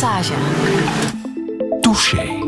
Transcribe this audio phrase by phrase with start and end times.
[0.00, 0.32] Passage.
[1.80, 2.38] Touché.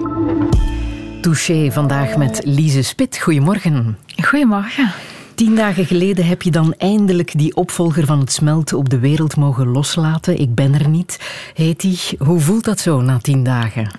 [1.21, 3.19] Touché vandaag met Lise Spit.
[3.19, 3.99] Goedemorgen.
[4.23, 4.93] Goedemorgen.
[5.35, 9.37] Tien dagen geleden heb je dan eindelijk die opvolger van het smelten op de wereld
[9.37, 10.41] mogen loslaten.
[10.41, 11.21] Ik ben er niet,
[11.55, 11.99] heet die.
[12.19, 13.91] Hoe voelt dat zo na tien dagen?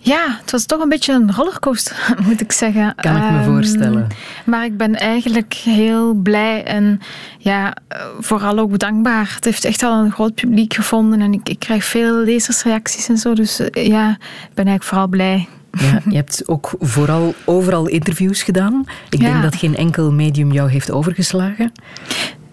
[0.00, 2.94] Ja, het was toch een beetje een rollercoaster, moet ik zeggen.
[2.96, 4.06] Kan ik me Ehm, voorstellen.
[4.44, 7.00] Maar ik ben eigenlijk heel blij en
[7.38, 7.76] ja,
[8.20, 9.32] vooral ook dankbaar.
[9.34, 13.18] Het heeft echt al een groot publiek gevonden en ik, ik krijg veel lezersreacties en
[13.18, 13.34] zo.
[13.34, 15.48] Dus eh, ja, ik ben eigenlijk vooral blij.
[15.78, 18.84] Ja, je hebt ook vooral overal interviews gedaan.
[19.10, 21.72] Ik denk dat geen enkel medium jou heeft overgeslagen.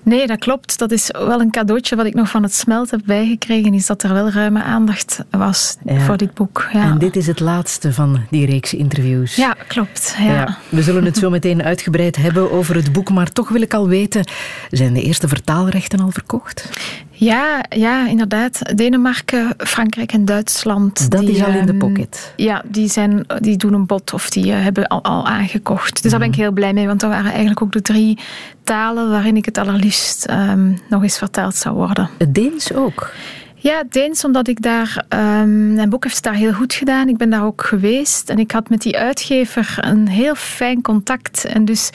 [0.05, 0.77] Nee, dat klopt.
[0.80, 4.04] Dat is wel een cadeautje wat ik nog van het smelt heb bijgekregen, is dat
[4.04, 6.00] er wel ruime aandacht was Ja.
[6.00, 6.68] voor dit boek.
[6.73, 9.36] Ja, En dit is het laatste van die reeks interviews.
[9.36, 10.16] ja klopt.
[10.18, 10.23] Ja.
[10.34, 13.73] Ja, we zullen het zo meteen uitgebreid hebben over het boek, maar toch wil ik
[13.73, 14.28] al weten,
[14.72, 16.70] zijn de eerste vertaalrechten al verkocht?
[17.18, 18.78] Ja, ja, inderdaad.
[18.78, 21.12] Denemarken, Frankrijk en Duitsland.
[21.12, 22.34] Dat die, is al in de ehm, pocket.
[22.36, 26.02] Ja, die, zijn, die doen een bod of die eh, hebben al, al aangekocht.
[26.02, 28.20] Dus daar ben ik heel blij mee, want dat waren eigenlijk ook de drie
[28.64, 32.09] talen waarin ik het allerliefst ehm, nog eens vertaald zou worden.
[32.17, 33.12] Het Deens ook.
[33.66, 35.05] Ja, Deens, omdat ik daar...
[35.09, 37.08] ehm, mijn boek heeft het daar heel goed gedaan.
[37.08, 38.30] Ik ben daar ook geweest.
[38.30, 41.45] En ik had met die uitgever een heel fijn contact.
[41.45, 41.89] En dus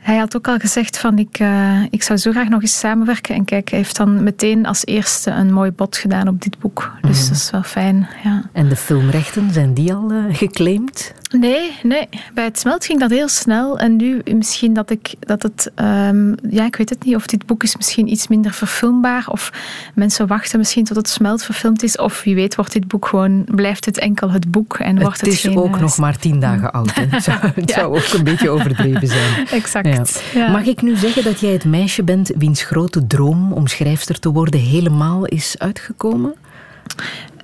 [0.00, 1.18] hij had ook al gezegd van...
[1.18, 3.34] Ik, eh, ik zou zo graag nog eens samenwerken.
[3.34, 6.92] En kijk, hij heeft dan meteen als eerste een mooi bod gedaan op dit boek.
[7.02, 7.28] Dus Mhm.
[7.28, 8.42] dat is wel fijn, ja.
[8.52, 11.12] En de filmrechten, zijn die al eh, geclaimd?
[11.30, 12.08] Nee, nee.
[12.34, 13.78] Bij het smelt ging dat heel snel.
[13.78, 15.70] En nu misschien dat ik dat het.
[15.74, 17.14] ehm, ja, ik weet het niet.
[17.16, 19.24] Of dit boek is misschien iets minder verfilmbaar.
[19.28, 19.52] Of
[19.94, 21.96] mensen wachten misschien tot het smelt verfilmd is.
[21.96, 23.44] Of wie weet, wordt dit boek gewoon.
[23.44, 26.40] Blijft het enkel het boek en wordt het het is geen, ook nog maar tien
[26.40, 26.94] dagen oud.
[27.16, 27.74] Het zou, het Ja.
[27.78, 29.46] zou ook een beetje overdreven zijn.
[29.60, 30.22] Exact.
[30.34, 30.40] Ja.
[30.40, 30.50] Ja.
[30.50, 34.32] Mag ik nu zeggen dat jij het meisje bent wiens grote droom om schrijfster te
[34.32, 36.34] worden helemaal is uitgekomen?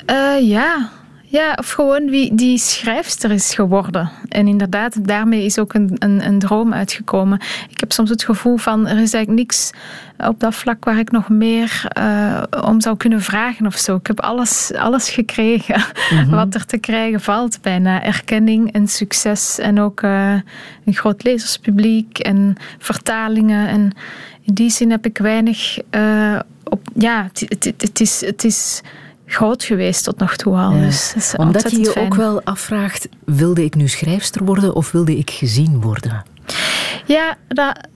[0.07, 0.91] Eh, ja.
[1.33, 4.11] Ja, of gewoon wie die schrijfster is geworden.
[4.29, 7.41] En inderdaad, daarmee is ook een, een, een droom uitgekomen.
[7.71, 9.71] Ik heb soms het gevoel van, er is eigenlijk niks
[10.17, 13.97] op dat vlak waar ik nog meer eh, om zou kunnen vragen of zo.
[13.97, 15.85] Ik heb alles, alles gekregen
[16.31, 18.03] wat er te krijgen valt bijna.
[18.03, 20.35] Erkenning en succes en ook eh,
[20.85, 23.69] een groot lezerspubliek en vertalingen.
[23.69, 23.93] En
[24.43, 26.81] in die zin heb ik weinig eh, op...
[26.95, 28.21] Ja, het, het, het is...
[28.21, 28.83] Het is
[29.33, 30.75] groot geweest tot nog toe al.
[30.75, 30.85] Ja.
[30.85, 32.07] Dus Omdat je je fijn.
[32.07, 36.23] ook wel afvraagt, wilde ik nu schrijfster worden of wilde ik gezien worden?
[37.07, 37.89] Ja, dat,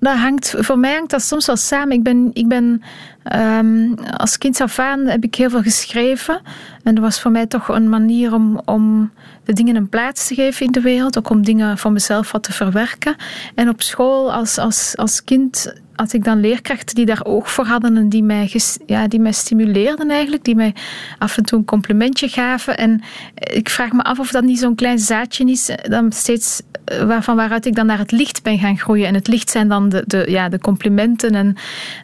[0.00, 1.96] dat hangt, voor mij hangt dat soms wel samen.
[1.96, 2.82] Ik ben, ik ben
[3.22, 6.40] ehm, als kind af aan heb ik heel veel geschreven.
[6.82, 9.10] En dat was voor mij toch een manier om, om
[9.44, 11.18] de dingen een plaats te geven in de wereld.
[11.18, 13.16] Ook om dingen van mezelf wat te verwerken.
[13.54, 17.66] En op school als, als, als kind had ik dan leerkrachten die daar oog voor
[17.66, 18.52] hadden en die mij,
[18.86, 20.44] ja, die mij stimuleerden eigenlijk.
[20.44, 20.74] Die mij
[21.18, 22.76] af en toe een complimentje gaven.
[22.76, 23.00] En
[23.34, 27.02] ik vraag me af of dat niet zo'n klein zaadje is, eh, dan steeds eh,
[27.02, 29.06] waarvan waaruit ik dan naar het licht ben gaan groeien.
[29.06, 31.34] En het licht zijn dan de, de, ja, de complimenten.
[31.34, 31.56] En,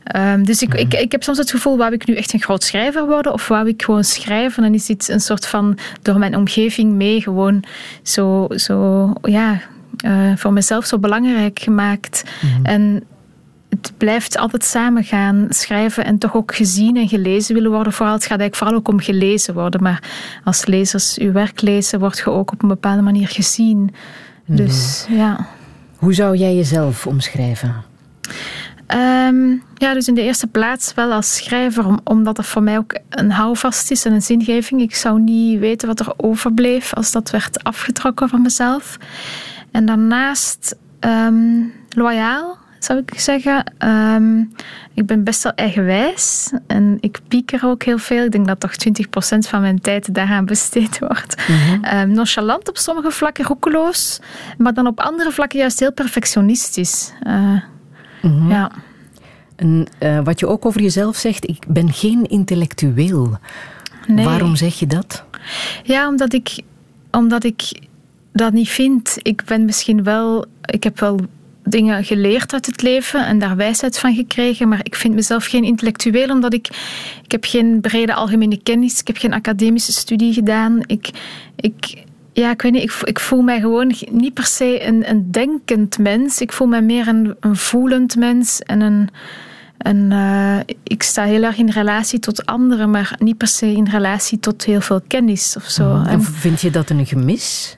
[0.05, 2.65] ehm, dus ik, ik, ik heb soms het gevoel, wou ik nu echt een groot
[2.65, 3.33] schrijver worden?
[3.33, 4.65] Of wou ik gewoon schrijven?
[4.65, 7.65] En is dit een soort van, door mijn omgeving mee, gewoon
[8.03, 9.61] zo, zo ja,
[9.97, 12.25] eh, voor mezelf zo belangrijk gemaakt.
[12.63, 13.03] En
[13.83, 17.93] het blijft altijd samengaan, schrijven en toch ook gezien en gelezen willen worden.
[17.93, 19.83] Vooral, het gaat eigenlijk vooral ook om gelezen worden.
[19.83, 20.03] Maar
[20.45, 23.95] als lezers uw werk lezen, word je ook op een bepaalde manier gezien.
[24.47, 25.47] Dus ja.
[25.97, 27.75] Hoe zou jij jezelf omschrijven?
[28.87, 32.79] Ehm, ja, dus in de eerste plaats wel als schrijver, om- omdat dat voor mij
[32.79, 34.81] ook een houvast is en een zingeving.
[34.81, 38.97] Ik zou niet weten wat er overbleef als dat werd afgetrokken van mezelf.
[39.71, 43.73] En daarnaast ehm, loyaal, zou ik zeggen.
[43.79, 44.39] Ehm,
[44.95, 48.25] ik ben best wel eigenwijs en ik pieker ook heel veel.
[48.25, 51.43] Ik denk dat toch 20% van mijn tijd daaraan besteed wordt.
[51.83, 54.21] Ehm, nonchalant op sommige vlakken, roekeloos,
[54.59, 57.13] maar dan op andere vlakken juist heel perfectionistisch.
[57.23, 57.61] Eh,
[58.49, 58.71] Ja.
[59.57, 63.39] En eh, wat je ook over jezelf zegt, ik ben geen intellectueel.
[64.07, 64.25] Nee.
[64.25, 65.25] Waarom zeg je dat?
[65.83, 66.63] Ja, omdat ik,
[67.11, 67.81] omdat ik
[68.33, 69.17] dat niet vind.
[69.23, 70.45] Ik ben misschien wel...
[70.65, 71.21] Ik heb wel
[71.69, 75.65] dingen geleerd uit het leven en daar wijsheid van gekregen, maar ik vind mezelf geen
[75.65, 76.69] intellectueel, omdat ik...
[77.25, 80.81] Ik heb geen brede algemene kennis, ik heb geen academische studie gedaan.
[80.87, 81.11] Ik...
[81.57, 85.31] ik ja, ik weet niet, ik, ik voel mij gewoon niet per se een, een
[85.31, 86.41] denkend mens.
[86.41, 89.09] Ik voel mij meer een, een voelend mens en een...
[89.79, 93.89] En eh, ik sta heel erg in relatie tot anderen, maar niet per se in
[93.89, 96.03] relatie tot heel veel kennis of zo.
[96.07, 97.77] En- Of vind je dat een gemis?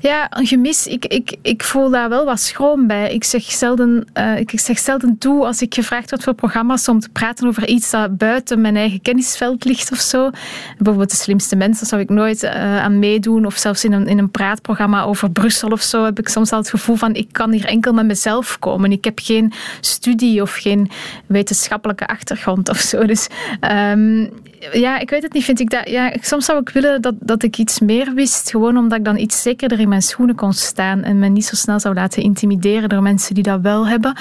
[0.00, 0.86] Ja, een gemis.
[0.86, 3.12] Ik, ik, ik voel daar wel wat schroom bij.
[3.12, 7.00] Ik zeg, zelden, uh, ik zeg zelden toe als ik gevraagd word voor programma's om
[7.00, 10.30] te praten over iets dat buiten mijn eigen kennisveld ligt of zo.
[10.76, 13.46] Bijvoorbeeld de slimste mensen zou ik nooit uh, aan meedoen.
[13.46, 16.58] Of zelfs in een, in een praatprogramma over Brussel of zo heb ik soms al
[16.58, 18.92] het gevoel van ik kan hier enkel met mezelf komen.
[18.92, 20.90] Ik heb geen studie of geen
[21.26, 23.04] wetenschappelijke achtergrond of zo.
[23.06, 23.28] Dus
[23.72, 24.30] um,
[24.72, 25.44] ja, ik weet het niet.
[25.44, 28.50] Vind ik dat, ja, soms zou ik willen dat, dat ik iets meer wist.
[28.50, 31.02] Gewoon omdat ik dan iets zekerder in mijn schoenen kon staan.
[31.02, 34.16] En me niet zo snel zou laten intimideren door mensen die dat wel hebben.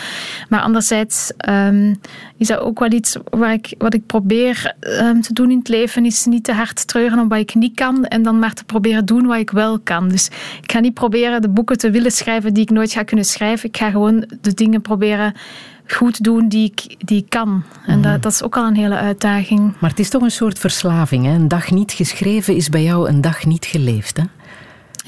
[0.50, 2.00] Maar anderzijds um,
[2.38, 5.68] is dat ook wel iets waar ik, wat ik probeer um, te doen in het
[5.68, 6.06] leven.
[6.06, 8.06] Is niet te hard treuren om wat ik niet kan.
[8.06, 10.10] En dan maar te proberen doen wat ik wel kan.
[10.10, 10.28] Dus
[10.62, 13.70] ik ga niet proberen de boeken te willen schrijven die ik nooit ga kunnen schrijven.
[13.70, 15.34] Ik ga gewoon de dingen proberen
[15.94, 17.64] goed doen die ik, die ik kan.
[17.86, 18.22] En dat, mhm.
[18.22, 19.74] dat, is ook al een hele uitdaging.
[19.80, 21.26] Maar het is toch een soort verslaving.
[21.26, 21.34] Hè?
[21.34, 24.18] Een dag niet geschreven is bij jou een dag niet geleefd.
[24.18, 24.24] Hè?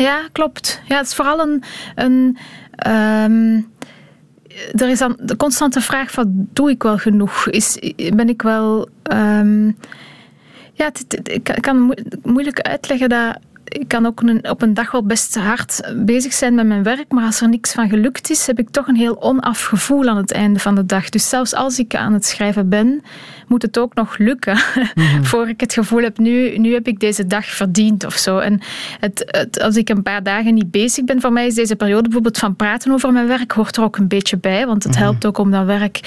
[0.03, 0.81] Ja, klopt.
[0.87, 1.63] Ja, het is vooral een.
[1.95, 2.37] een
[2.91, 3.69] um,
[4.71, 7.47] er is dan de constante vraag van doe ik wel genoeg?
[7.49, 7.79] Is,
[8.13, 8.89] ben ik wel.
[9.11, 9.77] Um,
[10.73, 10.91] ja,
[11.23, 13.37] ik kan moeilijk uitleggen dat
[13.71, 17.25] ik kan ook op een dag wel best hard bezig zijn met mijn werk, maar
[17.25, 20.31] als er niks van gelukt is, heb ik toch een heel onaf gevoel aan het
[20.31, 21.09] einde van de dag.
[21.09, 23.03] Dus zelfs als ik aan het schrijven ben,
[23.51, 24.59] moet het ook nog lukken.
[24.95, 28.37] Mm Voor ik het gevoel heb, nu, nu heb ik deze dag verdiend of zo.
[28.37, 28.59] En
[28.99, 32.01] het, het, als ik een paar dagen niet bezig ben, voor mij is deze periode
[32.01, 34.65] bijvoorbeeld van praten over mijn werk, hoort er ook een beetje bij.
[34.65, 35.01] Want het mhm.
[35.01, 35.99] helpt ook om dat werk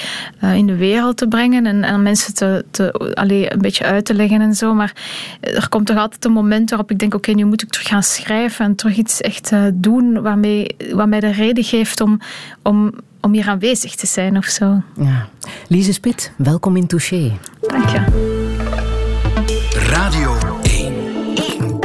[0.44, 4.04] uh, in de wereld te brengen en aan mensen te, te, allee, een beetje uit
[4.04, 4.74] te leggen en zo.
[4.74, 4.92] Maar
[5.40, 8.02] er komt toch altijd een moment waarop ik denk, oké, nu moet ik terug gaan
[8.02, 12.20] schrijven en terug iets echt uh, doen waarmee, wat mij de reden geeft om,
[12.62, 12.94] om
[13.24, 14.82] om hier aanwezig te zijn of zo.
[14.96, 15.28] Ja.
[15.68, 17.32] Lise Spit, welkom in Touché.
[17.60, 18.04] Dank je.
[19.72, 20.94] Radio 1.
[21.34, 21.78] 1.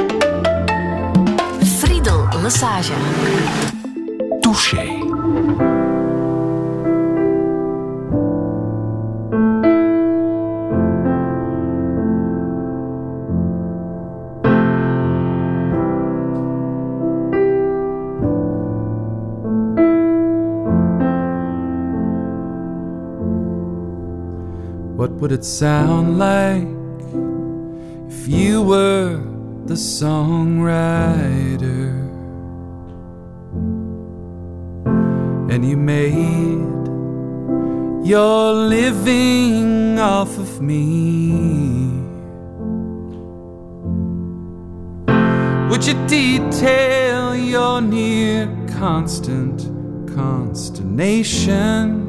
[1.63, 2.93] Friedel Lassage.
[4.39, 5.07] Touché.
[24.99, 26.67] What would it sound like
[28.11, 29.15] if you were
[29.65, 30.67] the songwriter
[35.49, 36.85] and you made
[38.05, 41.31] your living off of me?
[45.69, 49.61] Would you detail your near constant
[50.13, 52.08] consternation?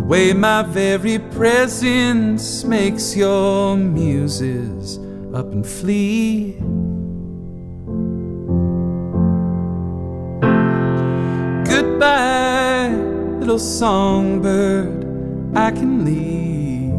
[0.00, 4.98] Way my very presence makes your muses
[5.32, 6.56] up and flee.
[11.64, 12.88] Goodbye,
[13.38, 15.04] little songbird,
[15.54, 16.90] I can leave.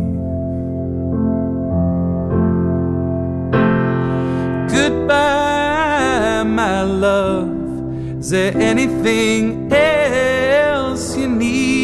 [4.71, 8.19] Goodbye, my love.
[8.19, 11.74] Is there anything else you need?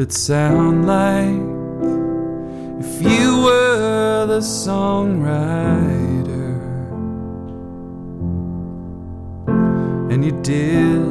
[0.00, 1.28] Would it sound like
[2.80, 5.28] if you were the songwriter?
[10.10, 11.04] And you did.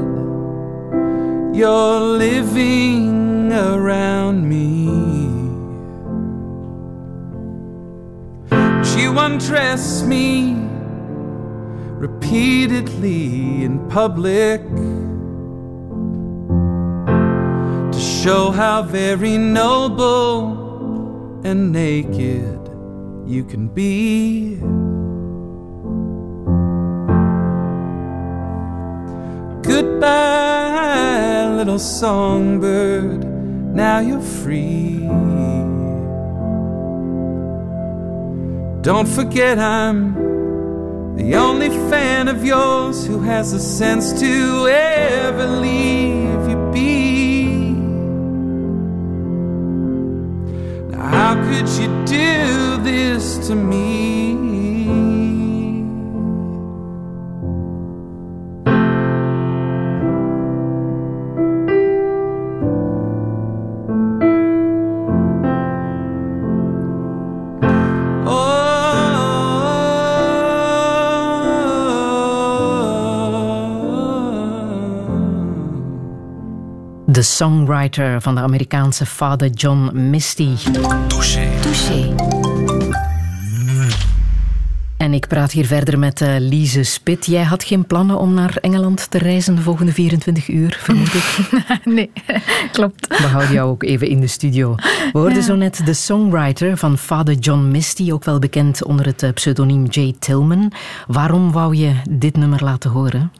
[1.55, 4.85] Your living around me?
[8.99, 10.55] You undress me
[11.99, 14.61] repeatedly in public
[18.23, 22.59] show how very noble and naked
[23.25, 24.55] you can be.
[29.63, 33.23] Goodbye, little songbird,
[33.73, 34.99] now you're free.
[38.81, 46.18] Don't forget I'm the only fan of yours who has the sense to ever leave
[51.59, 54.48] could you do this to me?
[77.39, 80.55] Songwriter van de Amerikaanse Father John Misty.
[81.07, 81.49] Touché.
[81.61, 82.15] Touché.
[84.97, 87.25] En ik praat hier verder met uh, Lise Spit.
[87.25, 91.49] Jij had geen plannen om naar Engeland te reizen de volgende 24 uur, vermoed ik?
[91.95, 92.11] nee,
[92.71, 93.07] klopt.
[93.07, 94.75] We houden jou ook even in de studio.
[95.11, 99.23] We hoorden zo net de songwriter van Father John Misty, ook wel bekend onder het
[99.23, 100.71] eh, pseudoniem Jay Tillman.
[101.07, 103.31] Waarom wou je dit nummer laten horen?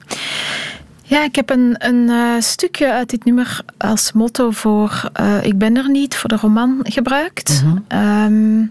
[1.09, 5.57] Ja, ik heb een, een uh, stukje uit dit nummer als motto voor uh, Ik
[5.57, 7.63] ben er niet, voor de roman gebruikt.
[7.63, 8.23] Mm -hmm.
[8.25, 8.67] um,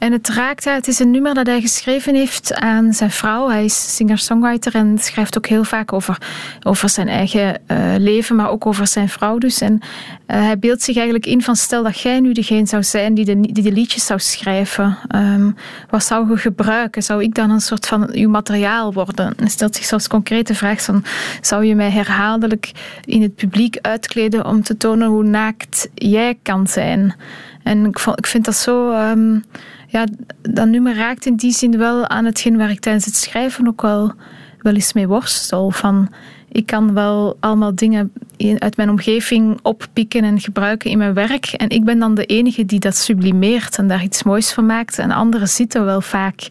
[0.00, 3.48] en het raakt Het is een nummer dat hij geschreven heeft aan zijn vrouw.
[3.48, 6.18] Hij is singer-songwriter en schrijft ook heel vaak over,
[6.62, 9.60] over zijn eigen uh, leven, maar ook over zijn vrouw dus.
[9.60, 9.80] En uh,
[10.26, 13.40] hij beeldt zich eigenlijk in van stel dat jij nu degene zou zijn die de,
[13.40, 14.98] die de liedjes zou schrijven.
[15.14, 15.56] Um,
[15.90, 17.02] wat zou je gebruiken?
[17.02, 19.34] Zou ik dan een soort van uw materiaal worden?
[19.36, 21.04] En stelt zich zelfs concrete vraag van
[21.40, 22.72] zou je mij herhaaldelijk
[23.04, 27.14] in het publiek uitkleden om te tonen hoe naakt jij kan zijn?
[27.62, 28.92] En ik, ik vind dat zo...
[29.10, 29.44] Um,
[29.90, 30.06] ja,
[30.42, 33.82] dat nummer raakt in die zin wel aan hetgeen waar ik tijdens het schrijven ook
[33.82, 34.12] wel,
[34.58, 35.70] wel eens mee worstel.
[35.70, 36.12] Van,
[36.48, 38.12] ik kan wel allemaal dingen
[38.58, 41.46] uit mijn omgeving oppikken en gebruiken in mijn werk.
[41.46, 44.98] En ik ben dan de enige die dat sublimeert en daar iets moois van maakt.
[44.98, 46.46] En anderen zitten wel vaak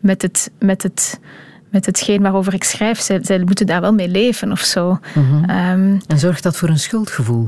[0.00, 0.50] met het...
[0.58, 1.20] Met het
[1.74, 3.00] met hetgeen waarover ik schrijf.
[3.00, 4.98] Zij, zij moeten daar wel mee leven of zo.
[5.14, 5.50] Mm -hmm.
[5.50, 7.46] um, en zorgt dat voor een schuldgevoel?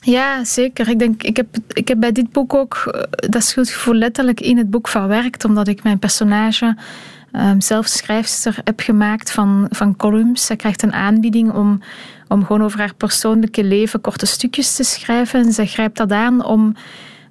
[0.00, 0.88] Ja, zeker.
[0.88, 4.70] Ik, denk, ik, heb, ik heb bij dit boek ook dat schuldgevoel letterlijk in het
[4.70, 6.76] boek verwerkt, omdat ik mijn personage
[7.32, 10.46] um, zelf schrijfster heb gemaakt van, van columns.
[10.46, 11.80] Zij krijgt een aanbieding om,
[12.28, 15.44] om gewoon over haar persoonlijke leven korte stukjes te schrijven.
[15.44, 16.74] En zij grijpt dat aan om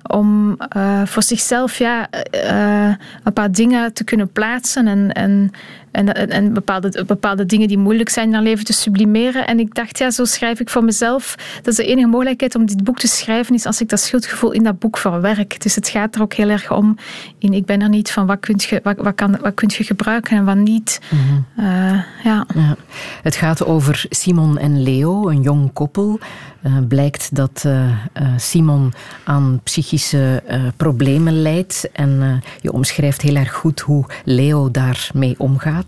[0.08, 5.52] om uh, voor zichzelf ja, uh, een paar dingen te kunnen plaatsen en, en,
[5.92, 9.48] en, en bepaalde, bepaalde dingen die moeilijk zijn in haar leven te sublimeren.
[9.48, 11.36] En ik dacht, ja, zo schrijf ik voor mezelf.
[11.56, 14.52] Dat is de enige mogelijkheid om dit boek te schrijven, is als ik dat schuldgevoel
[14.52, 15.62] in dat boek verwerk.
[15.62, 16.98] Dus het gaat er ook heel erg om,
[17.38, 19.84] in ik ben er niet van wat kun je, wat, wat kan, wat kun je
[19.84, 21.00] gebruiken en wat niet.
[21.10, 21.66] Mm -hmm.
[21.66, 22.46] uh, ja.
[22.54, 22.76] ja.
[23.24, 26.20] Het gaat over Simon en Leo, een jong koppel.
[26.64, 27.90] Uh, blijkt dat uh,
[28.38, 28.94] Simon
[29.24, 30.44] aan psychische
[30.78, 31.90] problemen lijdt.
[31.94, 35.79] En je omschrijft heel erg goed hoe Leo daarmee omgaat.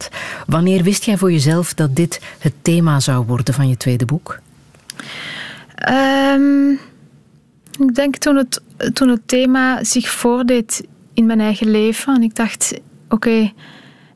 [0.48, 4.40] Wanneer wist jij voor jezelf dat dit het thema zou worden van je tweede boek?
[5.90, 6.80] Um,
[7.80, 8.62] ik denk toen het,
[8.94, 12.16] toen het thema zich voordeed in mijn eigen leven.
[12.16, 12.80] En ik dacht,
[13.10, 13.52] oké,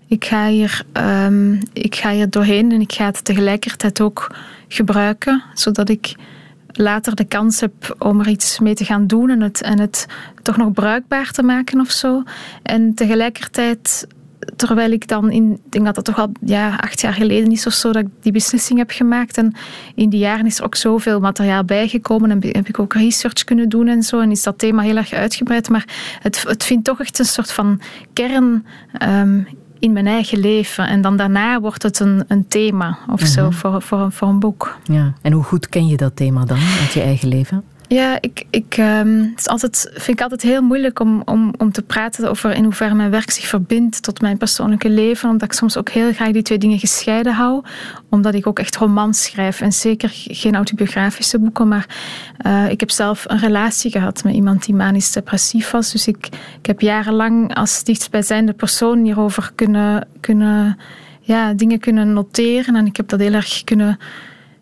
[0.08, 4.36] ik, ga hier, um, ik ga hier doorheen en ik ga het tegelijkertijd ook
[4.68, 6.16] gebruiken, zodat ik
[6.68, 10.06] later de kans heb om er iets mee te gaan doen en het, en het
[10.42, 12.24] toch nog bruikbaar te maken of zo.
[12.64, 14.08] En tegelijkertijd,
[14.56, 17.68] terwijl ik dan in, ik denk dat dat toch al ja, acht jaar geleden is
[17.68, 19.38] of zo, dat ik die beslissing heb gemaakt.
[19.38, 19.54] En
[19.96, 23.70] in die jaren is er ook zoveel materiaal bijgekomen en heb ik ook research kunnen
[23.70, 24.20] doen en zo.
[24.20, 25.70] En is dat thema heel erg uitgebreid.
[25.70, 25.86] Maar
[26.22, 27.82] het, het vindt toch echt een soort van
[28.14, 28.66] kern
[29.04, 29.48] um,
[29.80, 30.88] in mijn eigen leven.
[30.88, 33.52] En dan daarna wordt het een, een thema of zo Mhm.
[33.54, 34.78] voor, voor, voor een boek.
[34.84, 35.14] Ja.
[35.22, 37.64] En hoe goed ken je dat thema dan uit je eigen leven?
[37.88, 41.72] Ja, ik, ik um, het is altijd, vind ik altijd heel moeilijk om, om, om
[41.72, 45.30] te praten over in hoeverre mijn werk zich verbindt tot mijn persoonlijke leven.
[45.30, 47.64] Omdat ik soms ook heel graag die twee dingen gescheiden hou.
[48.10, 49.62] Omdat ik ook echt romans schrijf.
[49.62, 51.68] En zeker geen autobiografische boeken.
[51.68, 51.88] Maar
[52.46, 55.92] uh, ik heb zelf een relatie gehad met iemand die manisch depressief was.
[55.92, 56.28] Dus ik,
[56.60, 60.78] ik heb jarenlang als dichtstbijzijnde persoon hierover kunnen, kunnen
[61.22, 62.76] ja, dingen kunnen noteren.
[62.76, 64.00] En ik heb dat heel erg kunnen...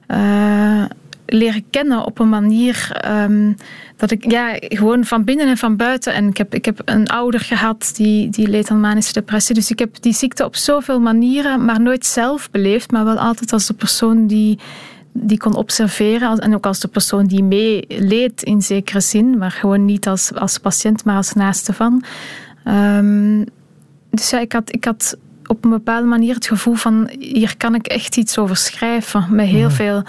[0.07, 0.83] Uh,
[1.25, 3.55] leren kennen op een manier um,
[3.97, 6.13] dat ik ja, gewoon van binnen en van buiten.
[6.13, 9.55] En ik heb, ik heb een ouder gehad die, die leed aan manische depressie.
[9.55, 13.53] Dus ik heb die ziekte op zoveel manieren, maar nooit zelf beleefd, maar wel altijd
[13.53, 14.59] als de persoon die,
[15.11, 16.39] die kon observeren.
[16.39, 20.57] En ook als de persoon die meeleed in zekere zin, maar gewoon niet als, als
[20.57, 22.03] patiënt, maar als naaste van.
[22.67, 23.45] Um,
[24.09, 24.73] dus ja, ik had.
[24.73, 28.55] Ik had op een bepaalde manier het gevoel van hier kan ik echt iets over
[28.55, 29.75] schrijven met heel mm.
[29.75, 30.03] veel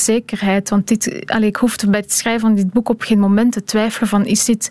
[0.00, 0.70] zekerheid.
[0.70, 3.64] Want dit, allee, ik hoefde bij het schrijven van dit boek op geen moment te
[3.64, 4.70] twijfelen van is dit,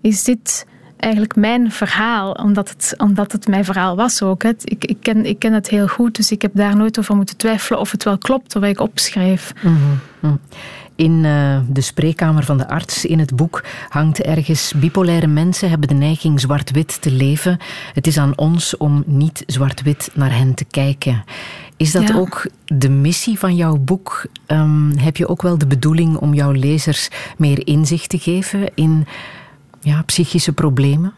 [0.00, 0.66] is dit
[0.96, 2.32] eigenlijk mijn verhaal?
[2.32, 4.42] Omdat het, omdat het mijn verhaal was ook.
[4.42, 4.50] Hè.
[4.64, 7.36] Ik, ik, ken, ik ken het heel goed, dus ik heb daar nooit over moeten
[7.36, 9.52] twijfelen of het wel klopt wat ik opschrijf.
[9.62, 10.40] Mm-hmm.
[10.96, 15.88] In uh, de spreekkamer van de arts in het boek hangt ergens bipolaire mensen hebben
[15.88, 17.58] de neiging zwart-wit te leven.
[17.92, 21.24] Het is aan ons om niet zwart-wit naar hen te kijken.
[21.84, 22.14] Is dat ja.
[22.14, 24.26] ook de missie van jouw boek?
[24.46, 29.06] Um, heb je ook wel de bedoeling om jouw lezers meer inzicht te geven in
[29.80, 31.12] ja, psychische problemen?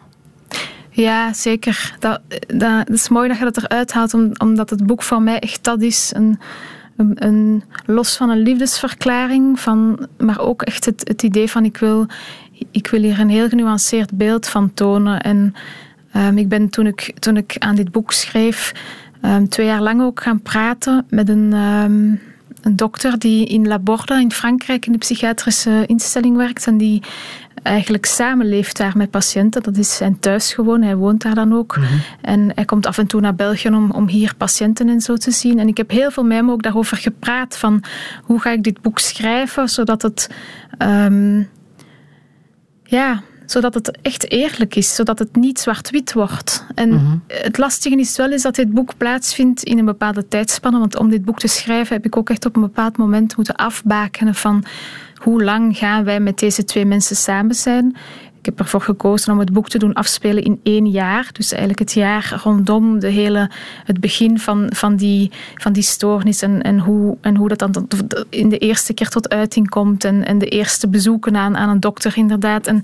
[0.90, 1.96] Ja, zeker.
[1.98, 5.38] Dat, dat, dat, is mooi dat je dat eruit haalt, omdat het boek van mij
[5.38, 6.12] echt dat is.
[6.14, 6.38] Een,
[6.96, 11.76] een, een, los van een liefdesverklaring, van, maar ook echt het, het idee van ik
[11.76, 12.06] wil,
[12.70, 15.20] ik wil hier een heel genuanceerd beeld van tonen.
[15.20, 15.54] En
[16.16, 18.72] um, ik ben toen ik, toen ik aan dit boek schreef,
[19.26, 22.20] um, twee jaar lang ook gaan praten met een, um,
[22.62, 27.02] een dokter die in La Borde in Frankrijk in de psychiatrische instelling werkt en die
[27.62, 29.62] eigenlijk samenleeft daar met patiënten.
[29.62, 31.76] Dat is zijn thuis gewoon, hij woont daar dan ook.
[31.76, 31.86] Mhm.
[32.20, 35.30] En hij komt af en toe naar België om, om hier patiënten en zo te
[35.30, 35.58] zien.
[35.58, 37.82] En ik heb heel veel met hem ook daarover gepraat van
[38.22, 40.30] hoe ga ik dit boek schrijven, zodat het...
[40.78, 41.48] Um,
[42.84, 46.66] ja, zodat het echt eerlijk is, zodat het niet zwart-wit wordt.
[46.74, 47.16] En mhm.
[47.26, 51.10] het lastige is wel is dat dit boek plaatsvindt in een bepaalde tijdspanne, want om
[51.10, 54.64] dit boek te schrijven heb ik ook echt op een bepaald moment moeten afbakenen van
[55.14, 57.96] hoe lang gaan wij met deze twee mensen samen zijn.
[58.46, 61.28] Ik heb ervoor gekozen om het boek te doen afspelen in één jaar.
[61.32, 63.50] Dus eigenlijk het jaar rondom de hele,
[63.84, 67.88] het begin van, van, die, van die stoornis en, en, hoe, en hoe dat dan
[68.28, 71.80] in de eerste keer tot uiting komt en, en de eerste bezoeken aan, aan een
[71.80, 72.66] dokter inderdaad.
[72.66, 72.82] En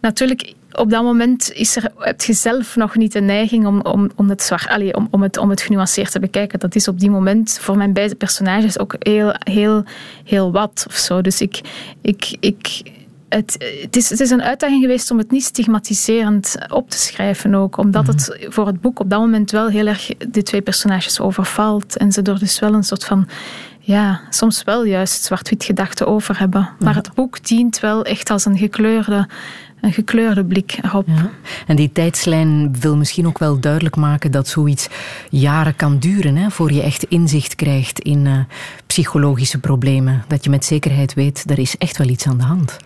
[0.00, 4.10] natuurlijk, op dat moment is er, heb je zelf nog niet de neiging om, om,
[4.14, 6.58] om, het, allez, om, om, het, om het genuanceerd te bekijken.
[6.58, 9.84] Dat is op die moment voor mijn beide personages ook heel, heel,
[10.24, 11.20] heel wat of zo.
[11.20, 11.60] Dus ik,
[12.00, 12.82] ik, ik,
[13.28, 17.54] het, het, is, het is een uitdaging geweest om het niet stigmatiserend op te schrijven
[17.54, 17.76] ook.
[17.76, 18.12] Omdat mhm.
[18.12, 21.96] het voor het boek op dat moment wel heel erg die twee personages overvalt.
[21.96, 23.28] En ze er dus wel een soort van
[23.80, 26.68] ja, soms wel juist zwart-wit gedachten over hebben.
[26.78, 29.28] Maar het boek dient wel echt als een gekleurde
[29.80, 31.06] een gekleurde blik erop.
[31.06, 31.30] Ja.
[31.66, 34.88] En die tijdslijn wil misschien ook wel duidelijk maken dat zoiets
[35.30, 38.38] jaren kan duren hè, voor je echt inzicht krijgt in uh,
[38.86, 40.24] psychologische problemen.
[40.28, 42.76] Dat je met zekerheid weet, er is echt wel iets aan de hand.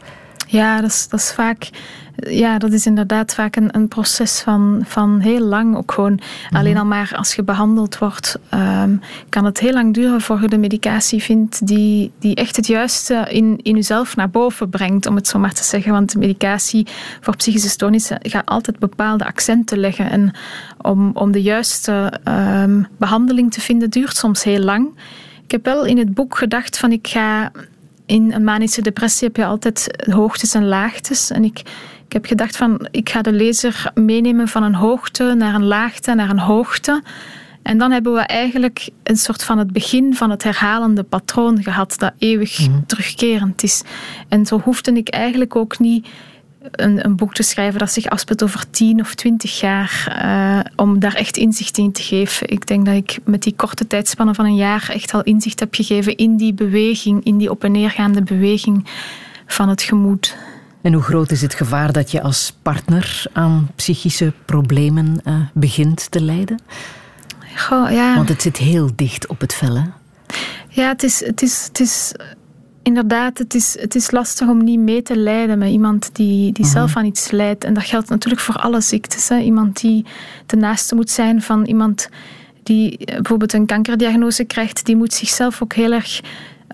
[0.53, 1.71] Ja, dat is, dat is vaak
[2.17, 5.77] ja, dat is inderdaad vaak een, een proces van, van heel lang.
[5.77, 6.57] Ook gewoon mhm.
[6.57, 10.49] alleen al maar als je behandeld wordt, um, kan het heel lang duren voor je
[10.49, 15.15] de medicatie vindt die, die echt het juiste in, in jezelf naar boven brengt, om
[15.15, 15.93] het zo maar te zeggen.
[15.93, 16.87] Want de medicatie
[17.21, 20.11] voor psychische stoornissen gaat altijd bepaalde accenten leggen.
[20.11, 20.35] En
[20.81, 24.89] om, om de juiste um, behandeling te vinden, duurt soms heel lang.
[25.45, 27.51] Ik heb wel in het boek gedacht van ik ga
[28.07, 31.31] in een manische depressie heb je altijd hoogtes en laagtes.
[31.31, 31.59] En ik,
[32.07, 36.15] ik heb gedacht van, ik ga de lezer meenemen van een hoogte naar een laagte
[36.15, 37.03] naar een hoogte.
[37.63, 41.95] En dan hebben we eigenlijk een soort van het begin van het herhalende patroon gehad
[41.99, 42.81] dat eeuwig mhm.
[42.87, 43.83] terugkerend is.
[44.29, 46.07] En zo hoefde ik eigenlijk ook niet
[46.71, 50.99] een, een, boek te schrijven dat zich afspeelt over tien of twintig jaar, uh, om
[50.99, 52.49] daar echt inzicht in te geven.
[52.49, 55.75] Ik denk dat ik met die korte tijdspannen van een jaar echt al inzicht heb
[55.75, 58.87] gegeven in die beweging, in die op en neergaande beweging
[59.47, 60.37] van het gemoed.
[60.83, 66.11] En hoe groot is het gevaar dat je als partner aan psychische problemen uh, begint
[66.11, 66.61] te lijden?
[67.57, 68.15] Goh, ja.
[68.15, 69.85] Want het zit heel dicht op het vel, hè?
[70.69, 72.13] Ja, het is, het is, het is
[72.83, 76.65] inderdaad, het is, het is lastig om niet mee te lijden met iemand die, die
[76.65, 76.75] mhm.
[76.75, 77.65] zelf aan iets lijdt.
[77.65, 79.29] En dat geldt natuurlijk voor alle ziektes.
[79.29, 79.39] Hè.
[79.39, 80.05] Iemand die
[80.47, 82.09] de naaste moet zijn van iemand
[82.63, 86.21] die bijvoorbeeld een kankerdiagnose krijgt, die moet zichzelf ook heel erg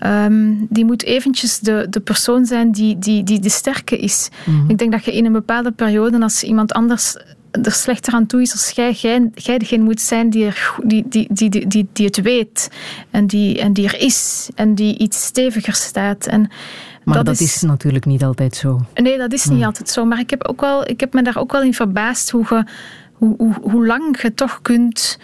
[0.05, 4.29] Um, die moet eventjes de, de persoon zijn die, die, die de sterke is.
[4.45, 4.69] Mhm.
[4.69, 7.15] Ik denk dat je in een bepaalde periode, als iemand anders
[7.51, 11.05] er slechter aan toe is als jij, jij, jij degene moet zijn die, er, die,
[11.07, 12.69] die, die, die, die het weet
[13.11, 16.27] en die, en die er is en die iets steviger staat.
[16.27, 16.51] En
[17.03, 18.79] maar dat, is, natuurlijk niet altijd zo.
[18.93, 20.05] Nee, dat is niet altijd zo.
[20.05, 22.65] Maar ik heb, ook wel, ik heb me daar ook wel in verbaasd hoe, ge,
[23.13, 25.19] hoe, hoe, hoe lang je toch kunt.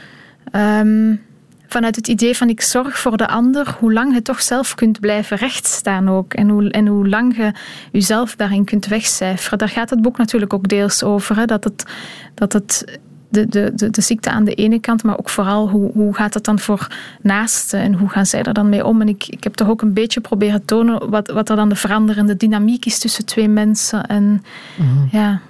[0.51, 1.21] Um,
[1.67, 4.99] vanuit het idee van ik zorg voor de ander, hoe lang je toch zelf kunt
[4.99, 6.33] blijven rechtstaan ook.
[6.33, 7.51] En hoe, en hoe lang je
[7.91, 9.57] jezelf daarin kunt wegcijferen.
[9.57, 11.35] Daar gaat het boek natuurlijk ook deels over.
[11.35, 11.85] Hè, dat het,
[12.33, 12.99] dat het
[13.29, 16.33] de, de, de, de, ziekte aan de ene kant, maar ook vooral hoe, hoe gaat
[16.33, 16.87] het dan voor
[17.21, 19.01] naasten en hoe gaan zij er dan mee om?
[19.01, 21.75] En ik, ik heb toch ook een beetje proberen tonen wat, wat er dan de
[21.75, 24.05] veranderende dynamiek is tussen twee mensen.
[24.05, 24.43] En
[24.75, 25.17] mhm.
[25.17, 25.41] ja.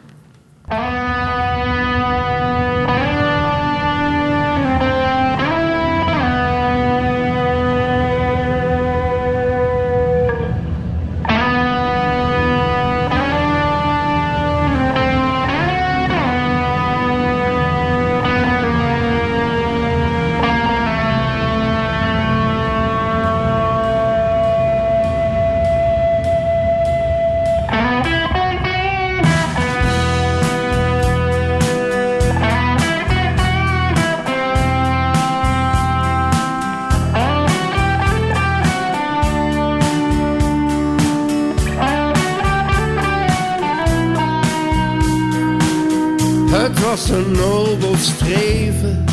[46.95, 49.03] Een nobel streven.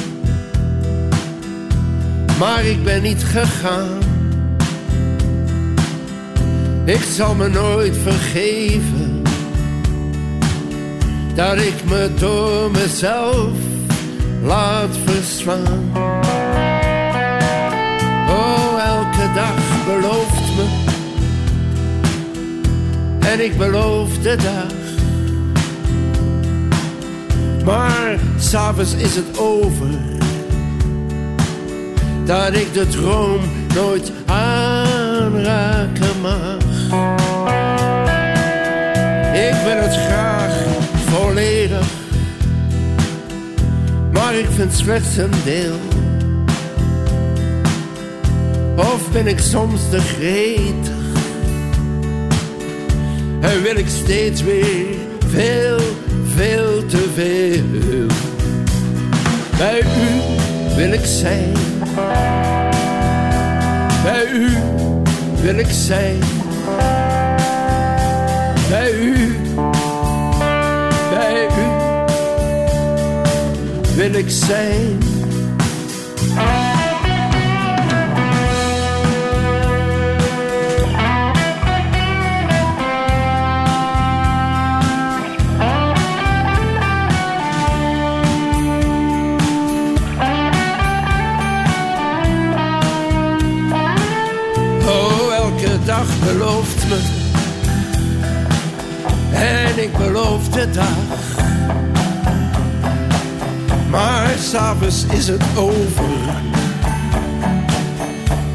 [2.38, 3.98] maar ik ben niet gegaan.
[6.84, 9.22] Ik zal me nooit vergeven
[11.34, 13.50] dat ik me door mezelf
[14.42, 15.90] laat verslaan.
[18.28, 20.90] Oh, elke dag belooft me
[23.28, 24.81] en ik beloof de dag.
[27.64, 29.88] Maar s'avonds is het over
[32.24, 33.40] dat ik de droom
[33.74, 36.56] nooit aanraken mag.
[39.34, 40.54] Ik wil het graag
[41.06, 41.86] volledig,
[44.12, 45.78] maar ik vind slechts een deel.
[48.76, 51.00] Of ben ik soms te gretig
[53.40, 54.86] en wil ik steeds weer
[55.26, 55.78] veel,
[56.36, 58.06] veel te veel.
[59.58, 60.20] Bij u
[60.76, 61.62] wil ik zijn
[64.02, 64.48] bij u
[65.42, 66.18] wil ik zijn.
[68.68, 69.36] Bij u,
[71.10, 71.66] bij u
[73.94, 75.11] wil ik zijn.
[96.24, 97.00] Belooft me.
[99.32, 101.40] En ik beloof de dag.
[103.90, 106.04] Maar s'avonds is het over.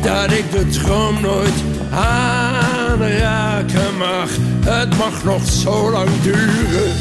[0.01, 4.29] Dat ik de droom nooit aanraken mag.
[4.65, 6.91] Het mag nog zo lang duren.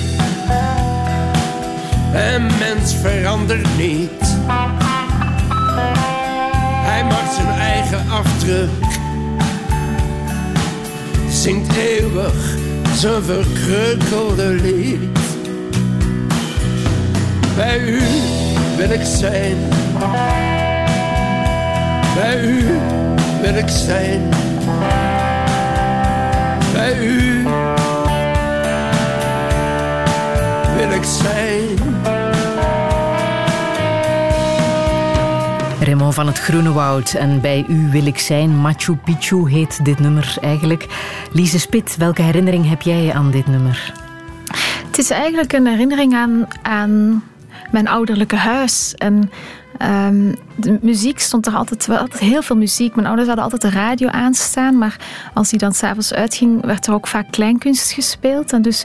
[2.12, 4.36] En mens verandert niet.
[6.86, 8.70] Hij maakt zijn eigen afdruk
[11.46, 12.56] zingt eeuwig
[12.94, 15.18] zijn verkreukelde lied.
[17.56, 18.00] Bij u
[18.76, 19.56] wil ik zijn.
[22.14, 22.78] Bij u
[23.42, 24.28] wil ik zijn.
[26.72, 27.42] Bij u
[30.76, 32.15] wil ik zijn.
[35.86, 38.60] Raymond van het Groene Woud en bij u wil ik zijn.
[38.60, 40.86] Machu Picchu heet dit nummer eigenlijk.
[41.32, 43.92] Lise Spit, welke herinnering heb jij aan dit nummer?
[44.86, 47.24] Het is eigenlijk een herinnering aan, aan
[47.70, 48.94] mijn ouderlijke huis.
[48.94, 49.30] En
[49.82, 52.94] um, de muziek stond er altijd wel, altijd heel veel muziek.
[52.94, 54.96] Mijn ouders hadden altijd de radio aanstaan, maar
[55.34, 58.52] als die dan s'avonds uitging, werd er ook vaak kleinkunst gespeeld.
[58.52, 58.84] En dus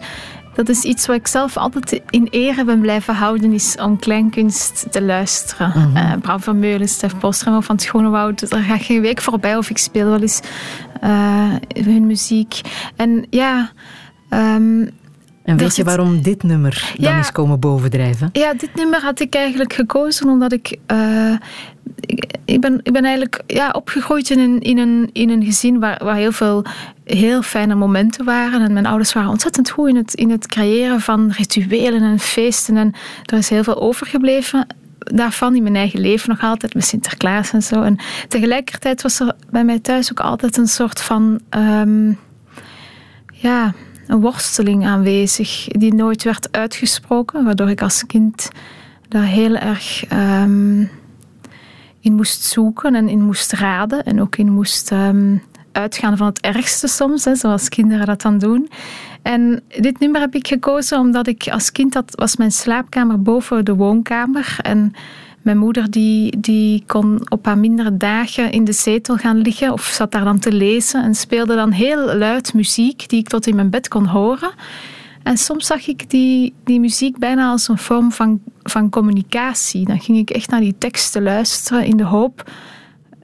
[0.54, 4.86] dat is iets wat ik zelf altijd in ere ben blijven houden, is om kleinkunst
[4.92, 5.72] te luisteren.
[5.76, 5.96] Mm -hmm.
[5.96, 9.70] uh, Bram van Meulen, Stef Postremo van het Schonewoud, daar gaat geen week voorbij of
[9.70, 10.42] ik speel wel eens
[11.04, 11.54] uh,
[11.86, 12.62] hun muziek.
[12.96, 13.72] En ja...
[14.30, 14.90] Um,
[15.52, 18.30] en weet je waarom dit nummer dan ja, is komen bovendrijven?
[18.34, 20.78] Ja, dit nummer had ik eigenlijk gekozen omdat ik...
[20.92, 21.34] Uh,
[22.00, 25.80] ik, ik, ben, ik ben eigenlijk ja, opgegroeid in een, in een, in een gezin
[25.80, 26.66] waar, waar heel veel
[27.04, 28.62] heel fijne momenten waren.
[28.62, 32.78] En mijn ouders waren ontzettend goed in het, in het creëren van rituelen en feesten.
[32.78, 32.94] En
[33.26, 37.64] er is heel veel overgebleven daarvan in mijn eigen leven nog altijd, met Sinterklaas en
[37.64, 37.82] zo.
[37.82, 41.40] En tegelijkertijd was er bij mij thuis ook altijd een soort van...
[41.58, 42.20] Um,
[43.32, 43.74] ja,
[44.12, 48.50] een worsteling aanwezig die nooit werd uitgesproken, waardoor ik als kind
[49.08, 50.90] daar heel erg um,
[52.00, 56.40] in moest zoeken en in moest raden en ook in moest um, uitgaan van het
[56.40, 58.70] ergste soms, hè, zoals kinderen dat dan doen.
[59.22, 63.66] En dit nummer heb ik gekozen omdat ik als kind, dat was mijn slaapkamer boven
[63.66, 64.94] de woonkamer en
[65.42, 69.84] mijn moeder die, die kon op haar mindere dagen in de zetel gaan liggen of
[69.84, 73.56] zat daar dan te lezen en speelde dan heel luid muziek die ik tot in
[73.56, 74.52] mijn bed kon horen.
[75.24, 79.86] En soms zag ik die, die muziek bijna als een vorm van, van communicatie.
[79.86, 82.52] Dan ging ik echt naar die teksten luisteren in de hoop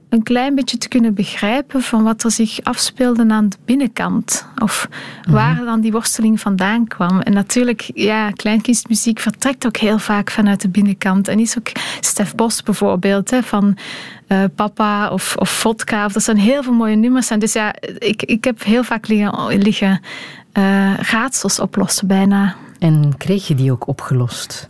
[0.08, 4.46] een klein beetje te kunnen begrijpen van wat er zich afspeelde aan de binnenkant.
[4.62, 4.88] Of
[5.28, 7.20] waar dan die worsteling vandaan kwam.
[7.20, 11.28] En natuurlijk, ja, kleinkunstmuziek vertrekt ook heel vaak vanuit de binnenkant.
[11.28, 13.76] En is ook Stef Bos bijvoorbeeld, hè, van
[14.28, 16.04] uh, Papa of, of Vodka.
[16.04, 17.30] Of dat zijn heel veel mooie nummers.
[17.30, 20.00] En dus ja, ik, ik heb heel vaak liggen, liggen
[20.58, 22.56] uh, raadsels oplossen bijna.
[22.78, 24.68] En kreeg je die ook opgelost?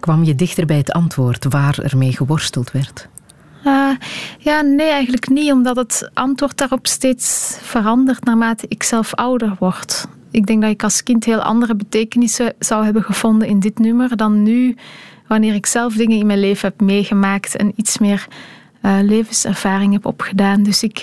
[0.00, 3.08] Kwam je dichter bij het antwoord waar ermee geworsteld werd?
[3.66, 3.90] Uh,
[4.38, 10.06] ja, nee, eigenlijk niet, omdat het antwoord daarop steeds verandert naarmate ik zelf ouder word.
[10.30, 14.16] Ik denk dat ik als kind heel andere betekenissen zou hebben gevonden in dit nummer
[14.16, 14.76] dan nu,
[15.26, 18.26] wanneer ik zelf dingen in mijn leven heb meegemaakt en iets meer
[18.82, 20.62] uh, levenservaring heb opgedaan.
[20.62, 21.02] Dus ik,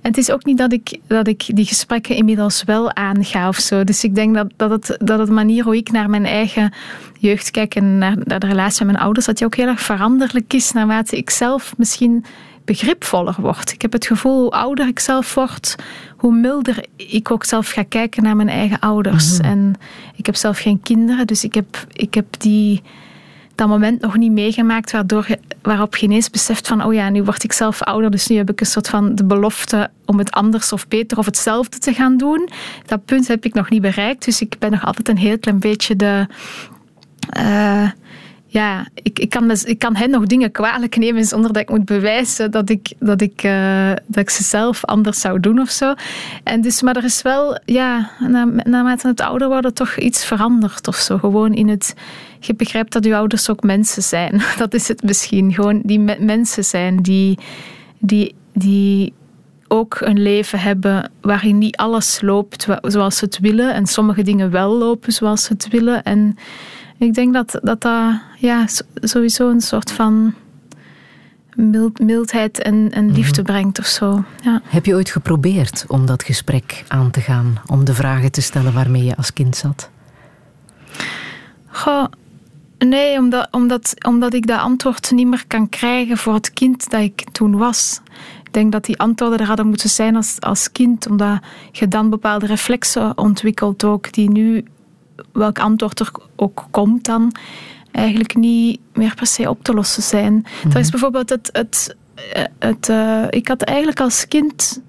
[0.00, 3.56] en het is ook niet dat ik, dat ik die gesprekken inmiddels wel aanga of
[3.56, 3.84] zo.
[3.84, 6.72] Dus ik denk dat, dat, het, dat het manier hoe ik naar mijn eigen
[7.18, 9.80] jeugd kijk en naar, naar de relatie met mijn ouders, dat die ook heel erg
[9.80, 12.24] veranderlijk is naarmate ik zelf misschien
[12.64, 13.72] begripvoller word.
[13.72, 15.76] Ik heb het gevoel, hoe ouder ik zelf word,
[16.16, 19.38] hoe milder ik ook zelf ga kijken naar mijn eigen ouders.
[19.38, 19.50] Mhm.
[19.50, 19.74] En
[20.16, 22.82] ik heb zelf geen kinderen, dus ik heb, ik heb die,
[23.58, 25.26] dat moment nog niet meegemaakt waardoor
[25.62, 28.50] waarop je ineens beseft van, oh ja, nu word ik zelf ouder, dus nu heb
[28.50, 32.16] ik een soort van de belofte om het anders of beter of hetzelfde te gaan
[32.16, 32.48] doen.
[32.86, 35.58] Dat punt heb ik nog niet bereikt, dus ik ben nog altijd een heel klein
[35.58, 36.26] beetje de...
[37.38, 37.90] Uh,
[38.50, 41.84] ja, ik, ik, kan, ik kan hen nog dingen kwalijk nemen zonder dat ik moet
[41.84, 45.94] bewijzen dat ik, dat ik, uh, dat ik ze zelf anders zou doen of zo.
[46.44, 48.10] En dus, maar er is wel, ja,
[48.64, 51.18] naarmate het ouder worden, toch iets veranderd of zo.
[51.18, 51.94] Gewoon in het,
[52.40, 54.42] je begrijpt dat je ouders ook mensen zijn.
[54.58, 55.54] Dat is het misschien.
[55.54, 57.38] Gewoon die mensen zijn die,
[57.98, 59.12] die, die
[59.68, 64.50] ook een leven hebben waarin niet alles loopt zoals ze het willen en sommige dingen
[64.50, 66.02] wel lopen zoals ze het willen.
[66.02, 66.36] En
[66.98, 70.34] ik denk dat dat, dat ja, sowieso een soort van
[71.54, 73.14] mild, mildheid en, en mhm.
[73.14, 74.24] liefde brengt of zo.
[74.42, 74.60] Ja.
[74.64, 77.60] Heb je ooit geprobeerd om dat gesprek aan te gaan?
[77.66, 79.90] Om de vragen te stellen waarmee je als kind zat?
[81.66, 82.04] Goh,
[82.78, 87.00] nee, omdat, omdat, omdat ik dat antwoord niet meer kan krijgen voor het kind dat
[87.00, 88.00] ik toen was.
[88.44, 91.38] Ik denk dat die antwoorden er hadden moeten zijn als, als kind, omdat
[91.72, 94.64] je dan bepaalde reflexen ontwikkelt ook, die nu
[95.32, 97.32] welk antwoord er ook komt dan,
[97.92, 100.32] eigenlijk niet meer per se op te lossen zijn.
[100.32, 101.48] Mm Dat is bijvoorbeeld het...
[101.52, 101.96] het,
[102.58, 104.82] het uh, ik had eigenlijk als kind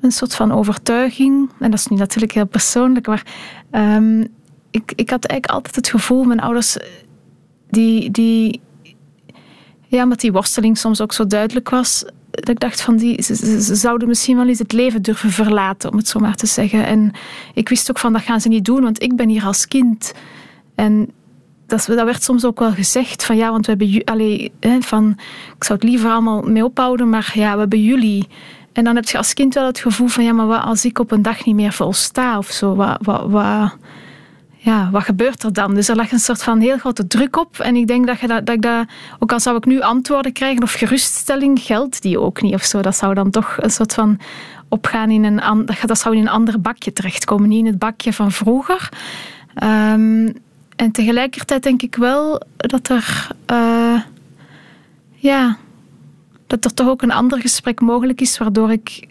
[0.00, 3.22] een soort van overtuiging, en dat is nu natuurlijk heel persoonlijk, maar
[3.70, 4.20] um,
[4.70, 6.76] ik, ik had eigenlijk altijd het gevoel, mijn ouders,
[7.70, 8.60] die, die
[9.86, 12.04] ja, omdat die worsteling soms ook zo duidelijk was,
[12.40, 15.96] dat ik dacht van die, ze, zouden misschien wel eens het leven durven verlaten, om
[15.96, 16.86] het zo maar te zeggen.
[16.86, 17.12] En
[17.54, 20.12] ik wist ook van dat gaan ze niet doen, want ik ben hier als kind.
[20.74, 21.10] En
[21.66, 25.10] dat, dat werd soms ook wel gezegd van ja, want we hebben hè, van
[25.56, 28.28] ik zou het liever allemaal mee ophouden, maar ja, we hebben jullie.
[28.72, 30.98] En dan heb je als kind wel het gevoel van ja, maar wat als ik
[30.98, 33.76] op een dag niet meer volsta of zo, wat, wat, wat,
[34.68, 35.74] ja, wat gebeurt er dan?
[35.74, 37.58] Dus er lag een soort van heel grote druk op.
[37.58, 38.86] En ik denk dat, je dat, dat ik dat,
[39.18, 42.80] ook al zou ik nu antwoorden krijgen of geruststelling, geldt die ook niet of zo.
[42.80, 44.18] Dat zou dan toch een soort van
[44.68, 48.32] opgaan in een, dat zou in een ander bakje terechtkomen, niet in het bakje van
[48.32, 48.88] vroeger.
[49.62, 50.32] Um,
[50.76, 54.00] en tegelijkertijd denk ik wel dat er, uh,
[55.14, 55.56] ja,
[56.46, 59.08] dat er toch ook een ander gesprek mogelijk is, waardoor ik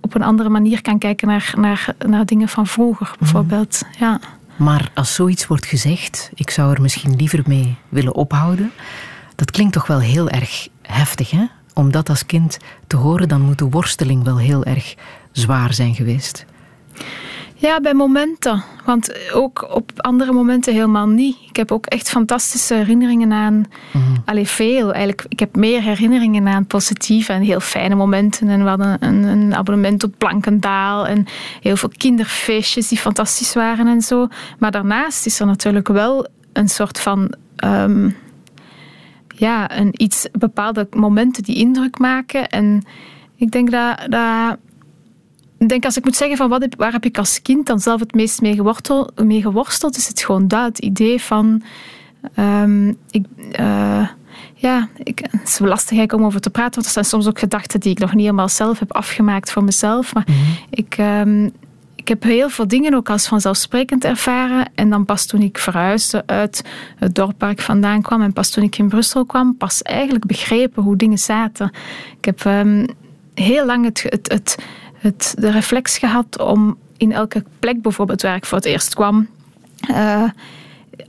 [0.00, 3.82] op een andere manier kan kijken naar, naar, naar dingen van vroeger, bijvoorbeeld.
[3.98, 4.20] Ja.
[4.56, 8.72] Maar als zoiets wordt gezegd, ik zou er misschien liever mee willen ophouden,
[9.34, 11.44] dat klinkt toch wel heel erg heftig, hè?
[11.74, 14.94] Om dat als kind te horen, dan moet de worsteling wel heel erg
[15.32, 16.44] zwaar zijn geweest.
[17.58, 18.64] Ja, bij momenten.
[18.84, 21.36] Want ook op andere momenten helemaal niet.
[21.48, 23.64] Ik heb ook echt fantastische herinneringen aan...
[23.92, 24.92] Mm Allee, veel.
[24.92, 28.48] Eigenlijk, ik heb meer herinneringen aan positieve en heel fijne momenten.
[28.48, 31.06] En we hadden een, een abonnement op Blankendaal.
[31.06, 31.26] En
[31.60, 34.28] heel veel kinderfeestjes die fantastisch waren en zo.
[34.58, 37.34] Maar daarnaast is er natuurlijk wel een soort van...
[37.64, 38.16] Um,
[39.28, 42.48] ja, een iets, bepaalde momenten die indruk maken.
[42.48, 42.82] En
[43.36, 44.06] ik denk dat...
[44.08, 44.56] dat
[45.66, 47.80] ik denk als ik moet zeggen van wat heb, waar heb ik als kind dan
[47.80, 51.62] zelf het meest mee geworsteld, mee geworsteld is het gewoon dat, het idee van
[52.38, 53.26] um, ik,
[53.60, 54.08] uh,
[54.54, 57.80] ja, ik, het is lastig om over te praten, want er zijn soms ook gedachten
[57.80, 60.14] die ik nog niet helemaal zelf heb afgemaakt voor mezelf.
[60.14, 60.56] Maar mm -hmm.
[60.70, 61.52] ik, um,
[61.94, 64.68] ik heb heel veel dingen ook als vanzelfsprekend ervaren.
[64.74, 66.64] En dan pas toen ik verhuisde uit
[66.96, 70.26] het dorp waar ik vandaan kwam en pas toen ik in Brussel kwam, pas eigenlijk
[70.26, 71.70] begrepen hoe dingen zaten.
[72.18, 72.86] Ik heb um,
[73.34, 74.56] heel lang het, het, het
[75.06, 79.28] het, de reflex gehad om in elke plek, bijvoorbeeld waar ik voor het eerst kwam,
[79.90, 80.30] uh,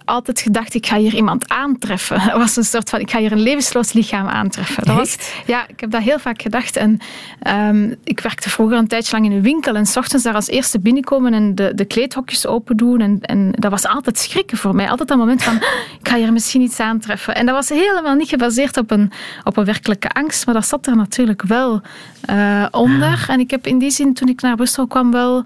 [0.05, 2.21] altijd gedacht, ik ga hier iemand aantreffen.
[2.27, 4.85] Dat was een soort van, ik ga hier een levensloos lichaam aantreffen.
[4.85, 6.75] Dat was, ja, ik heb dat heel vaak gedacht.
[6.75, 6.99] En
[7.47, 10.47] um, ik werkte vroeger een tijdje lang in een winkel en s ochtends daar als
[10.47, 12.99] eerste binnenkomen en de, de kleedhokjes open doen.
[12.99, 14.89] En, en dat was altijd schrikken voor mij.
[14.89, 15.55] Altijd dat moment van,
[15.99, 17.35] ik ga hier misschien iets aantreffen.
[17.35, 19.11] En dat was helemaal niet gebaseerd op een,
[19.43, 21.81] op een werkelijke angst, maar dat zat er natuurlijk wel
[22.29, 23.25] uh, onder.
[23.27, 25.43] En ik heb in die zin, toen ik naar Brussel kwam, wel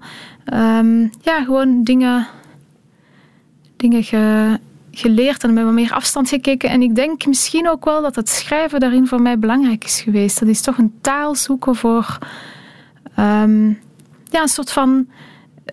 [0.52, 2.26] um, ja, gewoon dingen
[3.82, 4.58] dingen ge,
[4.90, 6.70] geleerd en met wat meer afstand gekeken.
[6.70, 10.40] En ik denk misschien ook wel dat het schrijven daarin voor mij belangrijk is geweest.
[10.40, 12.18] Dat is toch een taal zoeken voor
[13.18, 13.78] um,
[14.30, 15.08] ja, een soort van.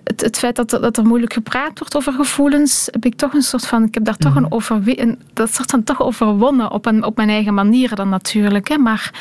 [0.04, 3.41] Het, het feit dat, dat er moeilijk gepraat wordt over gevoelens, heb ik toch een
[3.41, 3.84] soort van.
[3.84, 4.54] Ik heb daar toch een mhm.
[4.54, 5.19] overwinning.
[5.34, 8.67] Dat soort van toch overwonnen op, een, op mijn eigen manier dan natuurlijk.
[8.67, 8.78] Hè.
[8.78, 9.12] Maar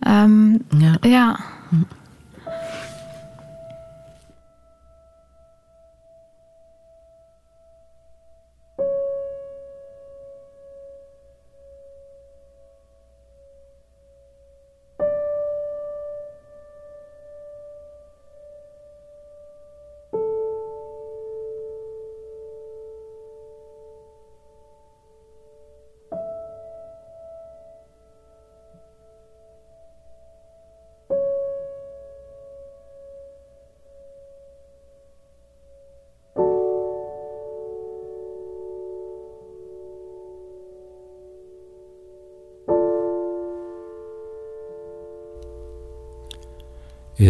[0.00, 0.96] Ehm, ja.
[1.00, 1.38] ja.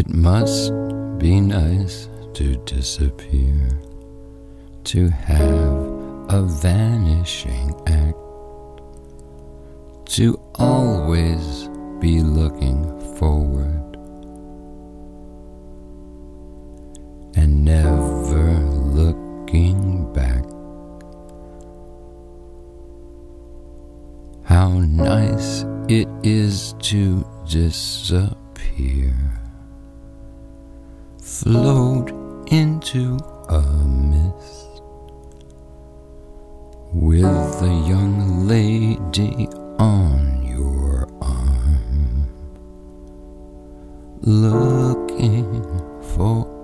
[0.09, 0.71] It must
[1.19, 3.69] be nice to disappear,
[4.85, 5.73] to have
[6.29, 8.17] a vanishing act,
[10.15, 12.85] to always be looking
[13.17, 13.97] forward
[17.35, 20.45] and never looking back.
[24.45, 29.37] How nice it is to disappear
[31.47, 32.11] float
[32.51, 33.17] into
[33.49, 34.83] a mist.
[36.93, 39.47] With a young lady
[39.79, 42.27] on your arm,
[44.23, 45.63] looking
[46.17, 46.56] for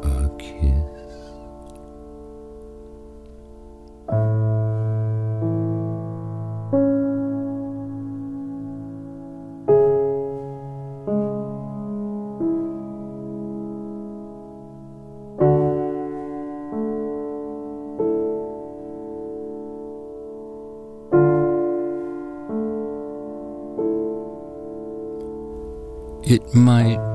[26.32, 27.11] It might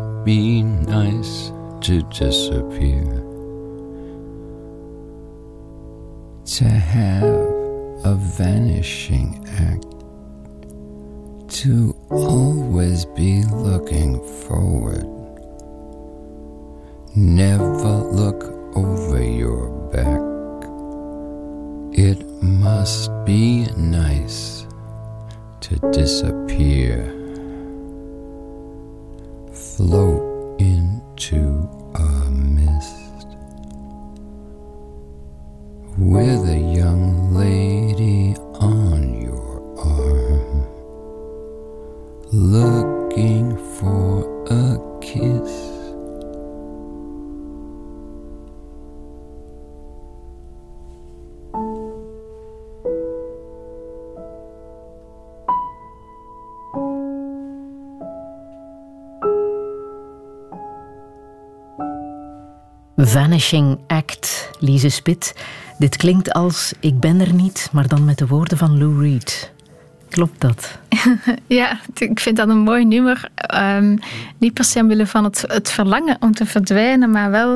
[64.89, 65.35] Spit.
[65.77, 69.51] Dit klinkt als Ik ben er niet, maar dan met de woorden van Lou Reed.
[70.09, 70.77] Klopt dat?
[71.47, 73.29] ja, ik vind dat een mooi nummer.
[73.55, 73.99] Um,
[74.37, 77.53] niet per se omwille van het, het verlangen om te verdwijnen, maar wel,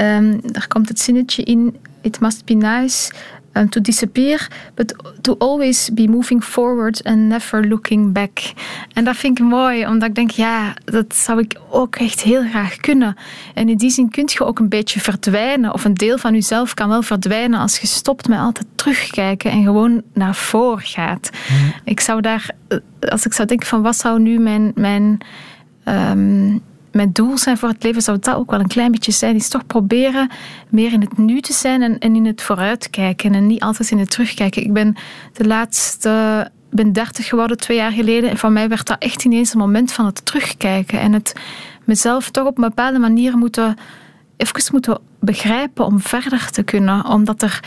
[0.00, 3.12] um, er komt het zinnetje in, it must be nice
[3.58, 8.52] um, to disappear, but to always be moving forward and never looking back.
[8.92, 12.42] En dat vind ik mooi, omdat ik denk, ja, dat zou ik ook echt heel
[12.48, 13.16] graag kunnen.
[13.54, 16.74] En in die zin kun je ook een beetje verdwijnen, of een deel van jezelf
[16.74, 21.30] kan wel verdwijnen als je stopt met altijd terugkijken en gewoon naar voren gaat.
[21.50, 21.72] Mm.
[21.84, 22.78] Ik zou daar, eh,
[23.10, 25.18] als ik zou denken van wat zou nu mijn, mijn
[25.84, 26.62] um,
[26.98, 29.48] mijn doel zijn voor het leven, zou dat ook wel een klein beetje zijn, is
[29.48, 30.30] toch proberen
[30.68, 33.98] meer in het nu te zijn en, en in het vooruitkijken en niet altijd in
[33.98, 34.62] het terugkijken.
[34.62, 34.96] Ik ben
[35.32, 38.30] de laatste ben 30 geworden twee jaar geleden.
[38.30, 41.00] En van mij werd dat echt ineens een moment van het terugkijken.
[41.00, 41.32] En het
[41.84, 43.76] mezelf toch op een bepaalde manier moeten,
[44.36, 47.06] even moeten begrijpen om verder te kunnen.
[47.06, 47.60] Omdat er.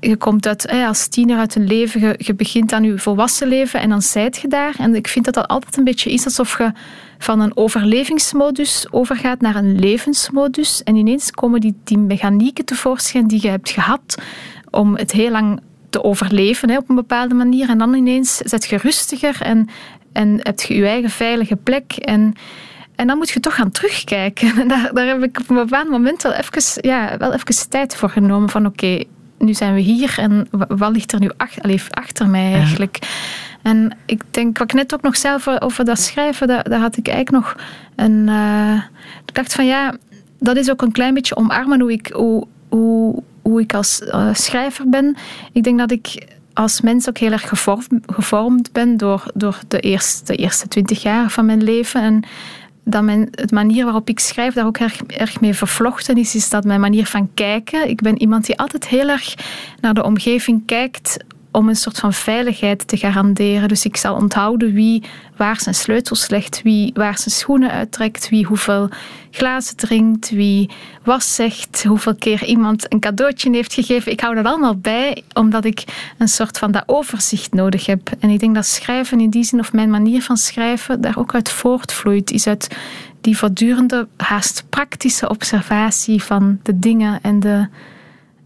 [0.00, 3.88] Je komt uit, als tiener uit een leven, je, begint aan je volwassen leven en
[3.88, 4.74] dan zijt je daar.
[4.78, 6.72] En ik vind dat dat altijd een beetje is alsof je
[7.18, 10.82] van een overlevingsmodus overgaat naar een levensmodus.
[10.82, 14.22] En ineens komen die, die mechanieken tevoorschijn die je hebt gehad
[14.70, 17.68] om het heel lang te overleven hè, op een bepaalde manier.
[17.68, 19.68] En dan ineens zet je rustiger en,
[20.12, 21.92] en heb je je eigen veilige plek.
[21.92, 22.34] En,
[22.96, 24.56] en dan moet je toch gaan terugkijken.
[24.56, 27.96] En daar, daar heb ik op een bepaald moment wel even, ja, wel even tijd
[27.96, 28.48] voor genomen.
[28.48, 29.04] Van oké,
[29.38, 32.98] nu zijn we hier en wat ligt er nu achter, achter mij eigenlijk?
[33.62, 36.96] En ik denk, wat ik net ook nog zelf over dat schrijven, daar, daar had
[36.96, 37.56] ik eigenlijk nog
[37.96, 38.26] een.
[38.28, 38.82] Uh,
[39.26, 39.94] ik dacht van ja,
[40.38, 44.34] dat is ook een klein beetje omarmen hoe ik, hoe, hoe, hoe ik als uh,
[44.34, 45.16] schrijver ben.
[45.52, 49.80] Ik denk dat ik als mens ook heel erg gevormd, gevormd ben door, door de,
[49.80, 52.02] eerste, de eerste twintig jaar van mijn leven.
[52.02, 52.22] En
[52.90, 56.48] dat mijn, de manier waarop ik schrijf daar ook erg, erg mee vervlochten is, is
[56.48, 57.88] dat mijn manier van kijken.
[57.88, 59.34] Ik ben iemand die altijd heel erg
[59.80, 61.16] naar de omgeving kijkt
[61.58, 63.68] om een soort van veiligheid te garanderen.
[63.68, 65.02] Dus ik zal onthouden wie
[65.36, 68.88] waar zijn sleutels legt, wie waar zijn schoenen uittrekt, wie hoeveel
[69.30, 70.70] glazen drinkt, wie
[71.04, 74.12] was zegt, hoeveel keer iemand een cadeautje heeft gegeven.
[74.12, 75.84] Ik hou dat allemaal bij, omdat ik
[76.18, 78.10] een soort van dat overzicht nodig heb.
[78.20, 81.34] En ik denk dat schrijven in die zin, of mijn manier van schrijven, daar ook
[81.34, 82.30] uit voortvloeit.
[82.30, 82.76] Is uit
[83.20, 87.68] die voortdurende, haast praktische observatie van de dingen en de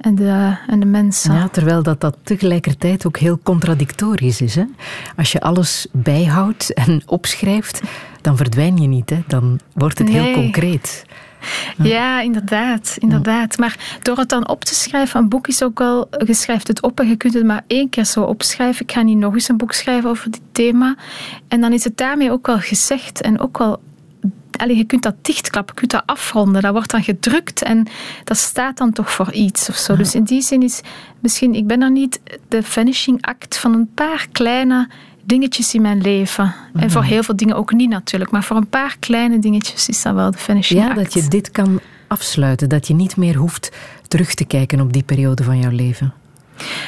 [0.02, 1.34] en de, en de mensen.
[1.34, 4.54] Ja, terwijl dat, dat tegelijkertijd ook heel contradictorisch is.
[4.54, 4.64] Hè?
[5.16, 7.80] Als je alles bijhoudt en opschrijft,
[8.20, 9.10] dan verdwijn je niet.
[9.10, 9.22] Hè?
[9.26, 11.04] Dan wordt het heel concreet.
[11.76, 12.20] Ja.
[12.20, 13.58] inderdaad, inderdaad.
[13.58, 16.82] Maar door het dan op te schrijven, een boek is ook wel, je schrijft het
[16.82, 18.82] op en je kunt het maar één keer zo opschrijven.
[18.82, 20.96] Ik ga niet nog eens een boek schrijven over dit thema.
[21.48, 23.80] En dan is het daarmee ook wel gezegd en ook wel
[24.62, 26.62] allee, je kunt dat dichtklappen, je kunt dat afronden.
[26.62, 27.86] Dat wordt dan gedrukt en
[28.24, 29.96] dat staat dan toch voor iets of zo.
[29.96, 30.80] Dus in die zin is
[31.20, 34.88] misschien, ik ben dan niet de finishing act van een paar kleine
[35.24, 36.54] dingetjes in mijn leven.
[36.74, 37.10] En voor mhm.
[37.10, 40.30] heel veel dingen ook niet natuurlijk, maar voor een paar kleine dingetjes is dat wel
[40.30, 40.96] de finishing ja, act.
[40.96, 43.72] Ja, dat je dit kan afsluiten, dat je niet meer hoeft
[44.08, 46.12] terug te kijken op die periode van jouw leven.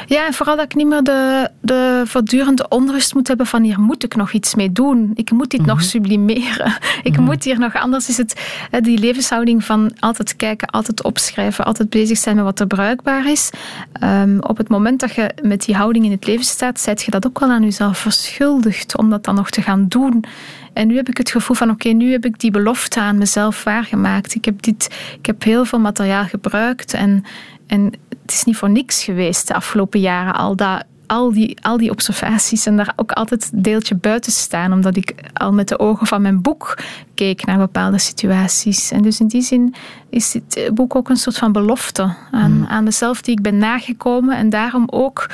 [0.07, 3.81] Ja, en vooral dat ik niet meer de, de voortdurende onrust moet hebben van hier
[3.81, 5.11] moet ik nog iets mee doen.
[5.15, 5.87] Ik moet dit nog mhm.
[5.87, 6.79] sublimeren.
[7.03, 7.23] Ik mhm.
[7.23, 8.41] moet hier nog, anders is het
[8.81, 13.51] die levenshouding van altijd kijken, altijd opschrijven, altijd bezig zijn met wat er bruikbaar is.
[13.93, 17.11] Ehm, op het moment dat je met die houding in het leven staat, zijt je
[17.11, 20.25] dat ook wel aan jezelf verschuldigd om dat dan nog te gaan doen.
[20.73, 23.65] En nu heb ik het gevoel van oké, nu heb ik die belofte aan mezelf
[23.65, 24.35] waargemaakt.
[24.35, 27.25] Ik heb, dit, ik heb heel veel materiaal gebruikt en,
[27.67, 27.93] en
[28.25, 30.35] het is niet voor niks geweest de afgelopen jaren.
[30.35, 34.73] Al, dat, al, die, al die observaties en daar ook altijd een deeltje buiten staan,
[34.73, 36.79] omdat ik al met de ogen van mijn boek
[37.15, 38.91] keek naar bepaalde situaties.
[38.91, 39.75] En dus in die zin
[40.11, 42.67] is dit boek ook een soort van belofte aan, hmm.
[42.67, 45.31] aan mezelf die ik ben nagekomen en daarom ook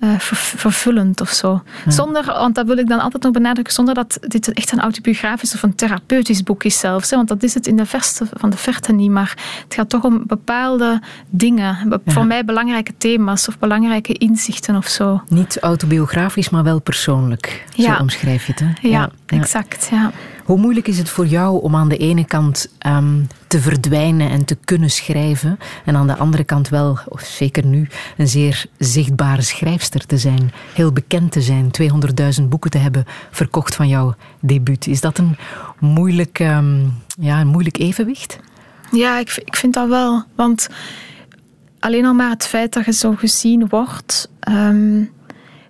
[0.00, 1.62] uh, vervullend of zo.
[1.86, 5.54] Zonder, want dat wil ik dan altijd nog benadrukken, zonder dat dit echt een autobiografisch
[5.54, 7.10] of een therapeutisch boek is zelfs.
[7.10, 9.10] Hè, want dat is het in de verste van de verte niet.
[9.10, 9.34] Maar
[9.64, 15.22] het gaat toch om bepaalde dingen, voor mij belangrijke thema's of belangrijke inzichten of zo.
[15.28, 17.64] Niet autobiografisch, maar wel persoonlijk.
[17.76, 18.60] Zo omschrijf je het.
[18.60, 18.88] Hè?
[18.88, 19.88] Ja, exact.
[19.90, 20.12] Ja.
[20.46, 24.44] Hoe moeilijk is het voor jou om aan de ene kant um, te verdwijnen en
[24.44, 30.06] te kunnen schrijven en aan de andere kant wel, zeker nu, een zeer zichtbare schrijfster
[30.06, 31.70] te zijn, heel bekend te zijn,
[32.40, 34.86] 200.000 boeken te hebben verkocht van jouw debuut.
[34.86, 35.36] Is dat een
[35.78, 38.38] moeilijk, um, ja, een moeilijk evenwicht?
[38.92, 40.24] Ja, ik, ik vind dat wel.
[40.34, 40.68] Want
[41.78, 44.30] alleen al maar het feit dat je zo gezien wordt.
[44.48, 45.10] Um,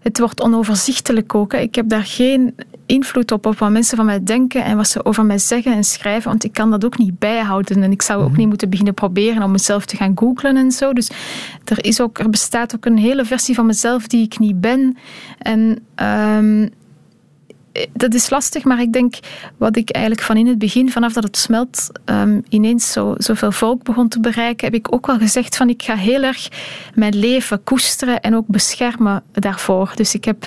[0.00, 1.54] het wordt onoverzichtelijk ook.
[1.54, 2.54] Ik heb daar geen
[2.86, 5.84] invloed op, op wat mensen van mij denken en wat ze over mij zeggen en
[5.84, 7.82] schrijven, want ik kan dat ook niet bijhouden.
[7.82, 8.38] En ik zou ook mhm.
[8.38, 10.92] niet moeten beginnen proberen om mezelf te gaan googlen en zo.
[10.92, 11.10] Dus
[11.64, 14.96] er, is ook, er bestaat ook een hele versie van mezelf die ik niet ben.
[15.38, 16.70] En um,
[17.92, 19.14] dat is lastig, maar ik denk
[19.56, 23.52] wat ik eigenlijk van in het begin, vanaf dat het smelt, um, ineens zo, zoveel
[23.52, 26.48] volk begon te bereiken, heb ik ook wel gezegd van ik ga heel erg
[26.94, 29.92] mijn leven koesteren en ook beschermen daarvoor.
[29.94, 30.46] Dus ik heb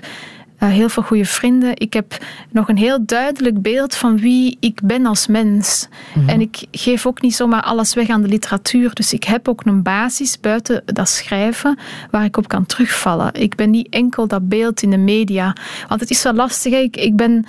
[0.60, 1.72] uh, heel veel goede vrienden.
[1.74, 2.18] Ik heb
[2.50, 5.88] nog een heel duidelijk beeld van wie ik ben als mens.
[6.16, 6.30] Mhm.
[6.30, 8.94] En ik geef ook niet zomaar alles weg aan de literatuur.
[8.94, 11.78] Dus ik heb ook een basis buiten dat schrijven
[12.12, 13.34] waar ik op kan terugvallen.
[13.34, 15.56] Ik ben niet enkel dat beeld in de media.
[15.88, 16.74] Want het is wel lastig.
[16.74, 17.46] Ik, ik ben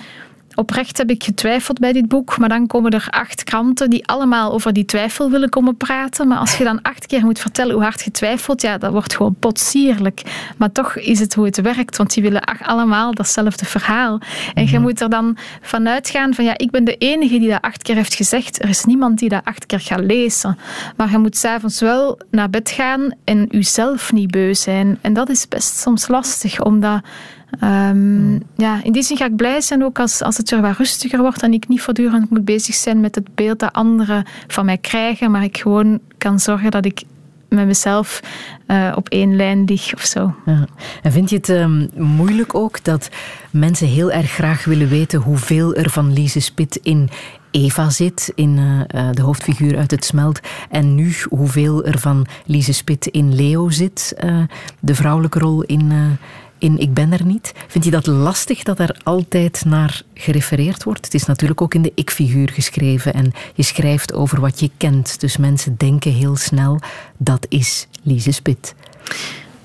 [0.55, 4.51] Oprecht heb ik getwijfeld bij dit boek, maar dan komen er acht kranten die allemaal
[4.51, 6.27] over die twijfel willen komen praten.
[6.27, 9.15] Maar als je dan acht keer moet vertellen hoe hard je twijfelt, ja, dat wordt
[9.15, 10.21] gewoon potsierlijk.
[10.57, 14.19] Maar toch is het hoe het werkt, want die willen allemaal datzelfde verhaal.
[14.53, 14.81] En je mhm.
[14.81, 17.95] moet er dan vanuit gaan van, ja, ik ben de enige die dat acht keer
[17.95, 18.61] heeft gezegd.
[18.63, 20.57] Er is niemand die dat acht keer gaat lezen.
[20.95, 24.99] Maar je moet s'avonds wel naar bed gaan en jezelf niet beu zijn.
[25.01, 27.01] En dat is best soms lastig, omdat
[27.63, 30.77] Um, ja, in die zin ga ik blij zijn ook als, als het weer wat
[30.77, 34.65] rustiger wordt en ik niet voortdurend moet bezig zijn met het beeld dat anderen van
[34.65, 37.03] mij krijgen, maar ik gewoon kan zorgen dat ik
[37.49, 38.21] met mezelf
[38.67, 40.35] uh, op één lijn lig of zo.
[40.45, 40.65] Ja.
[41.01, 43.09] En vind je het um, moeilijk ook dat
[43.49, 47.09] mensen heel erg graag willen weten hoeveel er van Lise Spit in
[47.51, 50.39] Eva zit, in uh, de hoofdfiguur uit het smelt,
[50.69, 54.43] en nu hoeveel er van Lise Spit in Leo zit, uh,
[54.79, 55.91] de vrouwelijke rol in
[56.61, 57.53] in Ik ben er niet.
[57.67, 61.05] Vind je dat lastig dat er altijd naar gerefereerd wordt?
[61.05, 65.19] Het is natuurlijk ook in de ik-figuur geschreven en je schrijft over wat je kent.
[65.19, 66.79] Dus mensen denken heel snel,
[67.17, 68.75] dat is Lise Spit.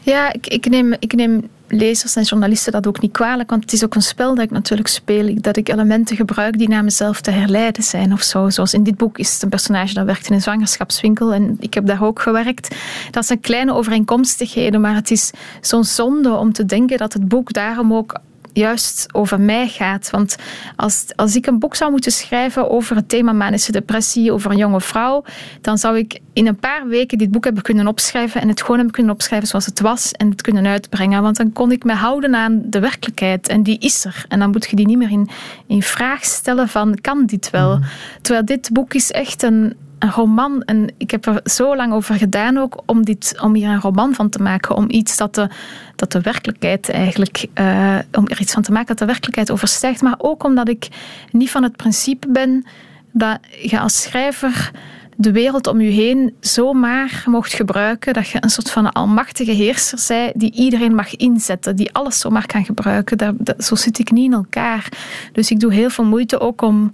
[0.01, 3.73] Ja, ik, ik, neem, ik neem lezers en journalisten dat ook niet kwalijk, want het
[3.73, 7.21] is ook een spel dat ik natuurlijk speel, dat ik elementen gebruik die naar mezelf
[7.21, 8.51] te herleiden zijn of zo.
[8.51, 11.75] Zoals in dit boek is het een personage dat werkt in een zwangerschapswinkel en ik
[11.75, 12.77] heb daar ook gewerkt.
[13.11, 17.53] Dat zijn kleine overeenkomstigheden, maar het is zo'n zonde om te denken dat het boek
[17.53, 18.21] daarom ook
[18.57, 20.11] juist over mij gaat.
[20.11, 20.37] Want
[20.77, 24.57] als, als ik een boek zou moeten schrijven over het thema manische depressie, over een
[24.57, 25.25] jonge vrouw,
[25.61, 28.77] dan zou ik in een paar weken dit boek hebben kunnen opschrijven en het gewoon
[28.77, 31.23] hebben kunnen opschrijven zoals het was en het kunnen uitbrengen.
[31.23, 34.25] Want dan kon ik me houden aan de werkelijkheid en die is er.
[34.29, 35.29] En dan moet je die niet meer in,
[35.67, 37.77] in vraag stellen van kan dit wel?
[37.77, 37.89] Mhm.
[38.23, 40.63] Terwijl dit boek is echt een, een roman.
[40.63, 44.15] En ik heb er zo lang over gedaan ook om, dit, om hier een roman
[44.15, 44.77] van te maken.
[44.77, 45.49] Om iets dat de,
[45.97, 50.03] dat de werkelijkheid eigenlijk, uh, om er iets van te maken dat de werkelijkheid overstijgt.
[50.03, 50.89] Maar ook omdat ik
[51.31, 52.67] niet van het principe ben
[53.13, 54.71] dat je als schrijver
[55.17, 58.15] de wereld om je heen zomaar mocht gebruiken.
[58.15, 62.47] Dat je een soort van almachtige heerser zij die iedereen mag inzetten, die alles zomaar
[62.47, 63.17] kan gebruiken.
[63.17, 64.89] dat, zo zit ik niet in elkaar.
[65.33, 66.93] Dus ik doe heel veel moeite ook om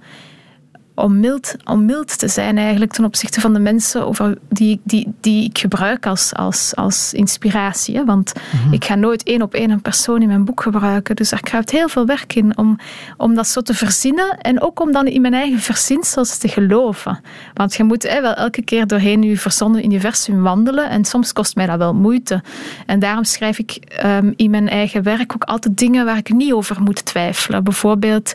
[0.94, 5.12] om mild, om mild te zijn eigenlijk ten opzichte van de mensen over die, die,
[5.20, 7.96] die ik gebruik als, als, als inspiratie.
[7.96, 8.04] Hè?
[8.04, 8.32] Want
[8.64, 8.72] mhm.
[8.72, 11.16] ik ga nooit één op één een persoon in mijn boek gebruiken.
[11.16, 12.78] Dus er kruipt heel veel werk in om,
[13.16, 17.20] om dat zo te verzinnen en ook om dan in mijn eigen verzinsels te geloven.
[17.54, 21.56] Want je moet hè, wel elke keer doorheen je verzonnen universum wandelen en soms kost
[21.56, 22.42] mij dat wel moeite.
[22.86, 26.52] En daarom schrijf ik um, in mijn eigen werk ook altijd dingen waar ik niet
[26.52, 27.64] over moet twijfelen.
[27.64, 28.32] Bijvoorbeeld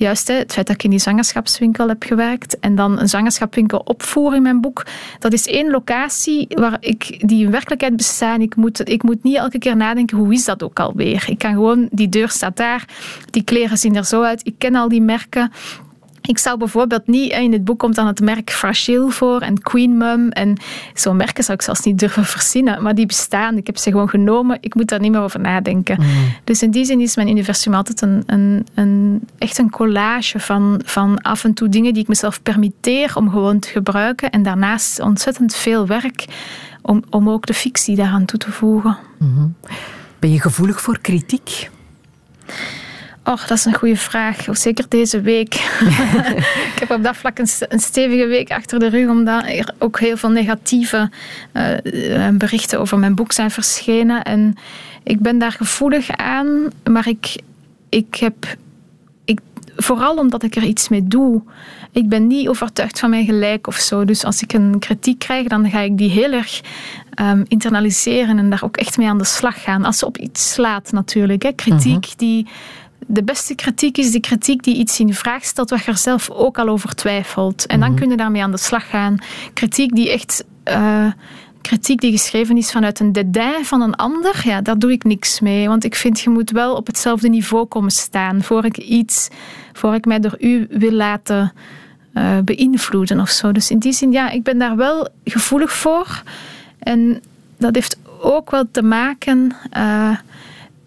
[0.00, 3.78] juist hè, het feit dat ik in die zwangerschapswinkel heb gewerkt en dan een zwangerschapswinkel
[3.78, 4.86] opvoer in mijn boek,
[5.18, 8.40] dat is één locatie waar ik, die in werkelijkheid bestaat.
[8.40, 11.24] Ik moet, ik moet niet elke keer nadenken, hoe is dat ook alweer?
[11.26, 12.84] Ik kan gewoon, die deur staat daar,
[13.30, 15.52] die kleren zien er zo uit, ik ken al die merken.
[16.30, 19.96] Ik zou bijvoorbeeld niet, in het boek komt dan het merk Fragile voor en Queen
[19.96, 20.28] Mum.
[20.28, 20.56] En
[20.94, 23.56] zo'n merken zou ik zelfs niet durven verzinnen, maar die bestaan.
[23.56, 25.96] Ik heb ze gewoon genomen, ik moet daar niet meer over nadenken.
[26.00, 26.06] Mm.
[26.44, 30.80] Dus in die zin is mijn universum altijd een, een, een, echt een collage van,
[30.84, 34.30] van af en toe dingen die ik mezelf permitteer om gewoon te gebruiken.
[34.30, 36.24] En daarnaast ontzettend veel werk
[36.82, 38.98] om, om ook de fictie daaraan toe te voegen.
[39.18, 39.54] Mm-hmm.
[40.18, 41.70] Ben je gevoelig voor kritiek?
[43.30, 44.46] Oh, dat is een goede vraag.
[44.50, 45.54] Zeker deze week.
[46.74, 50.16] ik heb op dat vlak een, stevige week achter de rug, omdat er ook heel
[50.16, 51.10] veel negatieve
[51.52, 54.22] uh, berichten over mijn boek zijn verschenen.
[54.22, 54.54] En
[55.02, 57.36] ik ben daar gevoelig aan, maar ik,
[57.88, 58.56] ik heb.
[59.24, 59.40] Ik,
[59.76, 61.42] vooral omdat ik er iets mee doe.
[61.92, 64.04] Ik ben niet overtuigd van mijn gelijk of zo.
[64.04, 66.60] Dus als ik een kritiek krijg, dan ga ik die heel erg
[67.20, 69.84] um, internaliseren en daar ook echt mee aan de slag gaan.
[69.84, 71.42] Als ze op iets slaat, natuurlijk.
[71.42, 71.52] Hè.
[71.52, 72.16] Kritiek mhm.
[72.16, 72.46] die
[73.12, 76.30] de beste kritiek is de kritiek die iets in vraag stelt waar je er zelf
[76.30, 77.66] ook al over twijfelt.
[77.66, 78.00] En dan mhm.
[78.00, 79.18] kun je daarmee aan de slag gaan.
[79.54, 80.44] Kritiek die echt...
[80.64, 81.06] Uh,
[81.60, 85.40] kritiek die geschreven is vanuit een dédain van een ander, ja, daar doe ik niks
[85.40, 85.68] mee.
[85.68, 89.28] Want ik vind, je moet wel op hetzelfde niveau komen staan voor ik iets,
[89.72, 91.52] voor ik mij door u wil laten
[92.14, 93.52] uh, beïnvloeden of zo.
[93.52, 96.22] Dus in die zin, ja, ik ben daar wel gevoelig voor.
[96.78, 97.22] En
[97.58, 99.56] dat heeft ook wel te maken...
[99.76, 100.16] Uh,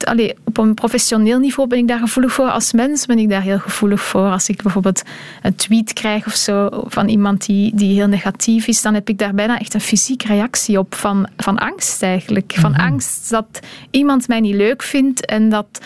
[0.06, 2.50] allee, op een professioneel niveau ben ik daar gevoelig voor.
[2.50, 4.30] Als mens ben ik daar heel gevoelig voor.
[4.30, 5.04] Als ik bijvoorbeeld
[5.42, 9.18] een tweet krijg of zo van iemand die, die heel negatief is, dan heb ik
[9.18, 12.54] daar bijna echt een fysieke reactie op van, van angst eigenlijk.
[12.56, 12.82] Van mhm.
[12.82, 13.60] angst dat
[13.92, 15.80] iemand mij niet leuk vindt en dat,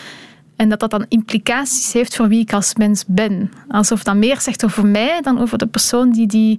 [0.56, 3.52] en dat dat dan implicaties heeft voor wie ik als mens ben.
[3.68, 6.58] Alsof dat meer zegt over mij dan over de persoon die die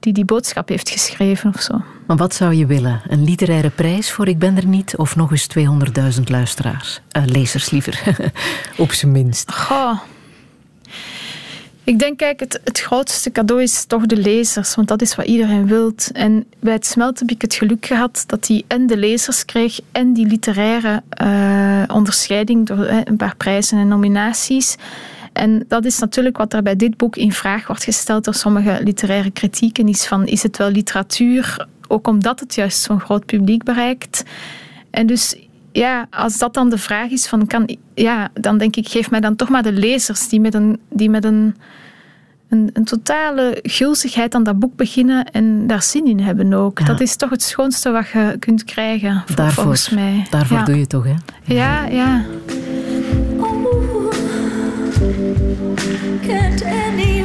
[0.00, 1.80] die die boodschap heeft geschreven of zo.
[2.06, 3.02] Maar wat zou je willen?
[3.08, 4.96] Een literaire prijs voor Ik ben er niet?
[4.96, 5.48] Of nog eens
[6.18, 7.00] 200.000 luisteraars?
[7.16, 8.02] Uh, lezers liever,
[8.76, 9.52] op zijn minst.
[9.52, 9.98] Goh.
[11.86, 15.26] Ik denk, kijk, het, het grootste cadeau is toch de lezers, want dat is wat
[15.26, 16.10] iedereen wilt.
[16.12, 19.80] En bij het smelt heb ik het geluk gehad dat hij en de lezers kreeg
[19.92, 24.76] en die literaire uh, onderscheiding door uh, een paar prijzen en nominaties.
[25.36, 28.80] En dat is natuurlijk wat er bij dit boek in vraag wordt gesteld door sommige
[28.82, 33.62] literaire kritieken, is van is het wel literatuur, ook omdat het juist zo'n groot publiek
[33.62, 34.22] bereikt.
[34.90, 35.36] En dus
[35.72, 39.20] ja, als dat dan de vraag is van kan, ja, dan denk ik, geef mij
[39.20, 41.56] dan toch maar de lezers die met een, die met een,
[42.48, 46.86] een, een totale gulzigheid aan dat boek beginnen en daar zin in hebben ook.
[46.86, 50.26] Dat is toch het schoonste wat je kunt krijgen, daarvoor, volgens mij.
[50.30, 51.14] Daarvoor doe je het toch, hè?
[51.44, 52.24] Ja, ja.
[56.18, 57.15] can't any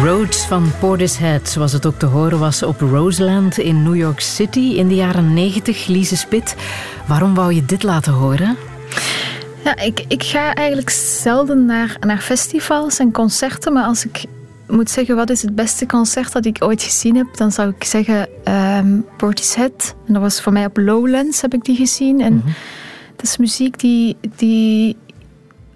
[0.00, 4.88] van Portishead, zoals het ook te horen was op Roseland in New York City in
[4.88, 5.86] de jaren 90.
[5.86, 6.56] Lise Spit,
[7.06, 8.56] waarom wou je dit laten horen?
[9.64, 14.24] Ja, ik, ik ga eigenlijk zelden naar, naar festivals en concerten, maar als ik
[14.66, 17.84] moet zeggen wat is het beste concert dat ik ooit gezien heb, dan zou ik
[17.84, 18.28] zeggen
[18.78, 19.94] um, Portishead.
[20.06, 22.20] En dat was voor mij op Lowlands heb ik die gezien.
[22.20, 22.42] En
[23.16, 24.96] dat is muziek die, die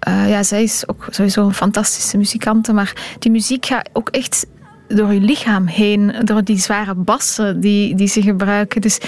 [0.07, 4.45] uh, ja, zij is ook sowieso een fantastische muzikante, maar die muziek gaat ook echt
[4.87, 8.81] door je lichaam heen, door die zware bassen die, die ze gebruiken.
[8.81, 8.99] Dus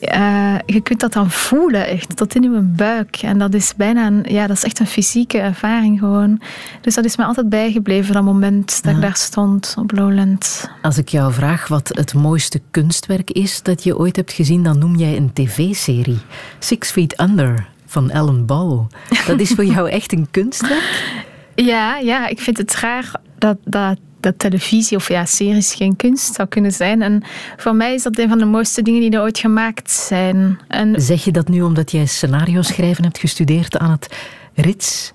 [0.00, 3.16] uh, je kunt dat dan voelen, echt, tot in je buik.
[3.16, 6.40] En dat is bijna een, ja, dat is echt een fysieke ervaring gewoon.
[6.80, 10.70] Dus dat is me altijd bijgebleven, dat moment dat ik daar stond op Lowland.
[10.82, 14.78] Als ik jou vraag wat het mooiste kunstwerk is dat je ooit hebt gezien, dan
[14.78, 16.18] noem jij een tv-serie.
[16.58, 18.86] Six Feet Under van Ellen Ball.
[19.26, 21.24] Dat is voor jou echt een kunstwerk?
[21.54, 26.34] Ja, ja, ik vind het raar dat, dat dat televisie of ja, series geen kunst
[26.34, 27.02] zou kunnen zijn.
[27.02, 27.22] En
[27.56, 30.58] voor mij is dat een van de mooiste dingen die er ooit gemaakt zijn.
[30.68, 34.16] En zeg je dat nu omdat jij scenario schrijven hebt gestudeerd aan het
[34.54, 35.12] Rits?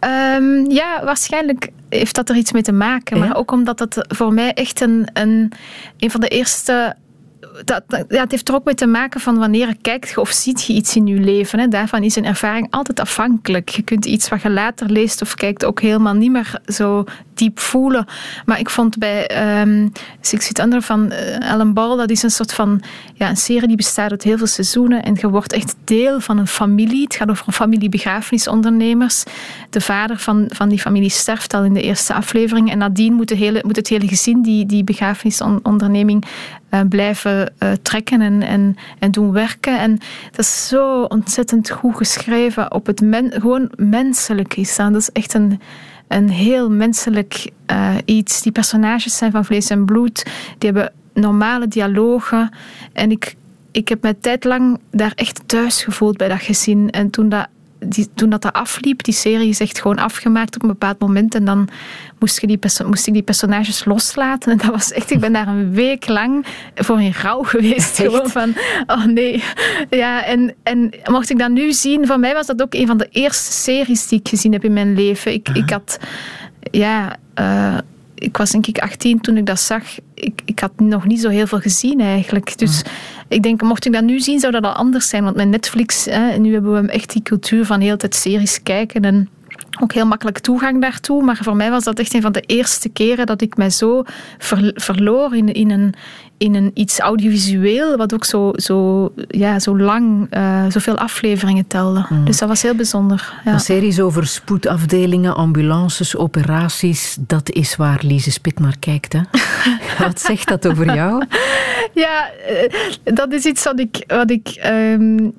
[0.00, 3.18] Um, ja, waarschijnlijk heeft dat er iets mee te maken.
[3.18, 5.52] Maar ook omdat het voor mij echt een, een,
[5.98, 6.96] een van de eerste
[7.64, 10.96] dat, het heeft er ook mee te maken van wanneer kijkt of ziet je iets
[10.96, 11.58] in je leven.
[11.58, 11.68] Hè.
[11.68, 13.68] Daarvan is een ervaring altijd afhankelijk.
[13.68, 17.04] Je kunt iets wat je later leest of kijkt ook helemaal niet meer zo
[17.34, 18.06] diep voelen.
[18.44, 22.30] Maar ik vond bij um, Six Feet Under van uh, Alan Ball, dat is een
[22.30, 22.82] soort van
[23.14, 26.38] ja, een serie die bestaat uit heel veel seizoenen en je wordt echt deel van
[26.38, 27.02] een familie.
[27.02, 29.24] Het gaat over een familie begrafenisondernemers.
[29.70, 33.28] De vader van, van die familie sterft al in de eerste aflevering en nadien moet,
[33.28, 36.24] de hele, moet het hele gezin die, die begrafenisonderneming
[36.88, 39.78] blijven uh, trekken en, en, en doen werken.
[39.78, 39.98] En
[40.30, 44.76] dat is zo ontzettend goed geschreven op het men, gewoon menselijk is.
[44.76, 45.60] Dat is echt een
[46.08, 48.42] een heel menselijk uh, iets.
[48.42, 50.24] Die personages zijn van vlees en bloed.
[50.58, 52.50] Die hebben normale dialogen.
[52.92, 53.34] En ik,
[53.70, 56.90] ik heb me tijdlang daar echt thuis gevoeld bij dat gezin.
[56.90, 57.48] En toen dat
[57.78, 61.34] die, toen dat, dat afliep, die serie is echt gewoon afgemaakt op een bepaald moment.
[61.34, 61.68] En dan
[62.18, 64.50] moest, je die moest ik die personages loslaten.
[64.52, 67.96] En dat was echt, ik ben daar een week lang voor in rouw geweest.
[67.96, 68.54] Gewoon van,
[68.86, 69.42] oh nee.
[69.90, 72.98] Ja, en, en mocht ik dat nu zien, voor mij was dat ook een van
[72.98, 75.32] de eerste series die ik gezien heb in mijn leven.
[75.32, 75.98] Ik, ik had,
[76.70, 77.16] ja...
[77.40, 77.78] Uh,
[78.18, 79.82] ik was denk ik 18 toen ik dat zag.
[80.14, 82.58] Ik, ik had nog niet zo heel veel gezien eigenlijk.
[82.58, 82.82] Dus
[83.28, 85.24] ik denk, mocht ik dat nu zien, zou dat al anders zijn.
[85.24, 89.02] Want met Netflix, hè, nu hebben we echt die cultuur van heel tijd series kijken.
[89.02, 89.28] En
[89.80, 91.22] ook heel makkelijk toegang daartoe.
[91.22, 94.02] Maar voor mij was dat echt een van de eerste keren dat ik mij zo
[94.74, 95.94] verloor in, in, een,
[96.38, 102.06] in een iets audiovisueel, wat ook zo, zo, ja, zo lang, uh, zoveel afleveringen telde.
[102.08, 102.24] Mm.
[102.24, 103.32] Dus dat was heel bijzonder.
[103.44, 103.52] Ja.
[103.52, 109.12] Een series over spoedafdelingen, ambulances, operaties, dat is waar Lise Spit naar kijkt.
[109.12, 109.20] Hè?
[110.06, 111.24] wat zegt dat over jou?
[111.94, 112.72] Ja, eh,
[113.04, 114.04] dat is iets wat ik.
[114.06, 115.32] Wat ik um,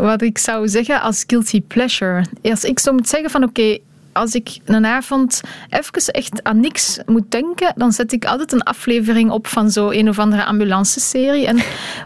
[0.00, 2.24] wat ik zou zeggen als guilty pleasure.
[2.42, 3.78] Als ik zo moet zeggen van oké,
[4.14, 5.40] als ik een avond
[5.70, 9.90] even echt aan niks moet denken, dan zet ik altijd een aflevering op van zo
[9.90, 11.46] een of andere ambulance-serie.
[11.46, 11.58] En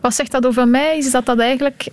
[0.02, 0.98] wat zegt dat over mij?
[0.98, 1.88] Is dat dat eigenlijk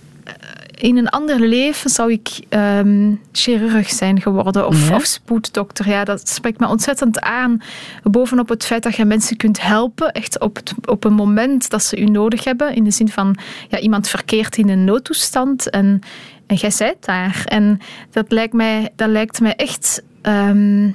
[0.76, 5.88] in een ander leven zou ik um, chirurg zijn geworden of, of, spoeddokter.
[5.88, 7.62] Ja, dat spreekt me ontzettend aan.
[8.02, 11.82] Bovenop het feit dat je mensen kunt helpen, echt op, het, op een moment dat
[11.82, 12.74] ze u nodig hebben.
[12.74, 13.36] In de zin van
[13.68, 16.00] ja, iemand verkeert in een noodtoestand en,
[16.46, 17.42] en jij zijt daar.
[17.44, 17.78] En
[18.10, 20.02] dat lijkt mij, dat lijkt mij echt.
[20.22, 20.94] Um,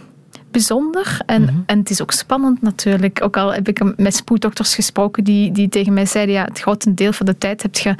[0.52, 1.22] bijzonder.
[1.26, 1.56] En, mhm.
[1.66, 3.24] en het is ook spannend natuurlijk.
[3.24, 6.94] Ook al heb ik met spoeddokters gesproken die, die tegen mij zeiden, ja, het grote
[6.94, 7.96] deel van de tijd heb je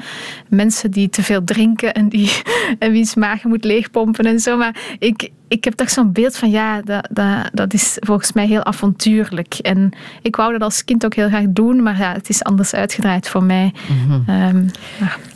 [0.48, 2.42] mensen die te veel drinken en, die,
[2.78, 4.56] en wiens maag moet leegpompen en zo.
[4.56, 8.46] Maar ik, ik heb toch zo'n beeld van, ja, dat, dat, dat is volgens mij
[8.46, 9.54] heel avontuurlijk.
[9.54, 9.92] En
[10.22, 13.28] ik wou dat als kind ook heel graag doen, maar ja, het is anders uitgedraaid
[13.28, 13.74] voor mij.
[13.88, 14.66] Mm -hmm.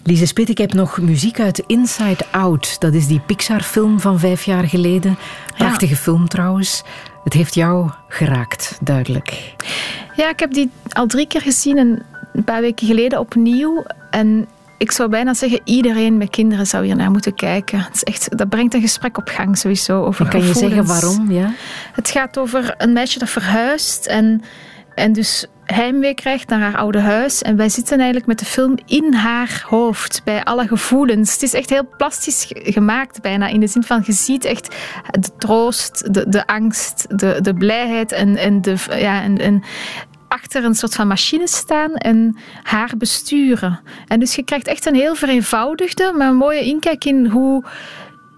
[0.03, 2.81] Lise Spit, ik heb nog muziek uit Inside Out.
[2.81, 5.19] Dat is die Pixar-film van vijf jaar geleden.
[5.57, 6.83] Prachtige film trouwens.
[7.25, 9.55] Het heeft jou geraakt, duidelijk.
[10.17, 12.03] Ja, ik heb die al drie keer gezien en
[12.33, 13.85] een paar weken geleden opnieuw.
[14.11, 14.49] En
[14.79, 17.79] ik zou bijna zeggen, iedereen met kinderen zou hier naar moeten kijken.
[17.79, 20.05] Het is echt, dat brengt een gesprek op gang sowieso.
[20.05, 21.31] Over kan je zeggen waarom?
[21.31, 21.53] Ja?
[21.93, 24.43] Het gaat over een meisje dat verhuist en,
[24.95, 27.43] en dus heimwee krijgt naar haar oude huis.
[27.43, 31.33] En wij zitten eigenlijk met de film in haar hoofd, bij alle gevoelens.
[31.33, 34.74] Het is echt heel plastisch gemaakt bijna, in de zin van je ziet echt
[35.11, 39.62] de troost, de, de angst, de, de blijheid en, en, de, ja, en, en
[40.29, 43.81] achter een soort van machine staan en haar besturen.
[44.07, 47.64] En dus je krijgt echt een heel vereenvoudigde, maar een mooie inkijk in hoe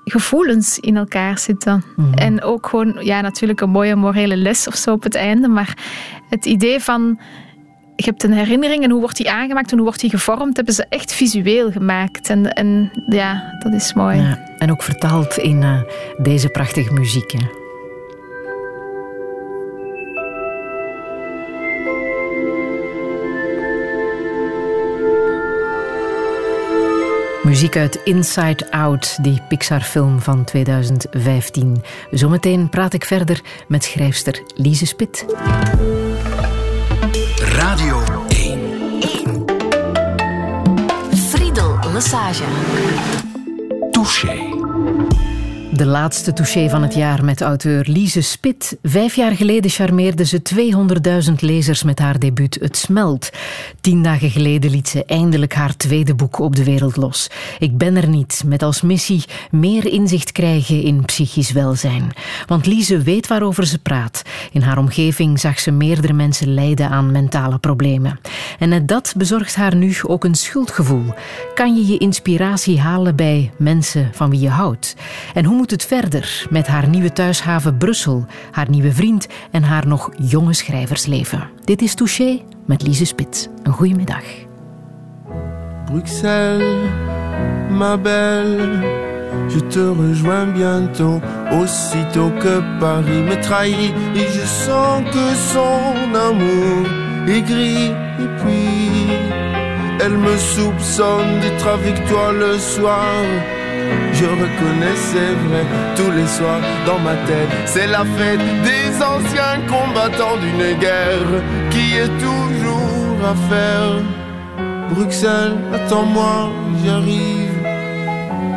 [0.04, 1.84] gevoelens in elkaar zitten.
[1.96, 2.12] Mhm.
[2.12, 5.76] En ook gewoon, ja, natuurlijk een mooie morele les of zo op het einde, maar
[6.28, 7.20] het idee van
[7.96, 10.74] je hebt een herinnering en hoe wordt die aangemaakt en hoe wordt die gevormd, hebben
[10.74, 12.28] ze echt visueel gemaakt.
[12.28, 14.16] En, en ja, dat is mooi.
[14.16, 15.80] Ja, en ook vertaald in eh,
[16.22, 17.32] deze prachtige muziek.
[17.32, 17.67] Hè.
[27.48, 31.82] Muziek uit Inside Out, die Pixar-film van 2015.
[32.10, 35.24] Zometeen praat ik verder met schrijfster Lise Spit.
[37.38, 39.44] Radio 1.
[41.14, 42.44] Friedel Lassage.
[43.90, 45.27] Touché.
[45.72, 48.78] De laatste touché van het jaar met auteur Lise Spit.
[48.82, 50.42] Vijf jaar geleden charmeerde ze
[51.28, 53.30] 200.000 lezers met haar debuut Het Smelt.
[53.80, 57.30] Tien dagen geleden liet ze eindelijk haar tweede boek op de wereld los.
[57.58, 62.12] Ik ben er niet, met als missie meer inzicht krijgen in psychisch welzijn.
[62.46, 64.22] Want Lise weet waarover ze praat.
[64.52, 68.20] In haar omgeving zag ze meerdere mensen lijden aan mentale problemen.
[68.58, 71.14] En net dat bezorgt haar nu ook een schuldgevoel.
[71.54, 74.96] Kan je je inspiratie halen bij mensen van wie je houdt?
[75.34, 79.86] En hoe moet het verder met haar nieuwe thuishaven Brussel, haar nieuwe vriend en haar
[79.86, 81.50] nog jonge schrijversleven?
[81.64, 83.48] Dit is Touché met Lise Spits.
[83.62, 84.22] Een goede middag.
[85.84, 86.90] Bruxelles,
[87.70, 88.80] ma belle,
[89.48, 96.86] je te rejoins bientôt, aussitôt que Paris me trahit, et je sens que son amour
[97.26, 99.10] est gris, et puis
[100.00, 103.57] elle me soupçonne d'être avec toi le soir.
[104.18, 105.64] Je reconnais, c'est vrai,
[105.94, 111.34] tous les soirs dans ma tête, c'est la fête des anciens combattants d'une guerre
[111.70, 114.02] qui est toujours à faire.
[114.90, 116.50] Bruxelles, attends-moi,
[116.84, 117.62] j'arrive.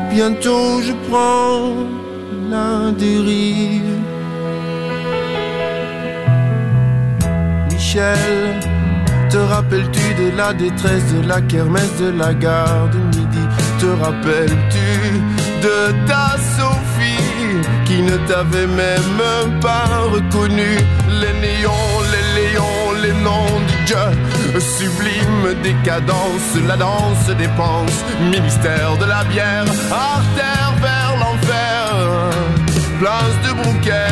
[0.09, 1.75] Bientôt je prends
[2.49, 3.99] la dérive.
[7.71, 8.59] Michel,
[9.29, 13.45] te rappelles-tu de la détresse de la kermesse de la gare de midi?
[13.79, 20.71] Te rappelles-tu de ta Sophie qui ne t'avait même pas reconnu
[21.21, 28.01] Les néons, les léons, les noms du Dieu Sublime décadence, la danse des penses
[28.31, 31.85] Ministère de la bière, artère vers l'enfer
[32.99, 34.11] Place de Brouquer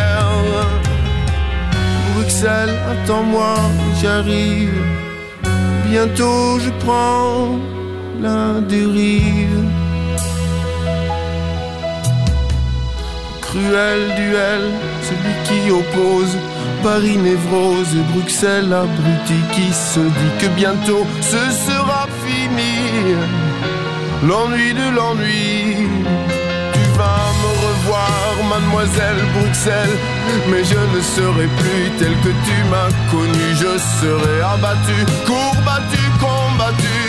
[2.16, 3.56] Bruxelles, attends-moi,
[4.02, 4.74] j'arrive.
[5.90, 7.58] Bientôt je prends
[8.22, 9.64] la dérive.
[13.50, 14.62] Cruel duel,
[15.02, 16.38] celui qui oppose
[16.84, 23.16] Paris névrose et Bruxelles abruti qui se dit que bientôt ce sera fini.
[24.28, 25.88] L'ennui de l'ennui.
[26.74, 29.98] Tu vas me revoir, mademoiselle Bruxelles,
[30.52, 33.46] mais je ne serai plus tel que tu m'as connu.
[33.56, 37.02] Je serai abattu, courbattu, combattu,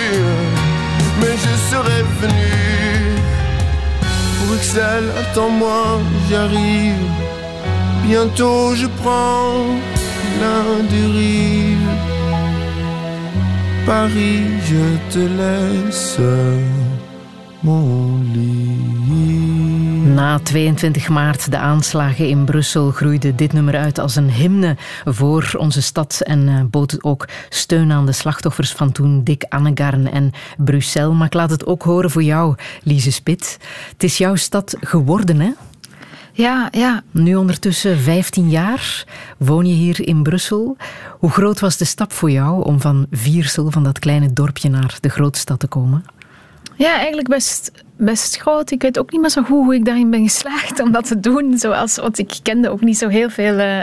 [1.20, 2.99] mais je serai venu.
[4.51, 7.07] Bruxelles, attends-moi, j'arrive.
[8.05, 9.64] Bientôt je prends
[10.42, 10.59] la
[10.90, 11.90] dérive.
[13.86, 16.18] Paris, je te laisse
[17.62, 18.80] mon lit.
[20.20, 25.54] Na 22 maart, de aanslagen in Brussel, groeide dit nummer uit als een hymne voor
[25.58, 30.30] onze stad en uh, bood ook steun aan de slachtoffers van toen, Dick Annegarn en
[30.56, 31.12] Brussel.
[31.12, 33.58] Maar ik laat het ook horen voor jou, Lise Spit.
[33.92, 35.50] Het is jouw stad geworden, hè?
[36.32, 37.02] Ja, ja.
[37.10, 39.04] Nu ondertussen 15 jaar
[39.36, 40.76] woon je hier in Brussel.
[41.18, 44.98] Hoe groot was de stap voor jou om van Viersel, van dat kleine dorpje, naar
[45.00, 46.04] de grootstad te komen?
[46.81, 48.70] Ja, eigenlijk best, best groot.
[48.70, 51.20] Ik weet ook niet meer zo goed hoe ik daarin ben geslaagd om dat te
[51.20, 51.59] doen.
[51.59, 53.81] Zoals, want ik kende ook niet zo heel veel, uh,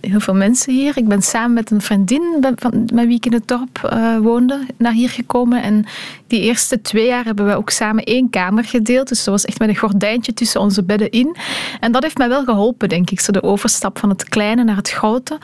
[0.00, 0.96] heel veel mensen hier.
[0.96, 4.66] Ik ben samen met een vriendin van, met wie ik in het dorp uh, woonde
[4.76, 5.62] naar hier gekomen.
[5.62, 5.84] En
[6.26, 9.08] die eerste twee jaar hebben we ook samen één kamer gedeeld.
[9.08, 11.36] Dus dat was echt met een gordijntje tussen onze bedden in.
[11.80, 13.20] En dat heeft mij wel geholpen, denk ik.
[13.20, 15.38] Zo de overstap van het kleine naar het grote.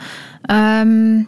[0.51, 1.27] Um,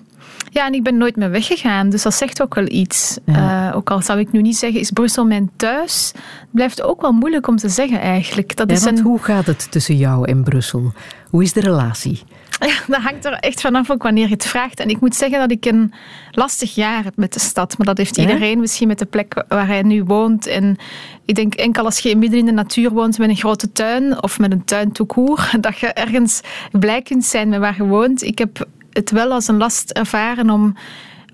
[0.55, 3.17] ja, en ik ben nooit meer weggegaan, dus dat zegt ook wel iets.
[3.25, 3.69] Ja.
[3.69, 6.11] Uh, ook al zou ik nu niet zeggen, is Brussel mijn thuis?
[6.51, 8.55] Blijft ook wel moeilijk om te zeggen eigenlijk.
[8.55, 9.03] Dat ja, is want een...
[9.03, 10.93] hoe gaat het tussen jou en Brussel?
[11.29, 12.21] Hoe is de relatie?
[12.59, 14.79] Ja, dat hangt er echt vanaf ook wanneer je het vraagt.
[14.79, 15.93] En ik moet zeggen dat ik een
[16.31, 17.77] lastig jaar heb met de stad.
[17.77, 20.47] Maar dat heeft iedereen misschien met de plek waar hij nu woont.
[20.47, 20.77] En
[21.25, 24.39] ik denk enkel als je midden in de natuur woont met een grote tuin of
[24.39, 26.41] met een tuin toekoer, dat je ergens
[26.71, 28.21] blij kunt zijn met waar je woont.
[28.21, 30.75] Ik heb het wel als een last ervaren om,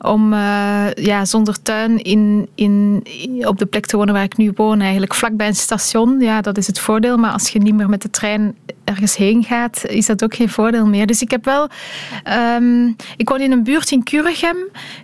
[0.01, 3.03] om uh, ja, zonder tuin in, in,
[3.47, 4.81] op de plek te wonen waar ik nu woon.
[4.81, 6.19] Eigenlijk vlakbij een station.
[6.19, 7.17] Ja, dat is het voordeel.
[7.17, 8.55] Maar als je niet meer met de trein
[8.91, 11.07] ergens heen gaat, is dat ook geen voordeel meer.
[11.07, 11.69] Dus ik heb wel...
[12.57, 14.57] Um, ik woon in een buurt in Kuregem.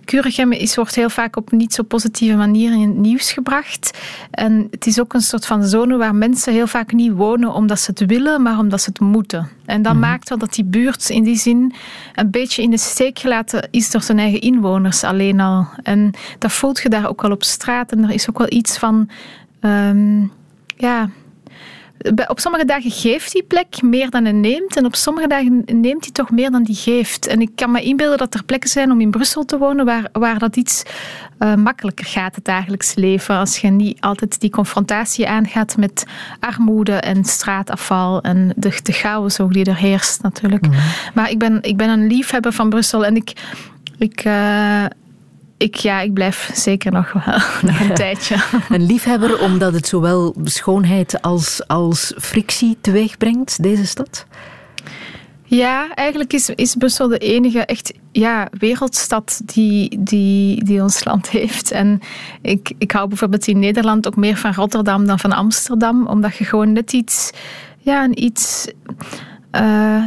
[0.04, 3.98] Kuregem is, wordt heel vaak op niet zo positieve manier in het nieuws gebracht.
[4.30, 7.80] En het is ook een soort van zone waar mensen heel vaak niet wonen omdat
[7.80, 9.48] ze het willen, maar omdat ze het moeten.
[9.64, 11.74] En dat mm maakt wel dat die buurt in die zin
[12.14, 15.66] een beetje in de steek gelaten is door zijn eigen inwoners alleen al.
[15.82, 17.92] En dat voelt je daar ook wel op straat.
[17.92, 19.08] En er is ook wel iets van...
[19.60, 20.32] Um,
[20.76, 21.10] ja,
[22.26, 24.76] op sommige dagen geeft die plek meer dan hij neemt.
[24.76, 27.26] En op sommige dagen neemt hij toch meer dan die geeft.
[27.26, 30.08] En ik kan me inbeelden dat er plekken zijn om in Brussel te wonen waar,
[30.12, 30.82] waar dat iets
[31.38, 33.36] uh, makkelijker gaat, het dagelijks leven.
[33.36, 36.06] Als je niet altijd die confrontatie aangaat met
[36.40, 40.66] armoede en straatafval en de, de chaos ook die er heerst natuurlijk.
[40.66, 40.80] Mhm.
[41.14, 43.32] Maar ik ben, ik ben een liefhebber van Brussel en ik...
[43.98, 44.84] Ik, uh,
[45.58, 47.14] ik, ja, ik blijf zeker nog,
[47.62, 48.36] nog een tijdje.
[48.68, 54.26] Een liefhebber omdat het zowel schoonheid als, als frictie teweegbrengt, deze stad?
[55.44, 61.28] Ja, eigenlijk is, is Brussel de enige echt ja, wereldstad die, die, die ons land
[61.28, 61.70] heeft.
[61.70, 62.00] En
[62.42, 66.44] ik, ik hou bijvoorbeeld in Nederland ook meer van Rotterdam dan van Amsterdam, omdat je
[66.44, 67.30] gewoon net iets,
[67.78, 68.66] ja, een iets
[69.52, 69.60] uh,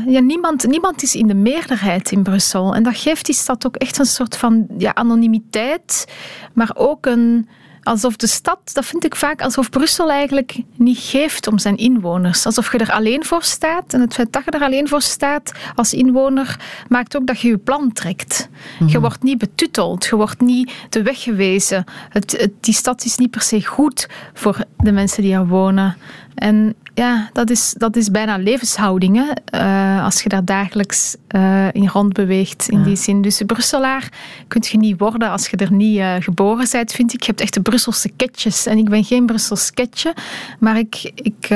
[0.07, 2.75] ja, niemand, niemand is in de meerderheid in Brussel.
[2.75, 6.07] En dat geeft die stad ook echt een soort van ja, anonimiteit,
[6.53, 7.47] maar ook een,
[7.83, 12.45] alsof de stad, dat vind ik vaak, alsof Brussel eigenlijk niet geeft om zijn inwoners.
[12.45, 13.93] Alsof je er alleen voor staat.
[13.93, 17.47] En het feit dat je er alleen voor staat als inwoner maakt ook dat je
[17.47, 18.49] je plan trekt.
[18.79, 18.99] Je mhm.
[18.99, 21.83] wordt niet betutteld, je wordt niet de weg gewezen.
[22.09, 25.97] Het, die stad is niet per se goed voor de mensen die er wonen.
[26.35, 29.15] En ja, dat is, dat is bijna levenshouding.
[29.15, 29.59] Hè?
[29.59, 33.21] Uh, als je daar dagelijks uh, in rond beweegt, in die zin.
[33.21, 34.09] Dus Brusselaar
[34.47, 37.19] kun je niet worden als je er niet uh, geboren bent, vind ik.
[37.19, 38.65] Je hebt echt de Brusselse ketjes.
[38.65, 40.13] En ik ben geen Brussels ketje,
[40.59, 41.47] maar ik, ik,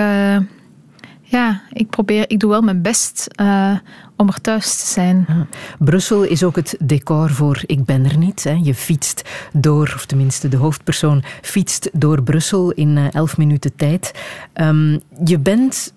[1.21, 3.27] ja, ik probeer, ik doe wel mijn best
[4.15, 5.27] om er thuis te zijn.
[5.79, 8.43] Brussel is ook het decor voor Ik ben er niet.
[8.43, 8.59] Hè.
[8.63, 14.11] Je fietst door, of tenminste de hoofdpersoon fietst door Brussel in uh, elf minuten tijd.
[14.53, 15.93] Um, je bent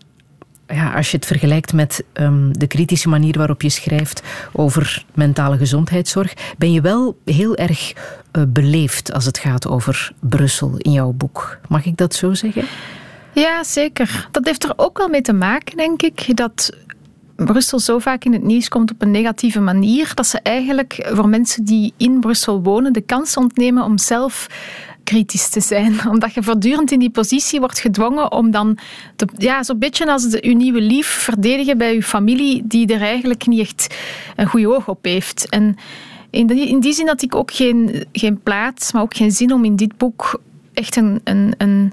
[0.66, 5.56] ja, als je het vergelijkt met um, de kritische manier waarop je schrijft over mentale
[5.56, 11.12] gezondheidszorg, ben je wel heel erg uh, beleefd als het gaat over Brussel in jouw
[11.12, 11.58] boek.
[11.68, 12.64] Mag ik dat zo zeggen?
[13.32, 14.28] Ja, zeker.
[14.30, 16.76] Dat heeft er ook wel mee te maken, denk ik, dat
[17.44, 21.28] Brussel zo vaak in het nieuws komt op een negatieve manier, dat ze eigenlijk voor
[21.28, 24.46] mensen die in Brussel wonen de kans ontnemen om zelf
[25.04, 26.00] kritisch te zijn.
[26.12, 28.78] Omdat je voortdurend in die positie wordt gedwongen om dan,
[29.36, 33.46] ja, zo'n beetje als de, uw nieuwe lief verdedigen bij uw familie, die er eigenlijk
[33.46, 33.96] niet echt
[34.36, 35.48] een goede oog op heeft.
[35.48, 35.76] En
[36.30, 39.52] in die, in die zin had ik ook geen, geen plaats, maar ook geen zin
[39.52, 40.40] om in dit boek
[40.74, 41.92] echt een, een, een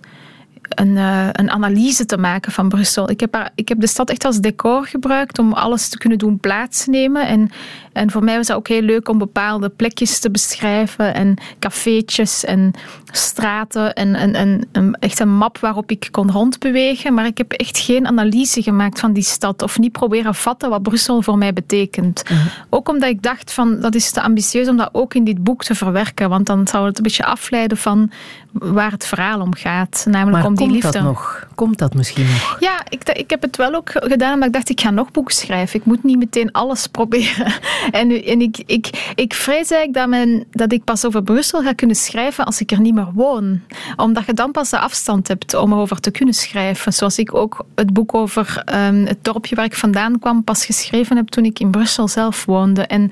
[0.69, 3.09] een, uh, een analyse te maken van Brussel.
[3.09, 6.39] Ik heb, ik heb de stad echt als decor gebruikt om alles te kunnen doen
[6.39, 7.27] plaatsnemen.
[7.27, 7.49] En,
[7.93, 12.45] en voor mij was het ook heel leuk om bepaalde plekjes te beschrijven en cafeetjes
[12.45, 12.71] en
[13.11, 17.13] straten en, en, en, en echt een map waarop ik kon rondbewegen.
[17.13, 20.81] Maar ik heb echt geen analyse gemaakt van die stad of niet proberen vatten wat
[20.81, 22.23] Brussel voor mij betekent.
[22.29, 22.39] Mhm.
[22.69, 25.63] Ook omdat ik dacht van dat is te ambitieus om dat ook in dit boek
[25.63, 28.11] te verwerken, want dan zou het een beetje afleiden van
[28.59, 30.05] waar het verhaal om gaat.
[30.09, 30.91] Namelijk maar om die komt liefde.
[30.91, 31.47] Dat nog?
[31.55, 32.57] Komt dat misschien nog?
[32.59, 35.35] Ja, ik, ik heb het wel ook gedaan, maar ik dacht ik ga nog boeken
[35.35, 35.79] schrijven.
[35.79, 37.53] Ik moet niet meteen alles proberen.
[37.91, 41.73] En, en ik, ik, ik vrees eigenlijk dat, mijn, dat ik pas over Brussel ga
[41.73, 43.61] kunnen schrijven als ik er niet meer woon.
[43.95, 46.93] Omdat je dan pas de afstand hebt om erover te kunnen schrijven.
[46.93, 51.15] Zoals ik ook het boek over um, het dorpje waar ik vandaan kwam pas geschreven
[51.15, 52.81] heb toen ik in Brussel zelf woonde.
[52.81, 53.11] En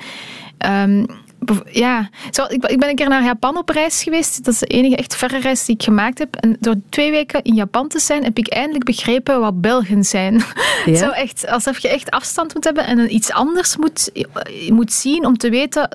[0.90, 1.06] um,
[1.72, 4.44] ja, zo, ik, ik ben een keer naar Japan op reis geweest.
[4.46, 6.36] Dat is de enige echt verre reis die ik gemaakt heb.
[6.36, 10.42] En door twee weken in Japan te zijn, heb ik eindelijk begrepen wat Belgen zijn.
[10.86, 10.96] Ja?
[10.96, 14.12] Zo echt, alsof je echt afstand moet hebben en iets anders moet,
[14.70, 15.90] moet zien om te weten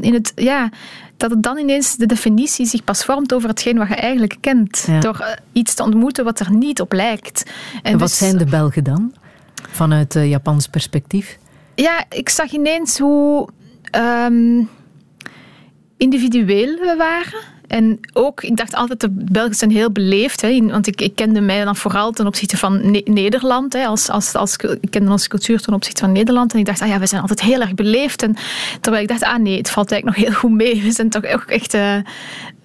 [0.00, 0.70] in het, ja,
[1.16, 4.86] dat het dan ineens de definitie zich pas vormt over hetgeen wat je eigenlijk kent.
[5.00, 7.50] Door eh, iets te ontmoeten wat er niet op lijkt.
[7.82, 9.14] En, wat dus- zijn de Belgen dan?
[9.70, 11.38] Vanuit uh, Japans perspectief?
[11.74, 13.48] Ja, ik zag ineens hoe...
[13.96, 14.68] Um,
[15.96, 17.54] individueel we waren.
[17.66, 20.40] En ook, ik dacht altijd, de Belgen zijn heel beleefd.
[20.40, 23.72] Hè, want ik, ik kende mij dan vooral ten opzichte van Nederland.
[23.72, 26.52] Hè, als, als, als, ik kende onze cultuur ten opzichte van Nederland.
[26.52, 28.22] En ik dacht, ah ja, we zijn altijd heel erg beleefd.
[28.22, 28.36] En
[28.80, 30.82] terwijl ik dacht, ah nee, het valt eigenlijk nog heel goed mee.
[30.86, 31.96] We zijn toch ook echt uh,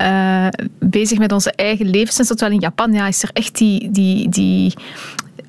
[0.02, 0.48] uh,
[0.80, 2.20] bezig met onze eigen levens.
[2.20, 4.74] En terwijl in Japan ja, is er echt die, die, die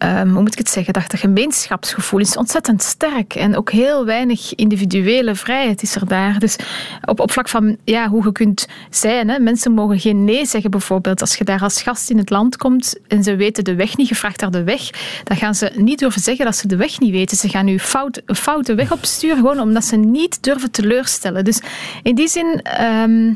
[0.03, 3.35] ehm, hoe moet ik het zeggen, dat, dat gemeenschapsgevoel is ontzettend sterk.
[3.35, 6.39] En ook heel weinig individuele vrijheid is er daar.
[6.39, 6.57] Dus
[7.05, 9.29] op, op vlak van ja, hoe je kunt zijn.
[9.29, 9.39] Hè.
[9.39, 11.21] Mensen mogen geen nee zeggen bijvoorbeeld.
[11.21, 14.09] Als je daar als gast in het land komt en ze weten de weg niet,
[14.09, 14.91] je vraagt de weg,
[15.25, 17.37] dan gaan ze niet durven zeggen dat ze de weg niet weten.
[17.37, 21.45] Ze gaan u fout, een foute weg opsturen, gewoon omdat ze niet durven teleurstellen.
[21.45, 21.61] Dus
[22.03, 22.61] in die zin...
[22.63, 23.33] Ehm,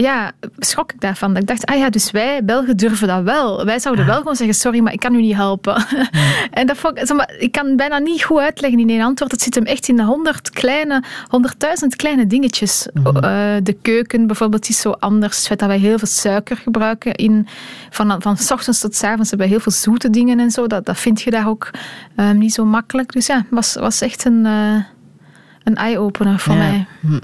[0.00, 1.32] ja, schrok ik daarvan.
[1.32, 3.64] Dat ik dacht, ah ja, dus wij Belgen durven dat wel.
[3.64, 5.84] Wij zouden wel gewoon zeggen, sorry, maar ik kan u niet helpen.
[6.50, 9.30] en dat vond ik, maar, ik kan bijna niet goed uitleggen in één antwoord.
[9.30, 12.88] Het zit hem echt in de honderd kleine, honderdduizend kleine dingetjes.
[12.92, 13.16] Mhm.
[13.16, 13.22] Uh,
[13.62, 15.36] de keuken bijvoorbeeld is zo anders.
[15.36, 17.14] Het feit dat wij heel veel suiker gebruiken.
[17.14, 17.46] In,
[17.90, 20.66] van, van s ochtends tot s avonds hebben we heel veel zoete dingen en zo.
[20.66, 21.70] Dat, dat vind je daar ook
[22.16, 23.12] um, niet zo makkelijk.
[23.12, 24.44] Dus ja, was, was echt een...
[24.44, 24.76] Uh,
[25.68, 26.58] een eye-opener voor Ja.
[26.58, 26.86] mij.
[27.00, 27.18] Hm.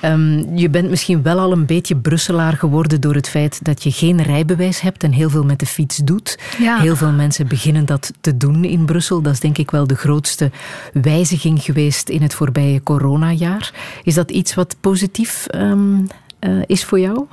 [0.00, 3.90] Ehm, je bent misschien wel al een beetje Brusselaar geworden door het feit dat je
[3.92, 6.38] geen rijbewijs hebt en heel veel met de fiets doet.
[6.58, 6.78] Ja.
[6.80, 9.22] Heel veel mensen beginnen dat te doen in Brussel.
[9.22, 10.50] Dat is denk ik wel de grootste
[10.92, 13.72] wijziging geweest in het voorbije coronajaar.
[14.04, 15.94] Is dat iets wat positief ehm,
[16.38, 17.24] eh, is voor jou?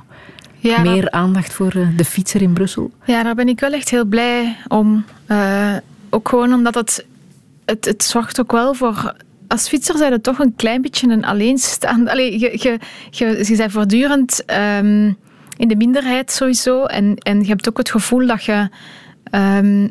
[0.58, 2.90] Ja, Meer dat- aandacht voor eh, de fietser in Brussel?
[3.04, 5.04] Ja, daar ben ik wel echt heel blij om.
[5.26, 5.72] Eh,
[6.10, 7.06] ook gewoon omdat het,
[7.64, 9.14] het, het zorgt ook wel voor.
[9.48, 12.10] Als fietser zijn toch een klein beetje een alleenstaande.
[12.10, 12.78] Allee, je, je,
[13.10, 15.12] je, je bent voortdurend ehm,
[15.56, 16.84] in de minderheid sowieso.
[16.84, 18.68] En, en je hebt ook het gevoel dat je.
[19.30, 19.88] ehm,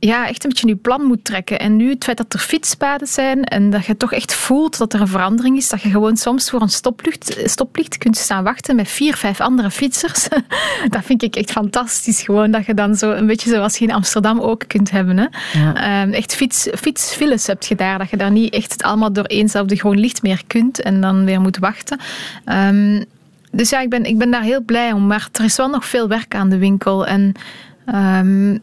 [0.00, 1.58] ja, echt een beetje je plan moet trekken.
[1.58, 4.92] En nu het feit dat er fietspaden zijn en dat je toch echt voelt dat
[4.92, 8.76] er een verandering is, dat je gewoon soms voor een stoplicht, stoplicht kunt staan wachten
[8.76, 10.28] met vier, vijf andere fietsers.
[10.88, 12.22] dat vind ik echt fantastisch.
[12.22, 15.16] Gewoon dat je dan zo een beetje zoals je in Amsterdam ook kunt hebben.
[15.16, 15.26] Hè.
[15.52, 16.02] Ja.
[16.02, 17.98] Ehm, echt fiets, fietsfiles heb je daar.
[17.98, 21.24] Dat je daar niet echt het allemaal door éénzelfde groen licht meer kunt en dan
[21.24, 21.98] weer moet wachten.
[22.44, 23.02] Ehm,
[23.52, 25.06] dus ja, ik ben, ik ben daar heel blij om.
[25.06, 27.06] Maar er is wel nog veel werk aan de winkel.
[27.06, 27.32] En
[27.86, 28.56] ehm,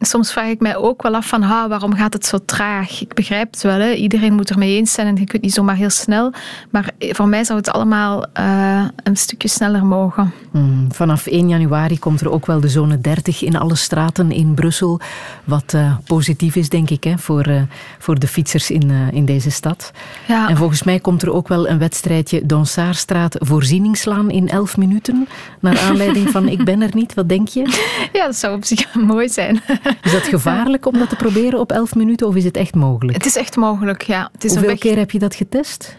[0.00, 3.00] soms vraag ik mij ook wel af van waarom gaat het zo traag?
[3.00, 3.92] Ik begrijp het wel, hè?
[3.92, 6.32] iedereen moet er mee eens zijn en je kunt niet zomaar heel snel.
[6.70, 10.32] Maar voor mij zou het allemaal eh, een stukje sneller mogen.
[10.50, 14.54] Hmm, Vanaf 1 januari komt er ook wel de zone 30 in alle straten in
[14.54, 15.00] Brussel.
[15.44, 17.62] Wat eh, positief is, denk ik, hè, voor, eh,
[17.98, 19.92] voor de fietsers in, eh, in deze stad.
[20.28, 20.48] Ja.
[20.48, 25.28] En volgens mij komt er ook wel een wedstrijdje Donsaarstraat voorzieningslaan in 11 minuten.
[25.60, 27.14] Naar aanleiding van Ik ben er niet.
[27.14, 27.68] Wat denk je?
[28.12, 29.62] Ja, dat zou op zich mooi zijn.
[30.02, 33.16] Is dat gevaarlijk om dat te proberen op 11 minuten of is het echt mogelijk?
[33.16, 34.28] Het is echt mogelijk, ja.
[34.32, 35.96] Het is een Hoeveel keer heb je dat getest?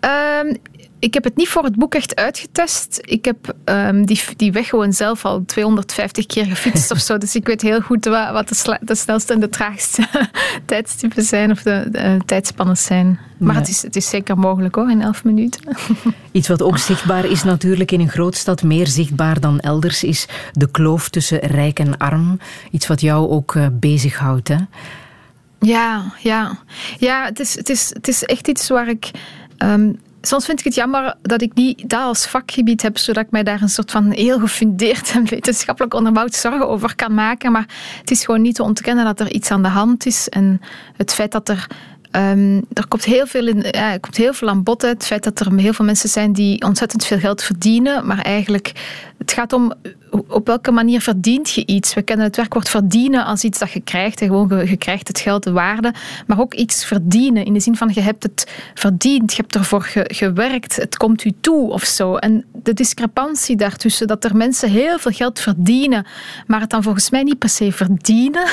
[0.00, 0.54] Ehm,
[0.98, 2.98] ik heb het niet voor het boek echt uitgetest.
[3.04, 7.18] Ik heb ehm, die, die weg gewoon zelf al 250 keer gefietst of zo.
[7.18, 8.48] Dus ik weet heel goed wat, wat
[8.80, 10.06] de, snelste en de traagste
[10.66, 13.18] tijdstippen zijn of de, de, eh, tijdspannen zijn.
[13.38, 13.60] Maar Ja.
[13.60, 15.60] het, is, het is zeker mogelijk hoor, in 11 minuten.
[16.32, 20.70] Iets wat ook zichtbaar is natuurlijk in een grootstad, meer zichtbaar dan elders, is de
[20.70, 22.40] kloof tussen rijk en arm.
[22.70, 24.56] Iets wat jou ook eh, bezighoudt, hè?
[25.60, 26.58] Ja, ja.
[26.98, 29.10] Ja, het is, het is, het is echt iets waar ik...
[29.56, 29.92] ehm,
[30.28, 33.42] soms vind ik het jammer dat ik niet dat als vakgebied heb, zodat ik mij
[33.42, 37.52] daar een soort van heel gefundeerd en wetenschappelijk onderbouwd zorgen over kan maken.
[37.52, 37.66] Maar
[38.00, 40.28] het is gewoon niet te ontkennen dat er iets aan de hand is.
[40.28, 40.60] En
[40.96, 41.66] het feit dat er...
[42.10, 44.82] ehm, er, komt heel veel in, ja, er komt heel veel aan bod.
[44.82, 44.88] hè.
[44.88, 48.72] Het feit dat er heel veel mensen zijn die ontzettend veel geld verdienen, maar eigenlijk
[49.18, 49.72] het gaat om
[50.28, 51.94] op welke manier verdient je iets.
[51.94, 54.20] We kennen het werkwoord verdienen als iets dat je krijgt.
[54.20, 54.26] hè.
[54.26, 55.92] Gewoon, je, krijgt het geld, de waarde.
[56.26, 59.82] Maar ook iets verdienen in de zin van je hebt het verdiend, je hebt ervoor
[59.82, 62.16] ge- gewerkt, het komt u toe of zo.
[62.16, 66.06] En de discrepantie daartussen, dat er mensen heel veel geld verdienen,
[66.46, 68.46] maar het dan volgens mij niet per se verdienen,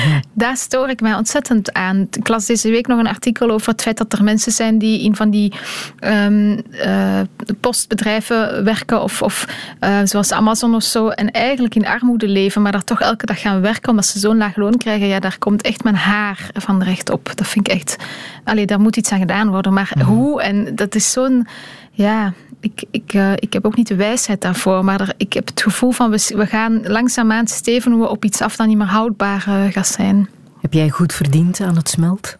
[0.32, 2.06] daar stoor ik mij ontzettend aan.
[2.10, 5.02] Ik las deze week nog een artikel over het feit dat er mensen zijn die
[5.02, 5.52] in van die
[5.98, 7.20] ehm, eh,
[7.60, 9.46] postbedrijven werken of, of
[9.78, 13.40] eh, zoals Amazon of zo en eigenlijk in armoede leven, maar daar toch elke dag
[13.40, 15.06] gaan werken omdat ze zo'n laag loon krijgen.
[15.06, 17.30] Ja, daar komt echt mijn haar van recht op.
[17.34, 17.96] Dat vind ik echt...
[18.44, 19.72] Allee, daar moet iets aan gedaan worden.
[19.72, 20.42] Maar hoe?
[20.42, 21.46] En dat is zo'n...
[21.94, 25.46] Ja, ik, ik, eh, ik heb ook niet de wijsheid daarvoor, maar er- ik heb
[25.46, 28.86] het gevoel van we, we gaan langzaamaan stevenen we op iets af dat niet meer
[28.86, 30.28] houdbaar eh, gaat zijn.
[30.60, 32.36] Heb jij goed verdiend aan het smelt?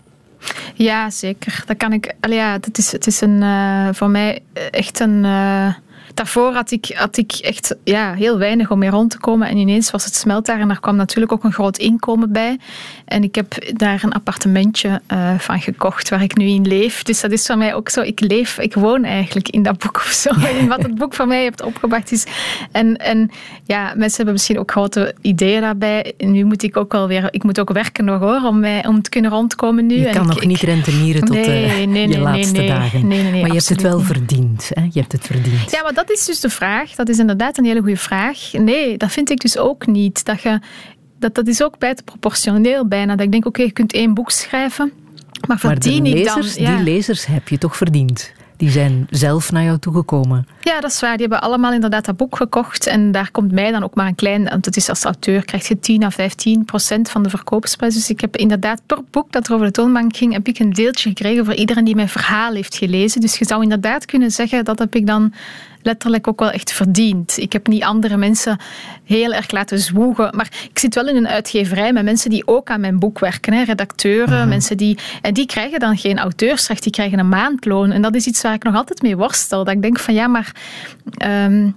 [0.82, 1.62] Ja, zeker.
[1.66, 2.14] Dat kan ik.
[2.20, 5.24] ja, het is, het is een, eh, voor mij echt een.
[5.24, 5.74] eh,
[6.14, 9.48] daarvoor had ik, had ik echt ja, heel weinig om mee rond te komen.
[9.48, 10.60] En ineens was het smelt daar.
[10.60, 12.58] En daar kwam natuurlijk ook een groot inkomen bij.
[13.04, 17.02] En ik heb daar een appartementje eh, van gekocht waar ik nu in leef.
[17.02, 18.00] Dus dat is voor mij ook zo.
[18.00, 20.30] Ik leef, ik woon eigenlijk in dat boek of zo.
[20.60, 22.26] In wat het boek voor mij heeft opgebracht is.
[22.72, 23.30] En, en
[23.64, 26.12] ja, mensen hebben misschien ook grote ideeën daarbij.
[26.18, 27.28] En nu moet ik ook wel weer.
[27.30, 29.94] Ik moet ook werken nog hoor, om, mij, om te kunnen rondkomen nu.
[29.94, 32.68] Je kan nog ik- niet rentenieren tot Nee, eh, nee, nee, je nee, laatste nee.
[32.68, 33.06] dagen.
[33.06, 34.70] Nee, nee, nee, maar je hebt het wel verdiend.
[34.74, 34.82] Hè?
[34.92, 35.70] Je hebt het verdiend.
[35.70, 36.94] Ja, dat is dus de vraag.
[36.94, 38.52] Dat is inderdaad een hele goede vraag.
[38.52, 40.24] Nee, dat vind ik dus ook niet.
[40.24, 40.60] Dat je,
[41.18, 43.16] dat, dat is ook buitenproportioneel bijna.
[43.16, 44.92] Dat ik denk, oké, je kunt één boek schrijven,
[45.48, 46.36] maar Maar de verdien ik dan...
[46.36, 46.74] lezers, ja.
[46.76, 48.32] die lezers heb je toch verdiend?
[48.62, 50.46] Die zijn zelf naar jou toegekomen.
[50.60, 51.16] Ja, dat is waar.
[51.16, 52.86] Die hebben allemaal inderdaad dat boek gekocht.
[52.86, 54.44] En daar komt mij dan ook maar een klein...
[54.44, 57.94] Want het is als auteur krijg je 10 à 15 procent van de verkoopsprijs.
[57.94, 60.32] Dus ik heb inderdaad per boek dat er over de toonbank ging...
[60.32, 63.20] heb ik een deeltje gekregen voor iedereen die mijn verhaal heeft gelezen.
[63.20, 64.64] Dus je zou inderdaad kunnen zeggen...
[64.64, 65.32] dat heb ik dan
[65.82, 67.38] letterlijk ook wel echt verdiend.
[67.38, 68.58] Ik heb niet andere mensen
[69.04, 70.36] heel erg laten zwoegen.
[70.36, 73.52] Maar ik zit wel in een uitgeverij met mensen die ook aan mijn boek werken.
[73.52, 73.62] Hè.
[73.62, 74.98] Redacteuren, mensen die...
[75.20, 77.90] En die krijgen dan geen auteursrecht, die krijgen een maandloon.
[77.90, 79.64] En dat is iets waar ik nog altijd mee worstel.
[79.64, 80.52] Dat ik denk van ja, maar...
[81.16, 81.70] ehm,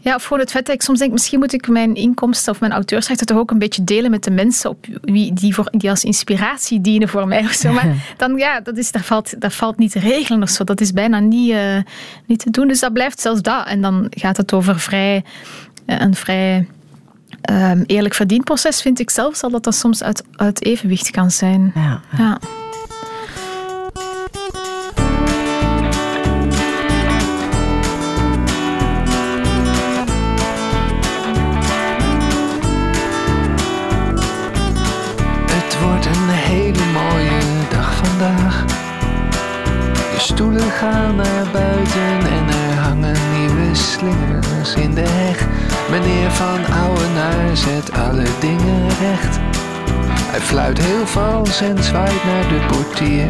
[0.00, 2.60] ja, of gewoon het feit dat ik soms denk, misschien moet ik mijn inkomsten of
[2.60, 5.90] mijn auteursrechten toch ook een beetje delen met de mensen op wie, die, voor, die
[5.90, 7.72] als inspiratie dienen voor mij of zo.
[7.72, 10.64] Maar dan, ja, dat, is, dat, valt, dat valt niet te regelen of zo.
[10.64, 11.76] Dat is bijna niet, eh,
[12.26, 12.68] niet te doen.
[12.68, 13.66] Dus dat blijft zelfs dat.
[13.66, 15.24] En dan gaat het over vrij,
[15.86, 16.66] eh, een vrij
[17.40, 21.72] ehm, eerlijk verdienproces, vind ik zelfs al dat dat soms uit, uit evenwicht kan zijn.
[21.74, 22.00] Ja.
[22.18, 22.38] Ja.
[40.34, 45.46] Stoelen gaan naar buiten en er hangen nieuwe slingers in de heg.
[45.90, 49.38] Meneer van Ouwenaar zet alle dingen recht.
[50.30, 53.28] Hij fluit heel vals en zwaait naar de portier.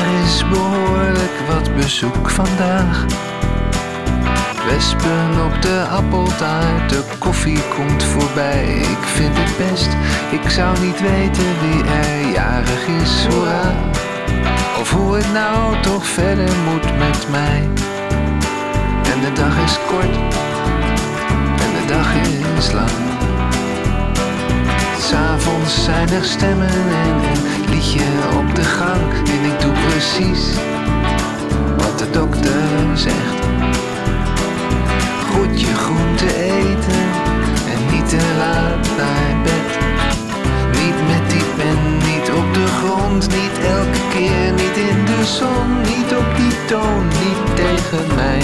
[0.00, 3.04] Er is behoorlijk wat bezoek vandaag.
[4.66, 8.64] Wespen op de appeltaart, de koffie komt voorbij.
[8.64, 9.88] Ik vind het best,
[10.30, 14.06] ik zou niet weten wie er jarig is, hoera.
[14.80, 17.68] Of hoe het nou toch verder moet met mij.
[19.12, 20.16] En de dag is kort,
[21.64, 22.14] en de dag
[22.58, 23.08] is lang.
[24.98, 28.04] S'avonds zijn er stemmen en een liedje
[28.38, 29.00] op de gang.
[29.12, 30.44] En ik doe precies
[31.76, 32.62] wat de dokter
[32.94, 33.38] zegt.
[35.30, 37.04] Goed je groente eten
[37.72, 39.68] en niet te laat naar bed.
[40.82, 44.47] Niet met die pen, niet op de grond, niet elke keer,
[45.24, 48.40] zon, niet op die toon, niet tegen mij.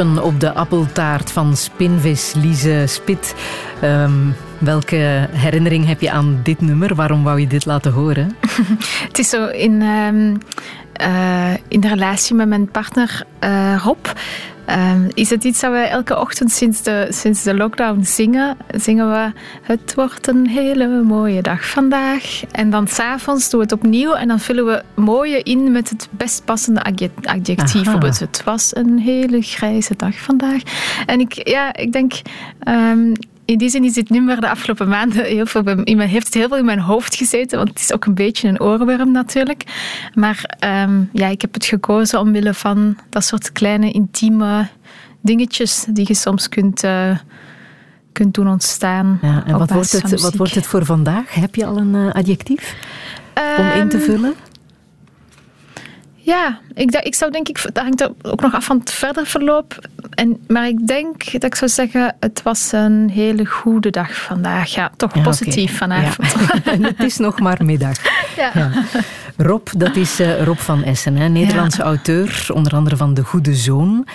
[0.00, 3.34] Op de appeltaart van Spinvis, Lise Spit.
[3.80, 4.12] Ehm,
[4.58, 6.94] welke herinnering heb je aan dit nummer?
[6.94, 8.36] Waarom wou je dit laten horen?
[9.08, 10.36] Het is zo in, ehm,
[10.92, 14.06] eh, in de relatie met mijn partner uh, Rob.
[14.66, 18.56] Um, is het iets dat we elke ochtend sinds de, sinds de lockdown zingen?
[18.70, 19.32] Zingen we
[19.70, 22.42] Het wordt een hele mooie dag vandaag.
[22.52, 26.08] En dan s'avonds doen we het opnieuw en dan vullen we mooie in met het
[26.10, 26.82] best passende
[27.22, 27.72] adjectief.
[27.72, 30.62] Bijvoorbeeld, het was een hele grijze dag vandaag.
[31.06, 32.12] En ik, ja, ik denk,
[32.68, 33.12] um,
[33.44, 36.34] in die zin is dit nummer de afgelopen maanden heel veel in mijn, heeft het
[36.34, 39.64] heel veel in mijn hoofd gezeten, want het is ook een beetje een oorworm natuurlijk.
[40.14, 44.68] Maar um, ja, ik heb het gekozen omwille van dat soort kleine intieme
[45.20, 47.18] dingetjes die je soms kunt, uh,
[48.12, 49.18] kunt doen ontstaan.
[49.22, 51.34] Ja, en wat wordt, het, wat wordt het voor vandaag?
[51.34, 52.76] Heb je al een uh, adjectief
[53.58, 54.34] um, om in te vullen?
[56.30, 59.88] Ja, ik, ik zou denk ik, dat hangt ook nog af van het verder verloop.
[60.10, 64.74] En, maar ik denk dat ik zou zeggen, het was een hele goede dag vandaag.
[64.74, 66.32] Ja, toch positief vanavond.
[66.32, 66.62] Ja.
[66.72, 67.96] en het is nog maar middag.
[68.36, 68.50] Ja.
[68.54, 68.70] ja.
[69.36, 71.28] Rob, dat is uh, Rob van Essen, hè?
[71.28, 74.06] Nederlandse auteur, onder andere van De Goede Zoon.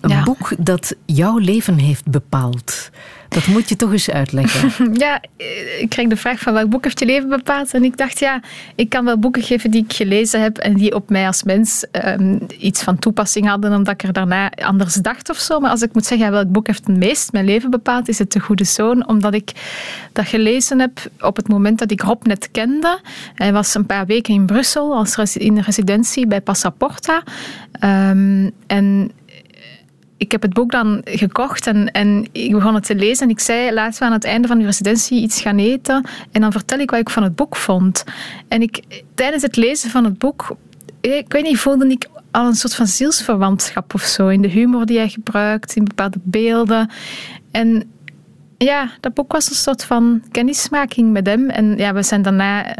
[0.00, 2.90] Een boek dat jouw leven heeft bepaald.
[3.30, 4.70] Dat moet je toch eens uitleggen.
[4.98, 5.20] Ja,
[5.80, 7.74] ik kreeg de vraag van welk boek heeft je leven bepaald?
[7.74, 8.40] En ik dacht, ja,
[8.74, 11.84] ik kan wel boeken geven die ik gelezen heb en die op mij als mens
[12.04, 15.60] um, iets van toepassing hadden, omdat ik er daarna anders dacht of zo.
[15.60, 18.32] Maar als ik moet zeggen, welk boek heeft het meest mijn leven bepaald, is het
[18.32, 19.52] De Goede Zoon, omdat ik
[20.12, 23.00] dat gelezen heb op het moment dat ik Rob net kende.
[23.34, 27.22] Hij was een paar weken in Brussel als in de residentie bij Passaporta.
[27.84, 29.10] Um, en
[30.20, 33.24] ik heb het boek dan gekocht en, en ik begon het te lezen.
[33.24, 36.06] En ik zei, laten we aan het einde van de residentie iets gaan eten.
[36.32, 38.04] En dan vertel ik wat ik van het boek vond.
[38.48, 40.56] En ik, tijdens het lezen van het boek,
[41.00, 44.28] ik weet niet, voelde ik al een soort van zielsverwantschap of zo.
[44.28, 46.90] In de humor die hij gebruikt, in bepaalde beelden.
[47.50, 47.90] En
[48.64, 51.50] ja, dat boek was een soort van kennismaking met hem.
[51.50, 52.78] En ja, we zijn daarna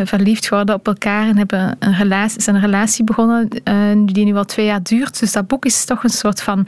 [0.00, 3.74] uh, verliefd geworden op elkaar en hebben een relatie, zijn een relatie begonnen uh,
[4.06, 5.20] die nu al twee jaar duurt.
[5.20, 6.66] Dus dat boek is toch een soort van,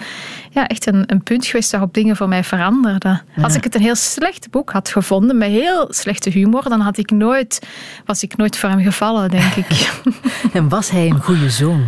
[0.50, 3.22] ja, echt een, een punt geweest waarop dingen voor mij veranderden.
[3.42, 6.98] Als ik het een heel slecht boek had gevonden, met heel slechte humor, dan had
[6.98, 7.66] ik nooit,
[8.04, 9.90] was ik nooit voor hem gevallen, denk ik.
[10.52, 11.84] en was hij een goede zoon?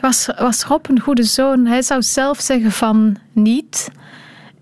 [0.00, 1.66] Was, was Rob een goede zoon?
[1.66, 3.90] Hij zou zelf zeggen van niet...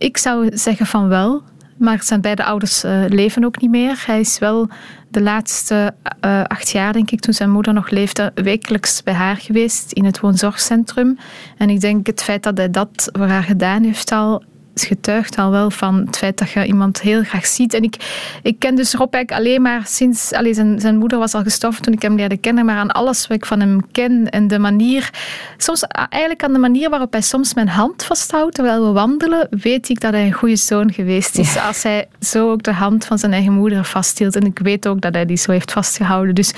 [0.02, 1.42] Ik zou zeggen van wel,
[1.78, 4.02] maar zijn beide ouders uh, leven ook niet meer.
[4.06, 4.68] Hij is wel
[5.08, 9.36] de laatste uh, acht jaar, denk ik, toen zijn moeder nog leefde, wekelijks bij haar
[9.36, 11.18] geweest in het woonzorgcentrum.
[11.56, 15.50] En ik denk het feit dat hij dat voor haar gedaan heeft al, getuigt al
[15.50, 17.74] wel van het feit dat je iemand heel graag ziet.
[17.74, 17.96] En ik,
[18.42, 20.32] ik ken dus Rob eigenlijk alleen maar sinds...
[20.32, 23.26] Allez, zijn, zijn moeder was al gestorven toen ik hem leerde kennen, maar aan alles
[23.26, 25.10] wat ik van hem ken en de manier...
[25.56, 29.88] Soms eigenlijk aan de manier waarop hij soms mijn hand vasthoudt terwijl we wandelen, weet
[29.88, 31.58] ik dat hij een goede zoon geweest is.
[31.58, 34.36] Als hij zo ook de hand van zijn eigen moeder vasthield.
[34.36, 36.34] En ik weet ook dat hij die zo heeft vastgehouden.
[36.34, 36.52] Dus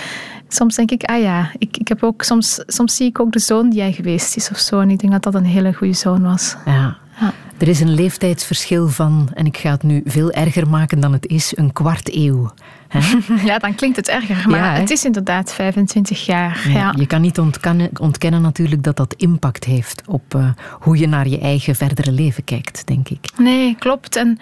[0.48, 3.38] soms denk ik, ah ja, ik, ik heb ook, soms, soms zie ik ook de
[3.38, 4.80] zoon die hij geweest is of zo.
[4.80, 6.56] En ik denk dat dat een hele goede zoon was.
[6.64, 6.96] Ja.
[7.20, 7.32] Ja.
[7.58, 11.26] Er is een leeftijdsverschil van, en ik ga het nu veel erger maken dan het
[11.26, 12.50] is, een kwart eeuw.
[13.44, 16.68] Ja, dan klinkt het erger, maar het is inderdaad 25 jaar.
[16.68, 21.08] Ja, Je kan niet ontkennen, ontkennen, natuurlijk dat dat impact heeft op uh, hoe je
[21.08, 23.28] naar je eigen verdere leven kijkt, denk ik.
[23.36, 24.16] Nee, klopt.
[24.16, 24.38] En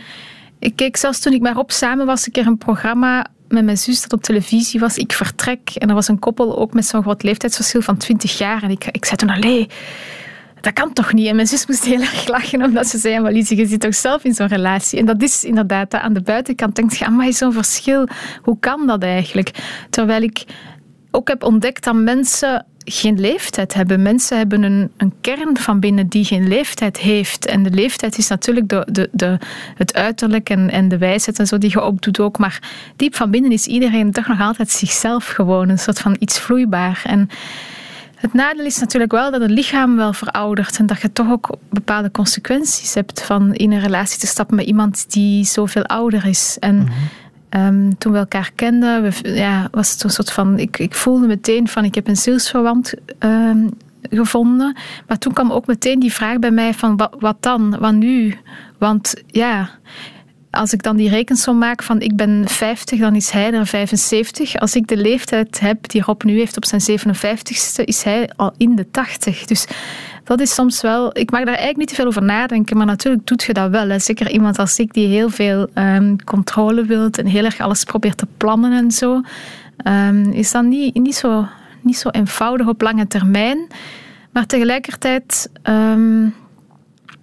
[0.58, 3.78] ik keek zelfs toen ik met Rob samen was, een keer een programma met mijn
[3.78, 4.96] zus dat op televisie was.
[4.96, 8.62] Ik vertrek en er was een koppel ook met zo'n groot leeftijdsverschil van 20 jaar.
[8.62, 9.68] En ik, ik zei toen, allee
[10.62, 11.26] dat kan toch niet?
[11.26, 14.24] En mijn zus moest heel erg lachen, omdat ze zei, maar je zit toch zelf
[14.24, 14.98] in zo'n relatie?
[14.98, 18.08] En dat is inderdaad, aan de buitenkant denk je, maar zo'n verschil,
[18.42, 19.50] hoe kan dat eigenlijk?
[19.90, 20.44] Terwijl ik
[21.10, 24.02] ook heb ontdekt dat mensen geen leeftijd hebben.
[24.02, 27.46] Mensen hebben een, een kern van binnen die geen leeftijd heeft.
[27.46, 29.38] En de leeftijd is natuurlijk de, de, de,
[29.74, 32.38] het uiterlijk en, en de wijsheid en zo die je opdoet ook.
[32.38, 32.62] Maar
[32.96, 35.68] diep van binnen is iedereen toch nog altijd zichzelf gewoon.
[35.68, 37.02] Een soort van iets vloeibaar.
[37.06, 37.28] En
[38.22, 41.56] het nadeel is natuurlijk wel dat het lichaam wel veroudert en dat je toch ook
[41.70, 46.56] bepaalde consequenties hebt van in een relatie te stappen met iemand die zoveel ouder is.
[46.60, 46.90] En mhm.
[47.48, 50.58] ehm, toen we elkaar kenden, we, ja, was het een soort van.
[50.58, 53.70] Ik, ik voelde meteen van ik heb een zielsverwant um,
[54.10, 54.76] gevonden.
[55.06, 57.78] Maar toen kwam ook meteen die vraag bij mij van wat, wat dan?
[57.78, 58.38] Wat nu?
[58.78, 59.70] Want ja
[60.52, 64.56] als ik dan die rekensom maak van ik ben 50, dan is hij er 75.
[64.56, 68.52] Als ik de leeftijd heb die Rob nu heeft op zijn 57ste, is hij al
[68.56, 69.44] in de 80.
[69.44, 69.66] Dus
[70.24, 71.18] dat is soms wel...
[71.18, 73.88] Ik mag daar eigenlijk niet te veel over nadenken, maar natuurlijk doet je dat wel.
[73.88, 73.98] Hè.
[73.98, 78.16] Zeker iemand als ik die heel veel um, controle wilt en heel erg alles probeert
[78.16, 79.20] te plannen en zo,
[79.86, 81.46] um, is dat niet, niet, zo,
[81.80, 83.66] niet zo eenvoudig op lange termijn.
[84.30, 85.50] Maar tegelijkertijd...
[85.68, 86.34] Um,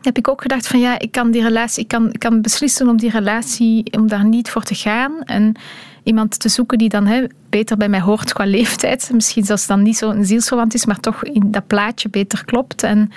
[0.01, 2.97] heb ik ook gedacht van ja, ik kan die relatie, ik kan, kan beslissen om
[2.97, 5.23] die relatie, om daar niet voor te gaan.
[5.23, 5.55] En
[6.03, 9.09] iemand te zoeken die dan hè, beter bij mij hoort qua leeftijd.
[9.13, 12.83] Misschien zelfs dan niet zo'n zielsverwant is, maar toch in dat plaatje beter klopt.
[12.83, 13.11] En,